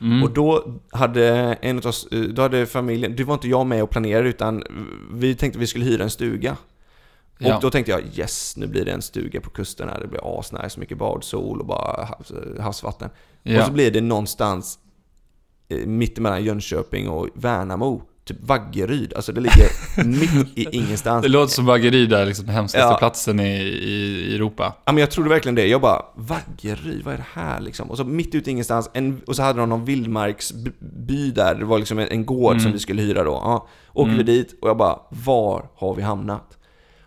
Mm. 0.00 0.22
Och 0.22 0.30
då 0.30 0.64
hade 0.90 1.28
en 1.60 1.78
av 1.78 1.86
oss, 1.86 2.08
då 2.30 2.42
hade 2.42 2.66
familjen, 2.66 3.16
det 3.16 3.24
var 3.24 3.34
inte 3.34 3.48
jag 3.48 3.66
med 3.66 3.82
och 3.82 3.90
planerade 3.90 4.28
utan 4.28 4.64
vi 5.12 5.34
tänkte 5.34 5.58
vi 5.58 5.66
skulle 5.66 5.84
hyra 5.84 6.02
en 6.02 6.10
stuga. 6.10 6.56
Ja. 7.38 7.56
Och 7.56 7.62
då 7.62 7.70
tänkte 7.70 7.92
jag 7.92 8.02
yes, 8.18 8.56
nu 8.56 8.66
blir 8.66 8.84
det 8.84 8.92
en 8.92 9.02
stuga 9.02 9.40
på 9.40 9.50
kusten 9.50 9.88
här, 9.88 10.00
det 10.00 10.06
blir 10.06 10.38
asnice, 10.40 10.80
mycket 10.80 10.98
bad, 10.98 11.24
sol 11.24 11.60
och 11.60 11.66
bara 11.66 12.04
havs, 12.04 12.32
havsvatten. 12.60 13.10
ja. 13.42 13.60
Och 13.60 13.66
så 13.66 13.72
blir 13.72 13.90
det 13.90 14.00
någonstans 14.00 14.78
eh, 14.84 14.85
mittemellan 15.86 16.44
Jönköping 16.44 17.08
och 17.08 17.28
Värnamo. 17.34 18.02
typ 18.24 18.36
Vaggeryd. 18.40 19.14
Alltså 19.14 19.32
det 19.32 19.40
ligger 19.40 20.04
mitt 20.04 20.58
i 20.58 20.76
ingenstans. 20.76 21.22
Det 21.22 21.28
låter 21.28 21.52
som 21.54 21.66
Vaggeryd 21.66 22.12
är 22.12 22.26
liksom 22.26 22.46
den 22.46 22.54
hemskaste 22.54 22.86
Ja. 22.92 22.96
platsen 22.98 23.40
i, 23.40 23.58
i, 23.62 24.34
Europa. 24.34 24.74
Ja 24.84 24.92
men 24.92 25.00
jag 25.00 25.10
trodde 25.10 25.28
verkligen 25.30 25.54
det. 25.54 25.66
Jag 25.66 25.80
bara, 25.80 26.02
Vaggeryd, 26.14 27.02
vad 27.04 27.14
är 27.14 27.18
det 27.18 27.40
här 27.40 27.60
liksom? 27.60 27.90
Och 27.90 27.96
så 27.96 28.04
mitt 28.04 28.34
ute 28.34 28.50
i 28.50 28.52
ingenstans, 28.52 28.90
en, 28.94 29.20
och 29.26 29.36
så 29.36 29.42
hade 29.42 29.60
de 29.60 29.68
någon 29.68 29.84
vildmarksby 29.84 31.30
där, 31.30 31.54
det 31.54 31.64
var 31.64 31.78
liksom 31.78 31.98
en, 31.98 32.08
en 32.08 32.26
gård 32.26 32.52
Mm. 32.52 32.62
som 32.62 32.72
vi 32.72 32.78
skulle 32.78 33.02
hyra 33.02 33.24
då. 33.24 33.30
Ja, 33.30 33.68
åker 33.92 34.12
vi 34.12 34.22
dit 34.22 34.58
och 34.62 34.68
jag 34.68 34.76
bara, 34.76 34.98
var 35.08 35.68
har 35.76 35.94
vi 35.94 36.02
hamnat? 36.02 36.58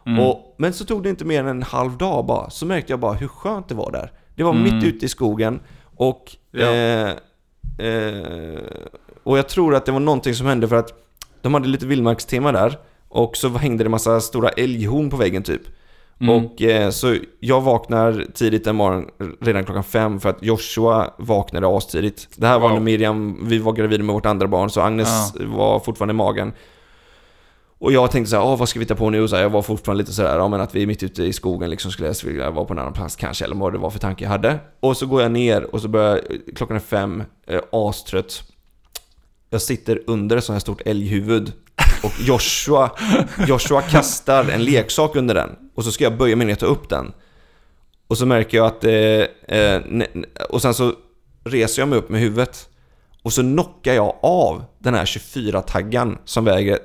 Mm. 0.05 0.19
Och, 0.19 0.55
men 0.57 0.73
så 0.73 0.85
tog 0.85 1.03
det 1.03 1.09
inte 1.09 1.25
mer 1.25 1.39
än 1.39 1.47
en 1.47 1.63
halv 1.63 1.97
dag 1.97 2.25
bara, 2.25 2.49
så 2.49 2.65
märkte 2.65 2.93
jag 2.93 2.99
bara 2.99 3.13
hur 3.13 3.27
skönt 3.27 3.69
det 3.69 3.75
var 3.75 3.91
där. 3.91 4.11
Det 4.35 4.43
var 4.43 4.51
Mm. 4.51 4.63
mitt 4.63 4.83
ute 4.85 5.05
i 5.05 5.09
skogen 5.09 5.59
och 5.95 6.35
Ja. 6.51 6.65
eh, 6.73 7.11
eh, 7.79 8.61
och 9.23 9.37
jag 9.37 9.49
tror 9.49 9.75
att 9.75 9.85
det 9.85 9.91
var 9.91 9.99
någonting 9.99 10.33
som 10.33 10.47
hände 10.47 10.67
för 10.67 10.75
att 10.75 10.93
de 11.41 11.53
hade 11.53 11.67
lite 11.67 11.85
vildmarkstema 11.85 12.51
där 12.51 12.77
och 13.09 13.37
så 13.37 13.49
hängde 13.49 13.83
det 13.83 13.89
massa 13.89 14.21
stora 14.21 14.49
älghorn 14.49 15.09
på 15.09 15.17
väggen 15.17 15.43
typ. 15.43 15.61
Mm. 16.21 16.35
Och 16.45 16.61
eh, 16.61 16.89
så 16.89 17.15
jag 17.39 17.61
vaknar 17.61 18.25
tidigt 18.33 18.67
en 18.67 18.75
morgon, 18.75 19.05
redan 19.41 19.63
klockan 19.65 19.83
fem, 19.83 20.19
för 20.19 20.29
att 20.29 20.43
Joshua 20.43 21.13
vaknade 21.17 21.77
astidigt. 21.77 22.27
Det 22.35 22.47
här 22.47 22.59
var 22.59 22.69
Wow. 22.69 22.77
när 22.77 22.83
Miriam, 22.83 23.47
vi 23.49 23.57
var 23.57 23.73
gravida 23.73 24.03
med 24.03 24.13
vårt 24.13 24.25
andra 24.25 24.47
barn, 24.47 24.69
så 24.69 24.81
Agnes 24.81 25.33
var 25.39 25.79
fortfarande 25.79 26.11
i 26.11 26.15
magen. 26.15 26.53
Och 27.79 27.91
jag 27.91 28.11
tänkte 28.11 28.29
så 28.29 28.35
här, 28.35 28.43
Åh, 28.43 28.57
vad 28.57 28.69
ska 28.69 28.79
vi 28.79 28.85
ta 28.85 28.95
på 28.95 29.09
nu? 29.09 29.27
Så 29.27 29.35
här, 29.35 29.43
jag 29.43 29.49
var 29.49 29.61
fortfarande 29.61 30.03
lite 30.03 30.13
sådär, 30.13 30.37
ja 30.37 30.47
men 30.47 30.61
att 30.61 30.75
vi 30.75 30.83
är 30.83 30.87
mitt 30.87 31.03
ute 31.03 31.23
i 31.23 31.33
skogen 31.33 31.69
liksom, 31.69 31.91
skulle 31.91 32.07
jag 32.07 32.15
vilja 32.23 32.51
vara 32.51 32.65
på 32.65 32.73
en 32.73 32.79
annan 32.79 32.93
plats 32.93 33.15
kanske, 33.15 33.45
eller 33.45 33.55
vad 33.55 33.73
det 33.73 33.77
var 33.77 33.89
för 33.89 33.99
tanke 33.99 34.23
jag 34.23 34.31
hade. 34.31 34.59
Och 34.79 34.97
så 34.97 35.05
går 35.05 35.21
jag 35.21 35.31
ner 35.31 35.75
och 35.75 35.81
så 35.81 35.87
börjar, 35.87 36.21
klockan 36.55 36.75
är 36.75 36.81
fem, 36.81 37.23
eh, 37.47 37.61
astrött. 37.71 38.43
Jag 39.49 39.61
sitter 39.61 40.01
under 40.07 40.37
ett 40.37 40.43
sånt 40.43 40.55
här 40.55 40.59
stort 40.59 40.81
älghuvud. 40.85 41.53
Och 42.03 42.11
Joshua, 42.19 42.91
Joshua 43.47 43.81
kastar 43.81 44.49
en 44.49 44.63
leksak 44.63 45.15
under 45.15 45.35
den. 45.35 45.49
Och 45.75 45.83
så 45.83 45.91
ska 45.91 46.03
jag 46.03 46.17
böja 46.17 46.35
mig 46.35 46.47
ner 46.47 46.53
och 46.53 46.59
ta 46.59 46.65
upp 46.65 46.89
den. 46.89 47.13
Och 48.07 48.17
så 48.17 48.25
märker 48.25 48.57
jag 48.57 48.67
att... 48.67 48.83
Eh, 48.83 49.57
eh, 49.57 49.81
och 50.49 50.61
sen 50.61 50.73
så 50.73 50.93
reser 51.43 51.81
jag 51.81 51.89
mig 51.89 51.99
upp 51.99 52.09
med 52.09 52.21
huvudet. 52.21 52.69
Och 53.23 53.33
så 53.33 53.41
knockar 53.41 53.93
jag 53.93 54.15
av 54.21 54.63
den 54.79 54.93
här 54.93 55.05
24-taggan 55.05 56.17
som 56.25 56.45
väger 56.45 56.79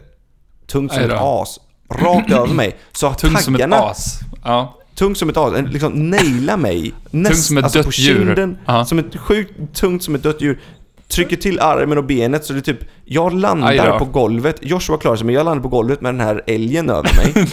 tungt 0.66 0.92
som 0.92 1.02
ett 1.02 1.20
as. 1.20 1.60
Rakt 1.94 2.32
över 2.32 2.54
mig. 2.54 2.76
Så 2.92 3.06
att 3.06 3.18
Tung 3.18 3.36
som 3.36 3.54
ett 3.54 3.60
taggarna... 3.60 3.82
as. 3.82 4.18
Ja. 4.44 4.78
Tung 4.94 5.16
som 5.16 5.28
ett 5.28 5.36
as, 5.36 5.52
liksom 5.72 6.10
naila 6.10 6.56
mig. 6.56 6.92
Näst, 7.10 7.44
som 7.44 7.58
ett 7.58 7.64
alltså 7.64 7.78
dött 7.78 7.86
på 7.86 7.92
djur. 7.92 8.14
kinden, 8.14 8.58
Ja. 8.66 8.84
Som 8.84 8.98
ett 8.98 9.16
sjukt 9.16 9.52
tungt 9.74 10.02
som 10.02 10.14
ett 10.14 10.22
dött 10.22 10.40
djur. 10.40 10.60
Trycker 11.08 11.36
till 11.36 11.60
armen 11.60 11.98
och 11.98 12.04
benet 12.04 12.44
så 12.44 12.52
det 12.52 12.58
är 12.58 12.60
typ, 12.60 12.80
jag 13.04 13.34
landar 13.34 13.98
på 13.98 14.04
golvet. 14.04 14.56
Joshua 14.62 14.96
klarar 14.96 15.16
sig 15.16 15.26
men 15.26 15.34
jag 15.34 15.44
landar 15.44 15.62
på 15.62 15.68
golvet 15.68 16.00
med 16.00 16.14
den 16.14 16.20
här 16.20 16.42
älgen 16.46 16.90
över 16.90 17.10
mig. 17.16 17.46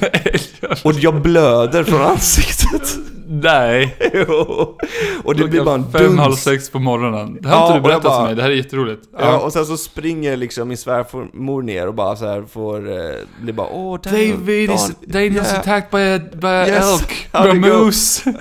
och 0.83 0.93
jag 0.93 1.21
blöder 1.21 1.83
från 1.83 2.01
ansiktet. 2.01 2.97
Nej. 3.33 3.95
Jo. 4.13 4.77
och 5.23 5.35
det 5.35 5.47
blir 5.47 5.63
bara 5.63 5.75
en 5.75 5.91
Fem, 5.91 6.17
halv 6.17 6.33
sex 6.35 6.69
på 6.69 6.79
morgonen. 6.79 7.37
Det 7.41 7.49
har 7.49 7.55
Ja, 7.55 7.67
inte 7.67 7.77
du 7.77 7.81
berättat 7.83 8.15
för 8.15 8.23
mig. 8.23 8.35
Det 8.35 8.41
här 8.41 8.49
är 8.49 8.53
jätteroligt. 8.55 9.01
Ja, 9.19 9.37
och 9.39 9.53
sen 9.53 9.65
så 9.65 9.77
springer 9.77 10.37
liksom 10.37 10.67
min 10.67 10.77
svärmor 10.77 11.61
ner 11.61 11.87
och 11.87 11.93
bara 11.93 12.15
så 12.15 12.25
här 12.27 12.43
får, 12.53 12.91
eh, 12.91 12.97
blir 13.41 13.53
bara 13.53 13.67
åh 13.67 13.99
Daniel, 14.03 14.37
David 14.39 14.71
is, 14.71 14.91
Daniel's 15.07 15.35
yeah." 15.45 15.59
attacked 15.59 15.89
by 15.91 15.97
a, 16.15 16.19
by 16.41 16.47
a 16.47 16.67
Yes. 16.67 17.01
elk. 17.01 17.29
By 17.31 17.49
a 17.49 17.53
moose. 17.53 18.33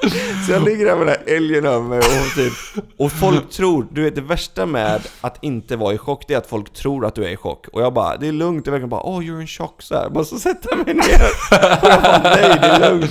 Så 0.46 0.52
jag 0.52 0.64
ligger 0.64 0.86
där 0.86 0.96
med 0.96 1.06
den 1.06 1.16
här 1.26 1.36
älgen 1.36 1.66
över 1.66 1.88
mig 1.88 1.98
och 1.98 2.34
typ 2.34 2.84
Och 2.96 3.12
folk 3.12 3.50
tror, 3.50 3.86
du 3.90 4.02
vet 4.02 4.14
det 4.14 4.20
värsta 4.20 4.66
med 4.66 5.00
att 5.20 5.44
inte 5.44 5.76
vara 5.76 5.94
i 5.94 5.98
chock 5.98 6.24
Det 6.28 6.34
är 6.34 6.38
att 6.38 6.46
folk 6.46 6.72
tror 6.72 7.06
att 7.06 7.14
du 7.14 7.24
är 7.24 7.28
i 7.28 7.36
chock. 7.36 7.68
Och 7.68 7.82
jag 7.82 7.92
bara, 7.92 8.16
det 8.16 8.28
är 8.28 8.32
lugnt, 8.32 8.66
jag 8.66 8.72
verkligen 8.72 8.88
bara 8.88 9.02
Oh 9.02 9.20
you're 9.20 9.40
in 9.40 9.46
chock 9.46 9.82
så 9.82 9.94
här. 9.94 10.10
Bara 10.10 10.24
så 10.24 10.38
sätter 10.38 10.68
jag 10.70 10.86
mig 10.86 10.94
ner. 10.94 11.02
Och 11.82 11.88
jag 11.88 12.02
bara, 12.02 12.20
nej 12.22 12.58
det 12.60 12.66
är 12.66 12.90
lugnt 12.90 13.10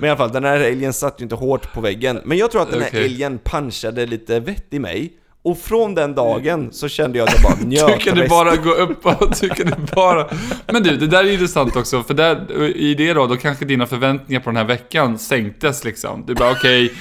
Men 0.00 0.04
i 0.04 0.08
alla 0.08 0.16
fall, 0.16 0.32
den 0.32 0.44
här 0.44 0.60
älgen 0.60 0.92
satt 0.92 1.20
ju 1.20 1.22
inte 1.22 1.34
hårt 1.34 1.72
på 1.72 1.80
väggen. 1.80 2.20
Men 2.24 2.38
jag 2.38 2.50
tror 2.50 2.62
att 2.62 2.70
den 2.70 2.80
här 2.80 2.88
Okej. 2.88 3.04
älgen 3.04 3.38
punchade 3.44 4.06
lite 4.06 4.40
vett 4.40 4.66
i 4.70 4.78
mig 4.78 5.12
Och 5.42 5.58
från 5.58 5.94
den 5.94 6.14
dagen 6.14 6.68
så 6.72 6.88
kände 6.88 7.18
jag 7.18 7.28
att 7.28 7.34
jag 7.34 7.42
bara 7.42 7.54
njöt 7.68 8.04
Du 8.04 8.10
resten- 8.10 8.28
bara 8.28 8.56
gå 8.56 8.70
upp 8.70 9.06
och 9.06 9.34
du 9.40 9.48
kan 9.48 9.66
du 9.66 9.94
bara... 9.94 10.26
Men 10.66 10.82
du, 10.82 10.96
det 10.96 11.06
där 11.06 11.24
är 11.24 11.32
intressant 11.32 11.76
också, 11.76 12.02
för 12.02 12.14
där, 12.14 12.62
i 12.76 12.94
det 12.94 13.12
då, 13.12 13.26
då 13.26 13.36
kanske 13.36 13.64
dina 13.64 13.86
förväntningar 13.86 14.40
på 14.40 14.50
den 14.50 14.56
här 14.56 14.64
veckan 14.64 15.18
sänktes 15.18 15.84
liksom. 15.84 16.24
Du 16.26 16.34
bara 16.34 16.50
okej, 16.50 16.92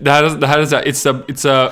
det 0.00 0.10
här, 0.10 0.24
är- 0.24 0.30
det 0.40 0.46
här 0.46 0.58
är 0.58 0.66
såhär, 0.66 0.82
it's 0.84 1.10
a, 1.14 1.20
it's 1.28 1.50
a 1.66 1.70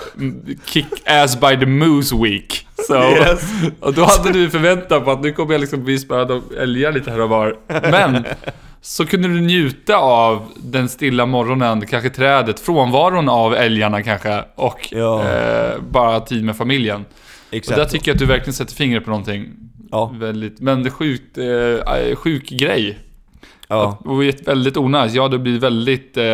kick 0.65 0.87
ass 1.07 1.41
by 1.41 1.57
the 1.61 1.67
moose 1.67 2.17
week. 2.17 2.67
Så, 2.87 2.95
Yes. 2.95 3.41
och 3.81 3.95
då 3.95 4.05
hade 4.05 4.33
du 4.33 4.51
förväntan 4.51 5.05
på 5.05 5.11
att 5.11 5.23
nu 5.23 5.33
kommer 5.33 5.53
jag 5.55 5.61
liksom 5.61 5.85
bli 5.85 5.99
spöad 5.99 6.31
av 6.31 6.43
älgar 6.61 6.93
lite 6.93 7.11
här 7.11 7.21
och 7.21 7.29
var. 7.29 7.57
Men, 7.91 8.25
så 8.89 9.07
kunde 9.07 9.29
du 9.29 9.41
njuta 9.41 9.97
av 9.97 10.43
den 10.57 10.89
stilla 10.89 11.27
morgonen, 11.27 11.87
kanske 11.87 12.11
trädet, 12.11 12.61
frånvaron 12.61 13.29
av 13.29 13.55
älgarna 13.55 14.03
kanske, 14.03 14.45
och 14.55 14.89
Ja. 14.91 15.25
eh, 15.29 15.81
bara 15.91 16.21
tid 16.21 16.45
med 16.45 16.57
familjen. 16.57 17.05
Och 17.49 17.55
Exakt 17.55 17.77
där 17.77 17.85
tycker 17.85 18.09
jag 18.11 18.15
att 18.15 18.19
du 18.21 18.27
verkligen 18.27 18.53
sätter 18.55 18.75
fingret 18.75 19.05
på 19.05 19.11
någonting. 19.11 19.49
Ja. 19.91 20.13
Väldigt, 20.15 20.61
men 20.61 20.83
det 20.83 20.89
är 20.89 20.91
sjukt, 20.91 21.39
eh, 21.39 22.17
sjuk 22.17 22.49
grej. 22.51 22.99
Ja. 23.69 23.99
Och 24.05 24.25
ett 24.25 24.49
väldigt 24.49 24.77
onajs. 24.77 25.15
Ja, 25.15 25.29
du 25.29 25.39
blir 25.39 25.59
väldigt 25.61 26.17
eh, 26.17 26.25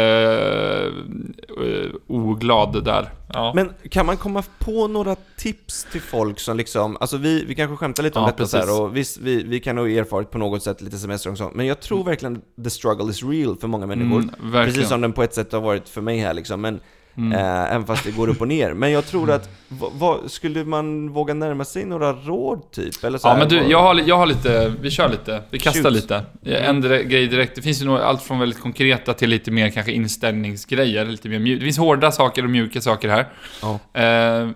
eh, 1.66 1.90
oglad 2.06 2.84
där. 2.84 3.08
Ja. 3.34 3.52
Men 3.54 3.72
kan 3.90 4.06
man 4.06 4.16
komma 4.16 4.42
på 4.58 4.88
några 4.88 5.16
tips 5.36 5.86
till 5.92 6.00
folk 6.00 6.40
som 6.40 6.56
liksom, 6.56 6.96
alltså 7.00 7.16
vi, 7.16 7.44
vi 7.44 7.54
kanske 7.54 7.76
skämtar 7.76 8.02
lite 8.02 8.18
om 8.18 8.24
Ja, 8.24 8.30
detta 8.30 8.46
så 8.46 8.56
precis. 8.56 8.70
här 8.70 8.82
och 8.82 8.96
visst, 8.96 9.18
vi, 9.18 9.42
vi 9.42 9.60
kan 9.60 9.76
nog 9.76 9.92
erfarit 9.92 10.30
på 10.30 10.38
något 10.38 10.62
sätt 10.62 10.80
lite 10.80 10.98
semester 10.98 11.30
och 11.30 11.38
sånt, 11.38 11.54
men 11.54 11.66
jag 11.66 11.80
tror 11.80 12.04
verkligen 12.04 12.40
the 12.64 12.70
struggle 12.70 13.10
is 13.10 13.22
real 13.24 13.56
för 13.56 13.68
många 13.68 13.86
människor. 13.86 14.22
Mm. 14.42 14.52
Precis 14.52 14.88
som 14.88 15.00
den 15.00 15.12
på 15.12 15.22
ett 15.22 15.34
sätt 15.34 15.52
har 15.52 15.60
varit 15.60 15.88
för 15.88 16.00
mig 16.00 16.18
här 16.18 16.34
liksom, 16.34 16.60
men 16.60 16.80
Mm. 17.16 17.32
eh, 17.32 17.72
även 17.72 17.86
fast 17.86 18.04
det 18.04 18.10
går 18.10 18.28
upp 18.28 18.40
och 18.40 18.48
ner. 18.48 18.74
Men 18.74 18.90
jag 18.90 19.06
tror 19.06 19.30
att, 19.30 19.48
vad, 19.68 20.30
skulle 20.30 20.64
man 20.64 21.08
våga 21.08 21.34
närma 21.34 21.64
sig 21.64 21.84
några 21.84 22.12
råd 22.12 22.70
typ? 22.70 23.04
Eller 23.04 23.18
så 23.18 23.28
Ja 23.28 23.32
här, 23.32 23.38
men 23.38 23.48
du, 23.48 23.56
jag 23.70 23.82
har, 23.82 24.02
jag 24.06 24.16
har 24.16 24.26
lite, 24.26 24.72
vi 24.80 24.90
kör 24.90 25.08
lite, 25.08 25.42
vi 25.50 25.58
kastar 25.58 25.82
Shoot. 25.82 25.92
lite. 25.92 26.24
En 26.44 26.84
dire- 26.84 27.02
grej 27.02 27.26
direkt, 27.26 27.54
det 27.56 27.62
finns 27.62 27.82
ju 27.82 27.86
nog 27.86 27.96
allt 27.98 28.22
från 28.22 28.38
väldigt 28.38 28.60
konkreta 28.60 29.14
till 29.14 29.30
lite 29.30 29.50
mer 29.50 29.70
kanske 29.70 29.92
inställningsgrejer, 29.92 31.04
lite 31.06 31.28
mer 31.28 31.38
mjuk. 31.38 31.60
Det 31.60 31.64
finns 31.64 31.78
hårda 31.78 32.12
saker 32.12 32.44
och 32.44 32.50
mjuka 32.50 32.80
saker 32.80 33.08
här. 33.08 33.28
Ja. 33.62 34.00
Eh, 34.00 34.48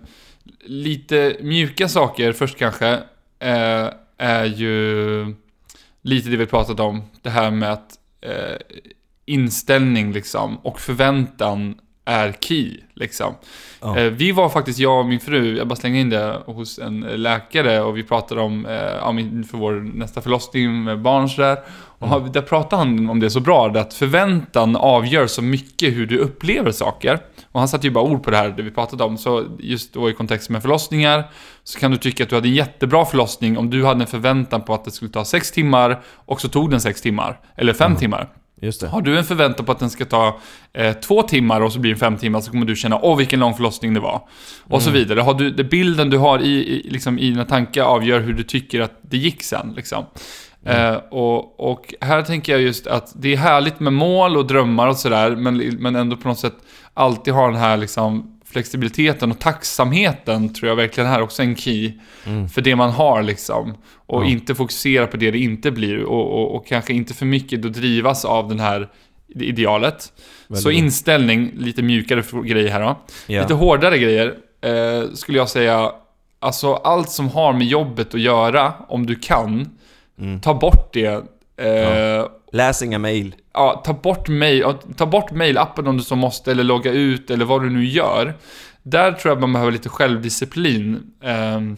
lite 0.64 1.36
mjuka 1.40 1.88
saker 1.88 2.32
först 2.32 2.58
kanske, 2.58 2.88
eh, 3.38 3.88
är 4.18 4.44
ju 4.44 5.34
lite 6.02 6.28
det 6.28 6.36
vi 6.36 6.46
pratat 6.46 6.80
om, 6.80 7.02
det 7.22 7.30
här 7.30 7.50
med 7.50 7.72
att 7.72 7.90
eh, 8.20 8.56
inställning 9.26 10.12
liksom, 10.12 10.56
och 10.58 10.80
förväntan 10.80 11.74
är 12.06 12.32
key 12.40 12.76
liksom. 12.94 13.34
Eh, 13.98 14.04
vi 14.04 14.32
var 14.32 14.48
faktiskt, 14.48 14.78
jag 14.78 14.98
och 15.00 15.06
min 15.06 15.20
fru, 15.20 15.56
jag 15.56 15.68
bara 15.68 15.76
slänger 15.76 16.00
in 16.00 16.10
det, 16.10 16.42
hos 16.46 16.78
en 16.78 17.00
läkare 17.00 17.80
och 17.80 17.96
vi 17.96 18.02
pratade 18.02 18.40
om, 18.40 18.66
eh, 18.66 18.72
för 19.50 19.56
vår 19.58 19.72
nästa 19.72 20.20
förlossning 20.20 20.84
med 20.84 21.00
barn 21.02 21.28
sådär. 21.28 21.58
Och 21.98 22.08
har- 22.08 22.20
där 22.20 22.42
pratade 22.42 22.76
han 22.82 23.10
om 23.10 23.20
det 23.20 23.30
så 23.30 23.40
bra, 23.40 23.66
att 23.68 23.94
förväntan 23.94 24.76
avgör 24.76 25.26
så 25.26 25.42
mycket 25.42 25.94
hur 25.94 26.06
du 26.06 26.18
upplever 26.18 26.70
saker. 26.72 27.18
Och 27.52 27.60
han 27.60 27.68
satte 27.68 27.86
ju 27.86 27.92
bara 27.92 28.04
ord 28.04 28.22
på 28.22 28.30
det 28.30 28.36
här, 28.36 28.48
det 28.48 28.62
vi 28.62 28.70
pratade 28.70 29.04
om. 29.04 29.18
Så 29.18 29.44
just 29.58 29.92
då 29.94 30.10
i 30.10 30.12
kontext 30.12 30.50
med 30.50 30.62
förlossningar, 30.62 31.24
så 31.64 31.78
kan 31.78 31.90
du 31.90 31.96
tycka 31.96 32.22
att 32.22 32.28
du 32.30 32.34
hade 32.34 32.48
en 32.48 32.54
jättebra 32.54 33.04
förlossning 33.04 33.58
om 33.58 33.70
du 33.70 33.84
hade 33.84 34.00
en 34.00 34.06
förväntan 34.06 34.60
på 34.62 34.74
att 34.74 34.84
det 34.84 34.90
skulle 34.90 35.10
ta 35.10 35.24
sex 35.24 35.50
timmar, 35.52 36.00
och 36.14 36.40
så 36.40 36.48
tog 36.48 36.70
den 36.70 36.80
sex 36.80 37.00
timmar. 37.02 37.40
Eller 37.56 37.72
fem 37.72 37.96
timmar. 37.96 38.28
Just 38.66 38.80
det. 38.80 38.88
Har 38.88 39.02
du 39.02 39.18
en 39.18 39.24
förväntan 39.24 39.66
på 39.66 39.72
att 39.72 39.78
den 39.78 39.90
ska 39.90 40.04
ta 40.04 40.40
eh, 40.72 40.92
två 40.92 41.22
timmar 41.22 41.60
och 41.60 41.72
så 41.72 41.78
blir 41.78 41.92
det 41.92 41.98
fem 41.98 42.16
timmar 42.16 42.40
så 42.40 42.50
kommer 42.50 42.66
du 42.66 42.76
känna 42.76 42.98
åh 43.02 43.16
vilken 43.16 43.40
lång 43.40 43.54
förlossning 43.54 43.94
det 43.94 44.00
var. 44.00 44.28
Och 44.62 44.82
så 44.82 44.90
vidare. 44.90 45.20
Har 45.20 45.34
du, 45.34 45.50
det 45.50 45.64
bilden 45.64 46.10
du 46.10 46.18
har 46.18 46.38
i, 46.38 46.50
i, 46.50 46.90
liksom, 46.90 47.18
i 47.18 47.30
dina 47.30 47.44
tankar 47.44 47.82
avgör 47.82 48.20
hur 48.20 48.32
du 48.32 48.42
tycker 48.42 48.80
att 48.80 48.98
det 49.02 49.16
gick 49.16 49.42
sen. 49.42 49.72
Liksom. 49.76 50.04
Eh, 50.64 50.94
och, 51.10 51.70
och 51.70 51.94
här 52.00 52.22
tänker 52.22 52.52
jag 52.52 52.62
just 52.62 52.86
att 52.86 53.12
det 53.16 53.32
är 53.32 53.36
härligt 53.36 53.80
med 53.80 53.92
mål 53.92 54.36
och 54.36 54.46
drömmar 54.46 54.88
och 54.88 54.96
sådär 54.96 55.36
men, 55.36 55.56
men 55.56 55.96
ändå 55.96 56.16
på 56.16 56.28
något 56.28 56.38
sätt 56.38 56.56
alltid 56.94 57.34
ha 57.34 57.46
den 57.46 57.60
här 57.60 57.76
liksom, 57.76 58.35
flexibiliteten 58.56 59.30
och 59.30 59.38
tacksamheten 59.38 60.54
tror 60.54 60.68
jag 60.68 60.76
verkligen 60.76 61.10
här 61.10 61.22
också 61.22 61.42
är 61.42 61.46
en 61.46 61.56
key 61.56 61.92
för 62.54 62.60
det 62.60 62.76
man 62.76 62.90
har 62.90 63.22
liksom. 63.22 63.74
Och 64.06 64.24
Ja. 64.24 64.28
inte 64.28 64.54
fokusera 64.54 65.06
på 65.06 65.16
det 65.16 65.30
det 65.30 65.38
inte 65.38 65.70
blir 65.70 66.02
och, 66.02 66.32
och, 66.40 66.54
och 66.56 66.66
kanske 66.66 66.92
inte 66.92 67.14
för 67.14 67.26
mycket 67.26 67.62
då 67.62 67.68
drivas 67.68 68.24
av 68.24 68.48
den 68.48 68.60
här 68.60 68.88
idealet. 69.34 70.02
Så 70.02 70.12
Väldigt 70.48 70.64
bra. 70.64 70.72
inställning, 70.72 71.50
lite 71.56 71.82
mjukare 71.82 72.22
grejer 72.44 72.70
här 72.70 72.80
då. 72.80 72.98
Ja. 73.26 73.40
Lite 73.42 73.54
hårdare 73.54 73.98
grejer 73.98 74.34
eh, 74.64 75.10
skulle 75.14 75.38
jag 75.38 75.48
säga. 75.48 75.92
Alltså 76.40 76.74
allt 76.74 77.10
som 77.10 77.28
har 77.28 77.52
med 77.52 77.66
jobbet 77.66 78.14
att 78.14 78.20
göra, 78.20 78.72
om 78.88 79.06
du 79.06 79.14
kan, 79.14 79.70
Mm. 80.20 80.40
ta 80.40 80.54
bort 80.54 80.92
det. 80.92 81.24
Eh, 81.60 81.68
ja. 81.68 82.28
Läs 82.56 82.82
inga 82.82 82.98
mail. 82.98 83.34
ta 83.84 83.92
bort 84.02 84.28
mail, 84.28 84.58
ja, 84.58 84.72
ta 84.96 85.06
bort 85.06 85.30
mailappen 85.30 85.86
om 85.86 85.96
du 85.96 86.02
så 86.02 86.16
måste, 86.16 86.50
eller 86.50 86.64
logga 86.64 86.92
ut, 86.92 87.30
eller 87.30 87.44
vad 87.44 87.62
du 87.62 87.70
nu 87.70 87.84
gör. 87.84 88.34
där 88.82 89.12
tror 89.12 89.32
jag 89.34 89.40
man 89.40 89.52
behöver 89.52 89.72
lite 89.72 89.88
självdisciplin. 89.88 91.02
ehm, 91.22 91.76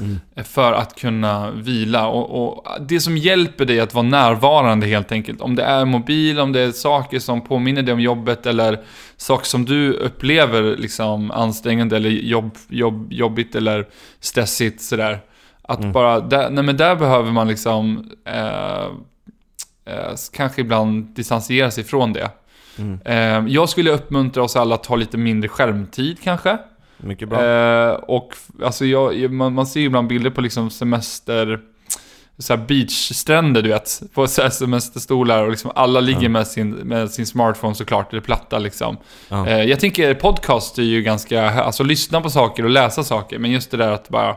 Mm. 0.00 0.20
För 0.44 0.72
att 0.72 0.94
kunna 0.98 1.50
vila. 1.50 2.08
Och, 2.08 2.46
och 2.48 2.66
det 2.80 3.00
som 3.00 3.16
hjälper 3.16 3.64
dig 3.64 3.80
att 3.80 3.94
vara 3.94 4.02
närvarande 4.06 4.86
helt 4.86 5.12
enkelt. 5.12 5.40
Om 5.40 5.54
det 5.54 5.62
är 5.62 5.84
mobil, 5.84 6.40
om 6.40 6.52
det 6.52 6.60
är 6.60 6.70
saker 6.72 7.18
som 7.18 7.40
påminner 7.40 7.82
dig 7.82 7.94
om 7.94 8.00
jobbet 8.00 8.46
eller 8.46 8.80
saker 9.16 9.46
som 9.46 9.64
du 9.64 9.92
upplever 9.92 10.62
liksom 10.76 11.30
ansträngande 11.30 11.96
eller 11.96 12.10
jobb, 12.10 12.50
jobb, 12.68 13.12
jobbigt 13.12 13.54
eller 13.54 13.86
stressigt 14.20 14.82
sådär. 14.82 15.20
Att 15.62 15.78
Mm. 15.80 15.92
bara, 15.92 16.20
där, 16.20 16.50
nej 16.50 16.64
men 16.64 16.76
där 16.76 16.96
behöver 16.96 17.32
man 17.32 17.48
liksom 17.48 18.10
eh, 18.24 18.86
eh, 19.86 20.14
kanske 20.32 20.60
ibland 20.60 21.04
distansiera 21.14 21.70
sig 21.70 21.84
från 21.84 22.12
det. 22.12 22.30
Mm. 22.78 23.00
Eh, 23.04 23.52
jag 23.54 23.68
skulle 23.68 23.90
uppmuntra 23.90 24.42
oss 24.42 24.56
alla 24.56 24.74
att 24.74 24.86
ha 24.86 24.96
lite 24.96 25.16
mindre 25.18 25.48
skärmtid 25.48 26.18
kanske. 26.22 26.58
Mycket 26.96 27.28
bra. 27.28 27.44
Eh, 27.44 27.90
och 27.92 28.34
alltså 28.64 28.84
jag, 28.84 29.30
man, 29.32 29.52
man 29.54 29.66
ser 29.66 29.80
ju 29.80 29.86
ibland 29.86 30.08
bilder 30.08 30.30
på 30.30 30.40
liksom 30.40 30.70
semester, 30.70 31.60
så 32.38 32.56
här 32.56 32.64
beachstränder 32.66 33.62
du 33.62 33.68
vet, 33.68 34.02
på 34.14 34.26
så 34.26 34.50
semesterstolar 34.50 35.42
och 35.44 35.50
liksom 35.50 35.72
alla 35.74 36.00
ligger 36.00 36.22
Ja. 36.22 36.28
med, 36.28 36.46
sin, 36.46 36.70
med 36.70 37.10
sin 37.10 37.26
smartphone 37.26 37.74
såklart, 37.74 38.12
eller 38.12 38.22
platta 38.22 38.58
liksom. 38.58 38.96
Ja. 39.28 39.46
Eh, 39.46 39.62
jag 39.62 39.80
tänker 39.80 40.14
podcast 40.14 40.78
är 40.78 40.82
ju 40.82 41.02
ganska, 41.02 41.50
alltså 41.50 41.82
lyssna 41.82 42.20
på 42.20 42.30
saker 42.30 42.62
och 42.64 42.70
läsa 42.70 43.04
saker, 43.04 43.38
men 43.38 43.50
just 43.50 43.70
det 43.70 43.76
där 43.76 43.90
att 43.90 44.08
bara 44.08 44.36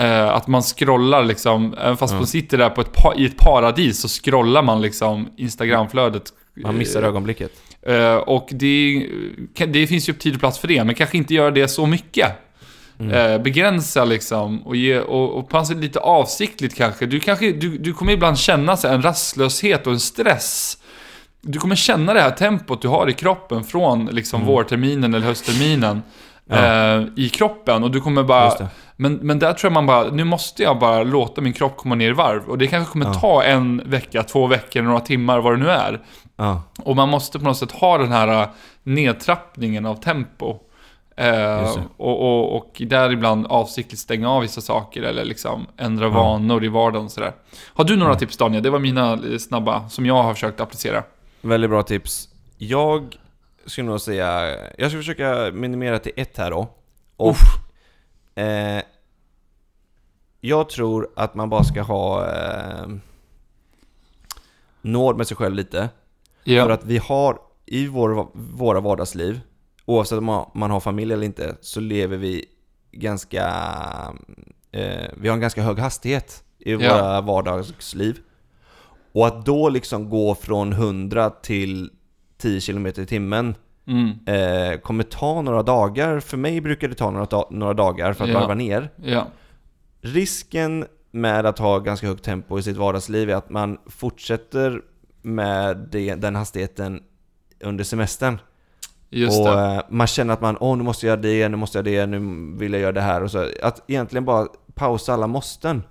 eh, 0.00 0.28
att 0.28 0.46
man 0.46 0.62
scrollar 0.62 1.24
liksom, 1.24 1.74
även 1.80 1.96
fast 1.96 2.12
Ja. 2.12 2.18
man 2.18 2.26
sitter 2.26 2.58
där 2.58 2.70
på 2.70 2.80
ett 2.80 2.90
i 3.16 3.24
ett 3.26 3.36
paradis 3.36 4.00
så 4.00 4.08
scrollar 4.08 4.62
man 4.62 4.82
liksom 4.82 5.28
Instagramflödet. 5.36 6.22
Man 6.62 6.78
missar 6.78 7.02
ögonblicket. 7.02 7.50
Eh, 7.82 8.14
och 8.14 8.48
det, 8.52 9.06
det 9.68 9.86
finns 9.86 10.08
ju 10.08 10.12
tid 10.12 10.34
och 10.34 10.40
plats 10.40 10.58
för 10.58 10.68
det, 10.68 10.84
men 10.84 10.94
kanske 10.94 11.16
inte 11.16 11.34
göra 11.34 11.50
det 11.50 11.68
så 11.68 11.86
mycket. 11.86 12.32
Mm. 13.00 13.32
Eh, 13.32 13.38
begränsa 13.42 14.04
liksom 14.04 14.62
och, 14.66 14.76
ge, 14.76 15.00
och, 15.00 15.38
och 15.54 15.66
sätt 15.66 15.76
lite 15.76 15.98
avsiktligt 15.98 16.74
kanske. 16.76 17.06
Du, 17.06 17.20
kanske 17.20 17.52
du, 17.52 17.78
du 17.78 17.92
kommer 17.92 18.12
ibland 18.12 18.38
känna 18.38 18.76
så 18.76 18.88
här, 18.88 18.94
en 18.94 19.02
rastlöshet 19.02 19.86
och 19.86 19.92
en 19.92 20.00
stress. 20.00 20.78
Du 21.42 21.58
kommer 21.58 21.74
känna 21.76 22.14
det 22.14 22.20
här 22.20 22.30
tempot 22.30 22.82
du 22.82 22.88
har 22.88 23.10
i 23.10 23.12
kroppen 23.12 23.64
från 23.64 24.06
liksom 24.06 24.40
Mm. 24.40 24.52
vårterminen 24.54 25.14
eller 25.14 25.26
höstterminen. 25.26 26.02
Ja. 26.48 26.56
Eh, 26.96 27.04
I 27.16 27.28
kroppen 27.28 27.82
och 27.84 27.90
du 27.90 28.00
kommer 28.00 28.22
bara... 28.22 28.68
Men, 29.00 29.14
men 29.14 29.38
där 29.38 29.52
tror 29.52 29.68
jag 29.70 29.72
man 29.72 29.86
bara, 29.86 30.10
nu 30.10 30.24
måste 30.24 30.62
jag 30.62 30.78
bara 30.78 31.02
låta 31.02 31.40
min 31.40 31.52
kropp 31.52 31.76
komma 31.76 31.94
ner 31.94 32.08
i 32.08 32.12
varv. 32.12 32.48
Och 32.48 32.58
det 32.58 32.66
kanske 32.66 32.92
kommer 32.92 33.06
Ja. 33.06 33.14
ta 33.14 33.42
en 33.42 33.82
vecka, 33.86 34.22
två 34.22 34.46
veckor, 34.46 34.82
några 34.82 35.00
timmar, 35.00 35.38
vad 35.40 35.52
det 35.52 35.56
nu 35.58 35.70
är. 35.70 36.00
Ja, 36.36 36.62
Och 36.84 36.96
man 36.96 37.08
måste 37.08 37.38
på 37.38 37.44
något 37.44 37.56
sätt 37.56 37.72
ha 37.72 37.98
den 37.98 38.12
här 38.12 38.42
äh, 38.42 38.48
nedtrappningen 38.82 39.86
av 39.86 39.94
tempo. 39.94 40.56
Eh, 41.16 41.76
och, 41.96 42.20
och, 42.20 42.56
och 42.56 42.82
där 42.86 43.12
ibland 43.12 43.46
avsiktligt 43.46 44.00
stänga 44.00 44.30
av 44.30 44.42
vissa 44.42 44.60
saker 44.60 45.02
eller 45.02 45.24
liksom 45.24 45.66
ändra 45.76 46.04
Ja. 46.04 46.10
vanor 46.10 46.64
i 46.64 46.68
vardagen 46.68 47.04
och 47.04 47.10
sådär. 47.12 47.32
Har 47.74 47.84
du 47.84 47.96
några 47.96 48.14
tips 48.14 48.36
Daniel? 48.36 48.62
Det 48.62 48.70
var 48.70 48.78
mina 48.78 49.12
eh, 49.12 49.38
snabba 49.38 49.88
som 49.88 50.06
jag 50.06 50.22
har 50.22 50.34
försökt 50.34 50.60
applicera. 50.60 51.02
väldigt 51.42 51.70
bra 51.70 51.82
tips. 51.82 52.28
Jag 52.58 53.14
skulle 53.66 53.88
nog 53.88 54.00
säga, 54.00 54.56
jag 54.78 54.90
ska 54.90 54.98
försöka 54.98 55.50
minimera 55.52 55.98
till 55.98 56.12
ett 56.16 56.38
här 56.38 56.50
då. 56.50 56.68
Och, 57.16 57.36
eh, 58.40 58.82
jag 60.40 60.68
tror 60.68 61.08
att 61.16 61.34
man 61.34 61.50
bara 61.50 61.64
ska 61.64 61.82
ha 61.82 62.28
eh, 62.32 62.88
nåd 64.80 65.16
med 65.16 65.26
sig 65.26 65.36
själv 65.36 65.54
lite. 65.54 65.88
Ja. 66.44 66.64
För 66.64 66.70
att 66.70 66.84
vi 66.84 66.98
har 66.98 67.38
i 67.66 67.86
vår, 67.86 68.28
våra 68.32 68.80
vardagsliv, 68.80 69.40
oavsett 69.84 70.18
om 70.18 70.44
man, 70.54 70.70
har 70.70 70.80
familj 70.80 71.12
eller 71.12 71.26
inte, 71.26 71.56
så 71.60 71.80
lever 71.80 72.16
vi 72.16 72.44
ganska... 72.92 73.44
Eh, 74.72 75.10
vi 75.16 75.28
har 75.28 75.34
en 75.34 75.40
ganska 75.40 75.62
hög 75.62 75.78
hastighet 75.78 76.44
i 76.58 76.72
Ja. 76.72 76.78
våra 76.78 77.20
vardagsliv. 77.20 78.18
Och 79.12 79.26
att 79.26 79.46
då 79.46 79.68
liksom 79.68 80.10
gå 80.10 80.34
från 80.34 80.72
100 80.72 81.30
till 81.30 81.90
10 82.38 82.60
km 82.60 82.86
i 82.86 82.92
timmen 82.92 83.54
Mm. 83.90 84.10
eh, 84.72 84.78
kommer 84.80 85.04
ta 85.04 85.42
några 85.42 85.62
dagar. 85.62 86.20
För 86.20 86.36
mig 86.36 86.60
brukar 86.60 86.88
det 86.88 86.94
ta 86.94 87.10
några, 87.10 87.44
några 87.50 87.74
dagar 87.74 88.12
för 88.12 88.24
att 88.24 88.30
Ja. 88.30 88.40
varva 88.40 88.54
ner. 88.54 88.90
Ja. 88.96 89.26
Risken 90.00 90.86
med 91.10 91.46
att 91.46 91.58
ha 91.58 91.78
ganska 91.78 92.06
högt 92.06 92.24
tempo 92.24 92.58
i 92.58 92.62
sitt 92.62 92.76
vardagsliv 92.76 93.30
är 93.30 93.34
att 93.34 93.50
man 93.50 93.78
fortsätter 93.86 94.80
med 95.22 95.88
det, 95.92 96.14
den 96.14 96.36
hastigheten 96.36 97.02
under 97.60 97.84
semestern. 97.84 98.38
Just 99.10 99.40
och 99.40 99.46
det. 99.46 99.74
eh, 99.74 99.80
man 99.88 100.06
känner 100.06 100.34
att 100.34 100.40
man, 100.40 100.56
åh 100.60 100.76
nu 100.76 100.82
måste 100.84 101.06
jag 101.06 101.12
göra 101.12 101.22
det, 101.22 101.48
nu 101.48 101.56
måste 101.56 101.78
jag 101.78 101.84
det, 101.84 102.06
nu 102.06 102.18
vill 102.58 102.72
jag 102.72 102.82
göra 102.82 102.92
det 102.92 103.00
här 103.00 103.22
och 103.22 103.30
så. 103.30 103.46
Att 103.62 103.82
egentligen 103.90 104.24
bara 104.24 104.46
pausa 104.74 105.12
alla 105.14 105.26
måsten. 105.26 105.82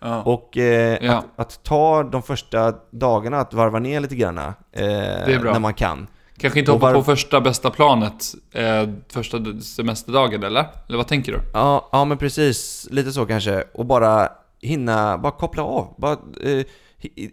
Ja. 0.00 0.22
Och 0.22 0.56
eh, 0.58 0.98
Ja. 1.04 1.12
att, 1.16 1.24
att 1.36 1.62
ta 1.64 2.02
de 2.02 2.22
första 2.22 2.74
dagarna, 2.90 3.38
att 3.40 3.54
varva 3.54 3.78
ner 3.78 4.00
lite 4.00 4.16
grann 4.16 4.38
eh, 4.38 4.54
när 4.72 5.58
man 5.58 5.74
kan. 5.74 6.06
Kanske 6.42 6.58
inte 6.60 6.72
hoppa 6.72 6.86
var- 6.86 6.94
på 6.94 7.02
första 7.02 7.40
bästa 7.40 7.70
planet 7.70 8.34
eh, 8.52 8.88
första 9.12 9.38
semesterdagen 9.60 10.42
eller? 10.42 10.66
Eller 10.88 10.96
vad 10.98 11.06
tänker 11.08 11.32
du? 11.32 11.40
Ja, 11.54 11.88
ja 11.92 12.04
men 12.04 12.18
precis. 12.18 12.88
Lite 12.90 13.12
så 13.12 13.26
kanske. 13.26 13.64
Och 13.74 13.86
bara 13.86 14.28
hinna, 14.60 15.18
bara 15.18 15.32
koppla 15.32 15.62
av. 15.64 15.94
Bara, 15.98 16.12
eh, 16.12 16.64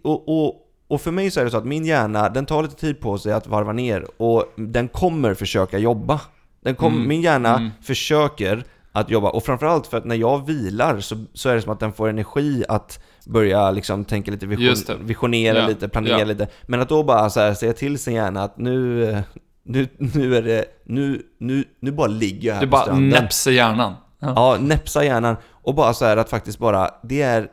och, 0.02 0.28
och, 0.28 0.54
och 0.88 1.00
för 1.00 1.10
mig 1.10 1.30
så 1.30 1.40
är 1.40 1.44
det 1.44 1.50
så 1.50 1.56
att 1.56 1.64
min 1.64 1.84
hjärna, 1.84 2.28
den 2.28 2.46
tar 2.46 2.62
lite 2.62 2.74
tid 2.76 3.00
på 3.00 3.18
sig 3.18 3.32
att 3.32 3.46
varva 3.46 3.72
ner 3.72 4.06
och 4.22 4.44
den 4.56 4.88
kommer 4.88 5.34
försöka 5.34 5.78
jobba. 5.78 6.20
Den 6.64 6.74
kom, 6.74 6.94
Mm, 6.94 7.08
Min 7.08 7.22
hjärna 7.22 7.56
mm. 7.56 7.70
försöker 7.82 8.64
att 8.92 9.10
jobba 9.10 9.30
och 9.30 9.44
framförallt 9.44 9.86
för 9.86 9.98
att 9.98 10.04
när 10.04 10.16
jag 10.16 10.46
vilar 10.46 11.00
så, 11.00 11.24
så 11.34 11.48
är 11.48 11.54
det 11.54 11.62
som 11.62 11.72
att 11.72 11.80
den 11.80 11.92
får 11.92 12.08
energi 12.08 12.64
att 12.68 13.00
börja 13.26 13.70
liksom 13.70 14.04
tänka 14.04 14.30
lite 14.30 14.46
vision, 14.46 15.06
visionera 15.06 15.58
Ja, 15.58 15.66
lite, 15.66 15.88
planera 15.88 16.18
ja. 16.18 16.24
lite. 16.24 16.48
Men 16.66 16.80
att 16.80 16.88
då 16.88 17.02
bara 17.02 17.30
så 17.30 17.40
här 17.40 17.54
säga 17.54 17.72
till 17.72 17.98
sin 17.98 18.14
hjärna 18.14 18.42
att 18.42 18.58
nu, 18.58 19.22
nu, 19.62 19.88
nu 19.98 20.36
är 20.36 20.42
det, 20.42 20.64
nu, 20.84 21.22
nu, 21.38 21.64
nu 21.80 21.92
bara 21.92 22.06
ligger 22.06 22.48
jag 22.48 22.54
här 22.54 22.60
Du 22.60 22.66
på 22.66 22.70
bara 22.70 22.82
stranden. 22.82 23.08
näpser 23.08 23.50
hjärnan. 23.50 23.94
Ja. 24.18 24.32
Ja, 24.36 24.56
näpsa 24.60 25.04
hjärnan 25.04 25.36
och 25.50 25.74
bara 25.74 25.94
så 25.94 26.04
här 26.04 26.16
att 26.16 26.30
faktiskt 26.30 26.58
bara, 26.58 26.90
det 27.02 27.22
är 27.22 27.48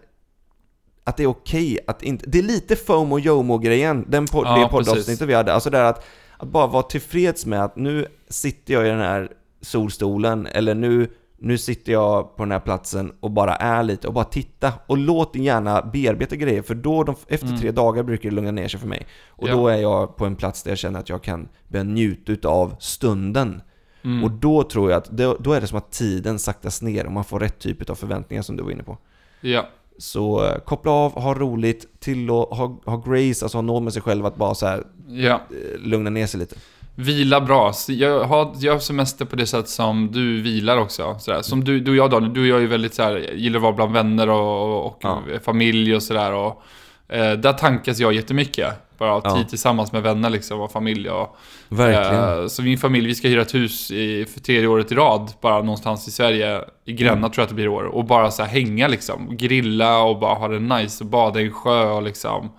att 1.04 1.18
det 1.18 1.24
är 1.24 1.28
okej 1.28 1.80
att 1.88 2.04
inte, 2.04 2.30
det 2.30 2.40
är 2.40 2.44
lite 2.44 2.76
FOMO 2.76 3.20
JOMO 3.20 3.58
grejen, 3.58 4.06
den 4.08 4.26
po- 4.26 4.42
Ja, 4.46 4.60
det 4.64 4.68
poddavsnittet 4.68 5.28
vi 5.28 5.34
hade, 5.34 5.54
alltså 5.54 5.70
det 5.70 5.88
att, 5.88 6.06
att 6.38 6.48
bara 6.48 6.68
vara 6.68 6.84
tillfreds 6.84 7.46
med 7.46 7.64
att 7.64 7.76
nu 7.76 8.08
sitter 8.30 8.74
jag 8.74 8.86
i 8.86 8.90
den 8.90 9.00
här 9.00 9.30
solstolen, 9.62 10.46
eller 10.48 10.76
nu, 10.76 11.10
nu 11.40 11.58
sitter 11.58 11.92
jag 11.92 12.36
på 12.38 12.44
den 12.44 12.52
här 12.52 12.60
platsen 12.60 13.14
och 13.20 13.32
bara 13.32 13.56
är 13.56 13.84
lite 13.84 14.08
och 14.08 14.14
bara 14.14 14.24
titta 14.26 14.74
och 14.88 14.98
låt 14.98 15.34
din 15.34 15.44
hjärna 15.44 15.82
bearbeta 15.94 16.36
grejer 16.36 16.62
för 16.62 16.76
då, 16.76 17.04
de, 17.04 17.16
efter 17.28 17.48
Mm. 17.48 17.60
tre 17.60 17.72
dagar 17.72 18.04
brukar 18.04 18.30
det 18.30 18.36
lugna 18.36 18.52
ner 18.52 18.68
sig 18.68 18.80
för 18.80 18.88
mig. 18.88 19.08
Och 19.30 19.48
Ja. 19.50 19.54
då 19.56 19.68
är 19.68 19.78
jag 19.78 20.16
på 20.16 20.26
en 20.26 20.36
plats 20.36 20.64
där 20.64 20.72
jag 20.72 20.78
känner 20.78 21.00
att 21.00 21.10
jag 21.10 21.24
kan 21.24 21.48
börja 21.68 21.84
njuta 21.84 22.32
utav 22.32 22.76
stunden. 22.80 23.62
Mm. 24.04 24.24
Och 24.24 24.32
då 24.32 24.64
tror 24.64 24.92
jag 24.92 24.98
att, 24.98 25.10
då, 25.10 25.38
då 25.40 25.54
är 25.54 25.62
det 25.62 25.68
som 25.68 25.78
att 25.78 25.92
tiden 25.92 26.40
saktas 26.40 26.82
ner 26.82 27.06
och 27.06 27.12
man 27.12 27.24
får 27.24 27.40
rätt 27.40 27.60
typ 27.60 27.90
av 27.90 27.96
förväntningar 27.96 28.42
som 28.44 28.58
du 28.58 28.64
var 28.64 28.72
inne 28.72 28.84
på. 28.84 28.98
Ja. 29.42 29.68
Så 29.98 30.46
eh, 30.46 30.58
koppla 30.60 30.92
av, 30.92 31.12
ha 31.22 31.34
roligt, 31.34 32.00
till 32.00 32.32
och 32.32 32.56
ha, 32.58 32.80
ha 32.86 32.98
grace, 32.98 33.46
alltså 33.46 33.58
ha 33.58 33.62
nåd 33.62 33.84
med 33.84 33.94
sig 33.94 34.02
själv 34.02 34.26
att 34.26 34.36
bara 34.36 34.56
så 34.56 34.66
här, 34.68 34.84
Ja. 35.08 35.34
eh, 35.52 35.80
lugna 35.80 36.10
ner 36.10 36.28
sig 36.28 36.40
lite. 36.40 36.56
Vila 37.00 37.42
bra. 37.42 37.74
Jag 37.88 38.24
har, 38.24 38.54
jag 38.60 38.74
har 38.74 38.80
semester 38.80 39.26
på 39.26 39.36
det 39.36 39.46
sätt 39.48 39.70
som 39.70 40.12
du 40.12 40.42
vilar 40.42 40.78
också. 40.78 41.16
Sådär. 41.20 41.42
Som 41.42 41.64
du, 41.64 41.80
du 41.80 41.92
och 41.92 41.98
jag 41.98 42.12
Daniel, 42.12 42.34
du 42.34 42.42
och 42.42 42.48
jag 42.48 42.64
är 42.64 42.68
väldigt 42.68 42.94
såhär, 42.94 43.18
gillar 43.34 43.58
att 43.58 43.64
vara 43.64 43.74
bland 43.74 43.94
vänner 43.94 44.30
och, 44.30 44.86
och 44.86 45.00
Ja. 45.04 45.22
familj 45.46 45.96
och 45.96 46.04
sådär. 46.04 46.32
Och, 46.34 46.64
eh, 47.10 47.32
där 47.34 47.54
tankas 47.54 48.00
jag 48.00 48.14
jättemycket. 48.14 48.74
Bara 48.98 49.22
Ja. 49.24 49.36
tid 49.36 49.50
tillsammans 49.50 49.92
med 49.92 50.04
vänner 50.04 50.30
liksom 50.30 50.60
och 50.62 50.72
familj. 50.72 51.10
Och, 51.10 51.38
Verkligen. 51.70 52.40
eh, 52.42 52.48
så 52.48 52.62
min 52.62 52.78
familj, 52.78 53.08
vi 53.08 53.16
ska 53.16 53.28
hyra 53.28 53.42
ett 53.42 53.56
hus 53.56 53.92
i, 53.92 54.26
för 54.26 54.40
tredje 54.40 54.68
året 54.68 54.92
i 54.92 54.96
rad. 54.96 55.32
Bara 55.42 55.58
någonstans 55.62 56.08
i 56.08 56.12
Sverige. 56.12 56.62
I 56.90 56.94
Gränna 56.94 57.18
Mm. 57.18 57.32
tror 57.32 57.42
jag 57.42 57.44
att 57.44 57.50
det 57.50 57.56
blir 57.56 57.66
i 57.66 57.68
år. 57.68 57.84
Och 57.84 58.06
bara 58.06 58.32
så 58.32 58.44
här 58.44 58.50
hänga 58.50 58.88
liksom. 58.88 59.38
Grilla 59.38 60.00
och 60.02 60.20
bara 60.20 60.34
ha 60.36 60.48
det 60.48 60.60
nice 60.60 61.04
och 61.04 61.10
bada 61.10 61.42
i 61.42 61.46
en 61.46 61.52
sjö 61.54 61.84
och 61.92 62.04
liksom. 62.04 62.50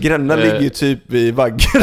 Gränna 0.00 0.34
eh, 0.34 0.40
ligger 0.40 0.60
ju 0.60 0.68
typ 0.68 0.98
vid 1.06 1.34
Vaggeryd. 1.34 1.82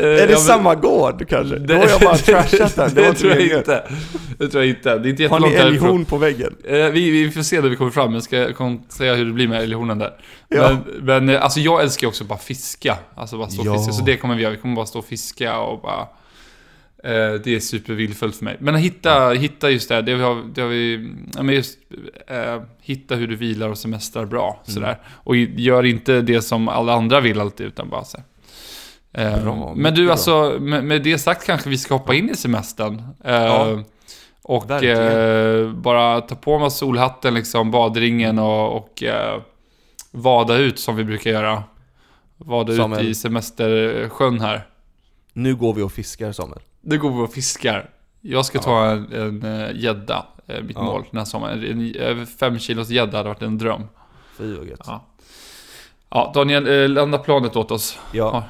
är 0.00 0.26
det 0.28 0.36
samma 0.36 0.74
gård 0.74 1.28
kanske? 1.28 1.56
Då 1.56 1.74
har 1.74 1.86
jag 1.88 2.00
bara 2.00 2.16
trashat 2.16 2.76
den. 2.76 2.94
Det, 2.94 3.02
var 3.06 3.12
tror 3.14 3.32
jag 3.32 3.42
inte. 3.58 3.84
Det 4.38 4.48
tror 4.48 4.62
jag 4.64 4.68
inte. 4.70 4.98
Det 4.98 5.08
är 5.08 5.10
inte 5.10 5.22
Har 5.22 5.40
jättelångt 5.40 5.52
ni 5.52 5.58
därifrån. 5.58 5.88
älghorn 5.88 6.04
på 6.04 6.16
väggen? 6.16 6.54
Eh, 6.64 6.74
vi, 6.74 7.10
vi 7.10 7.30
får 7.30 7.42
se 7.42 7.60
när 7.60 7.68
vi 7.68 7.76
kommer 7.76 7.90
fram, 7.90 8.14
jag 8.14 8.22
ska 8.22 8.46
säga 8.88 9.14
hur 9.14 9.24
det 9.24 9.32
blir 9.32 9.48
med 9.48 9.62
älghornen 9.62 9.98
där. 9.98 10.10
Ja. 10.48 10.68
Men, 10.70 11.04
men 11.04 11.28
eh, 11.36 11.42
alltså 11.44 11.60
jag 11.60 11.82
älskar 11.82 12.04
ju 12.04 12.08
också 12.08 12.24
bara 12.24 12.38
fiska. 12.38 12.96
Alltså 13.14 13.38
bara 13.38 13.48
stå 13.48 13.60
och 13.60 13.66
Ja. 13.66 13.74
fiska. 13.78 13.92
Så 13.92 14.04
det 14.04 14.16
kommer 14.16 14.34
vi 14.34 14.42
göra. 14.42 14.52
Vi 14.52 14.58
kommer 14.58 14.76
bara 14.76 14.86
stå 14.86 14.98
och 14.98 15.04
fiska 15.04 15.58
och 15.58 15.80
bara... 15.80 16.06
Eh, 17.04 17.32
det 17.44 17.46
är 17.54 17.60
supervillfullt 17.60 18.36
för 18.36 18.44
mig. 18.44 18.56
Men 18.60 18.74
att 18.74 18.80
hitta, 18.80 19.30
hitta 19.30 19.70
just 19.70 19.88
det, 19.88 20.02
det 20.02 20.12
har, 20.12 20.54
det 20.54 20.60
har 20.60 20.68
vi... 20.68 21.10
Ja, 21.36 21.42
men 21.42 21.54
just, 21.54 21.78
eh, 22.26 22.62
hitta 22.80 23.14
hur 23.14 23.26
du 23.26 23.36
vilar 23.36 23.68
och 23.68 23.78
semestrar 23.78 24.26
bra. 24.26 24.62
Mm. 24.66 24.74
Sådär. 24.74 24.98
Och 25.06 25.36
gör 25.36 25.84
inte 25.86 26.20
det 26.20 26.42
som 26.42 26.68
alla 26.68 26.92
andra 26.94 27.20
vill 27.20 27.40
alltid, 27.40 27.66
utan 27.66 27.88
bara 27.88 28.04
så 28.04 28.16
här. 28.16 28.24
Eh, 29.12 29.42
Bra, 29.42 29.74
men 29.76 29.94
du, 29.94 30.02
bra. 30.04 30.12
alltså 30.12 30.56
med, 30.60 30.84
med 30.84 31.02
det 31.02 31.18
sagt 31.18 31.46
kanske 31.46 31.68
vi 31.70 31.78
ska 31.78 31.94
hoppa 31.94 32.14
in 32.14 32.30
i 32.30 32.36
semestern. 32.36 33.02
Eh, 33.24 33.34
Ja, 33.34 33.82
och 34.42 34.70
eh, 34.84 35.72
bara 35.72 36.20
ta 36.20 36.34
på 36.34 36.58
mig 36.58 36.70
solhatten, 36.70 37.34
liksom, 37.34 37.70
badringen 37.70 38.38
och, 38.38 38.76
och 38.76 39.02
eh, 39.02 39.40
vada 40.10 40.56
ut 40.56 40.78
som 40.78 40.96
vi 40.96 41.04
brukar 41.04 41.30
göra. 41.30 41.62
Vada 42.36 42.72
ut 42.72 42.78
Samuel. 42.78 43.08
i 43.08 43.14
semestersjön 43.14 44.40
här. 44.40 44.66
Nu 45.32 45.54
går 45.56 45.74
vi 45.74 45.82
och 45.82 45.92
fiskar 45.92 46.32
Samuel. 46.32 46.60
Nu 46.88 46.98
går 46.98 47.10
vi 47.10 47.22
och 47.22 47.32
fiskar. 47.32 47.90
Jag 48.20 48.44
ska 48.44 48.58
ta 48.58 48.86
en 48.90 49.42
eh, 49.42 49.70
gädda, 49.76 50.26
eh, 50.46 50.62
mitt 50.62 50.76
Ja. 50.76 50.82
mål 50.82 51.04
den 51.10 51.18
här 51.18 51.24
sommaren. 51.24 51.94
En, 52.00 52.26
fem 52.26 52.58
kilos 52.58 52.88
gädda 52.88 53.16
hade 53.16 53.28
varit 53.28 53.42
en 53.42 53.58
dröm. 53.58 53.82
Fy 54.38 54.54
vad 54.56 54.66
gött. 54.66 54.80
Ja. 54.86 55.04
Ja, 56.10 56.32
Daniel, 56.34 56.82
eh, 56.82 56.88
landa 56.88 57.18
planet 57.18 57.56
åt 57.56 57.70
oss. 57.70 57.98
Ja. 58.12 58.30
Ja. 58.34 58.44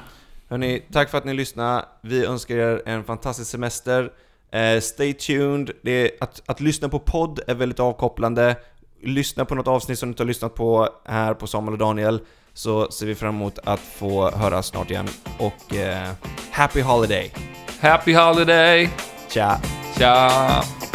Hörni, 0.49 0.83
tack 0.91 1.09
för 1.09 1.17
att 1.17 1.25
ni 1.25 1.33
lyssnade. 1.33 1.85
Vi 2.01 2.25
önskar 2.25 2.55
er 2.55 2.81
en 2.85 3.03
fantastisk 3.03 3.51
semester. 3.51 4.11
Eh, 4.51 4.79
stay 4.79 5.13
tuned. 5.13 5.71
Är, 5.83 6.11
att, 6.19 6.41
att 6.45 6.59
lyssna 6.59 6.89
på 6.89 6.99
podd 6.99 7.39
är 7.47 7.55
väldigt 7.55 7.79
avkopplande. 7.79 8.55
Lyssna 9.03 9.45
på 9.45 9.55
något 9.55 9.67
avsnitt 9.67 9.99
som 9.99 10.09
ni 10.09 10.11
inte 10.11 10.23
har 10.23 10.27
lyssnat 10.27 10.55
på 10.55 10.89
här 11.05 11.33
på 11.33 11.47
Samuel 11.47 11.73
och 11.73 11.79
Daniel. 11.79 12.19
Så 12.53 12.91
ser 12.91 13.05
vi 13.05 13.15
fram 13.15 13.35
emot 13.35 13.59
att 13.63 13.79
få 13.79 14.31
höra 14.31 14.63
snart 14.63 14.91
igen. 14.91 15.07
Och 15.39 15.75
eh, 15.75 16.09
happy 16.51 16.81
holiday! 16.81 17.33
Happy 17.81 18.11
holiday! 18.11 18.89
Tja! 19.29 19.57
Tja! 19.95 20.88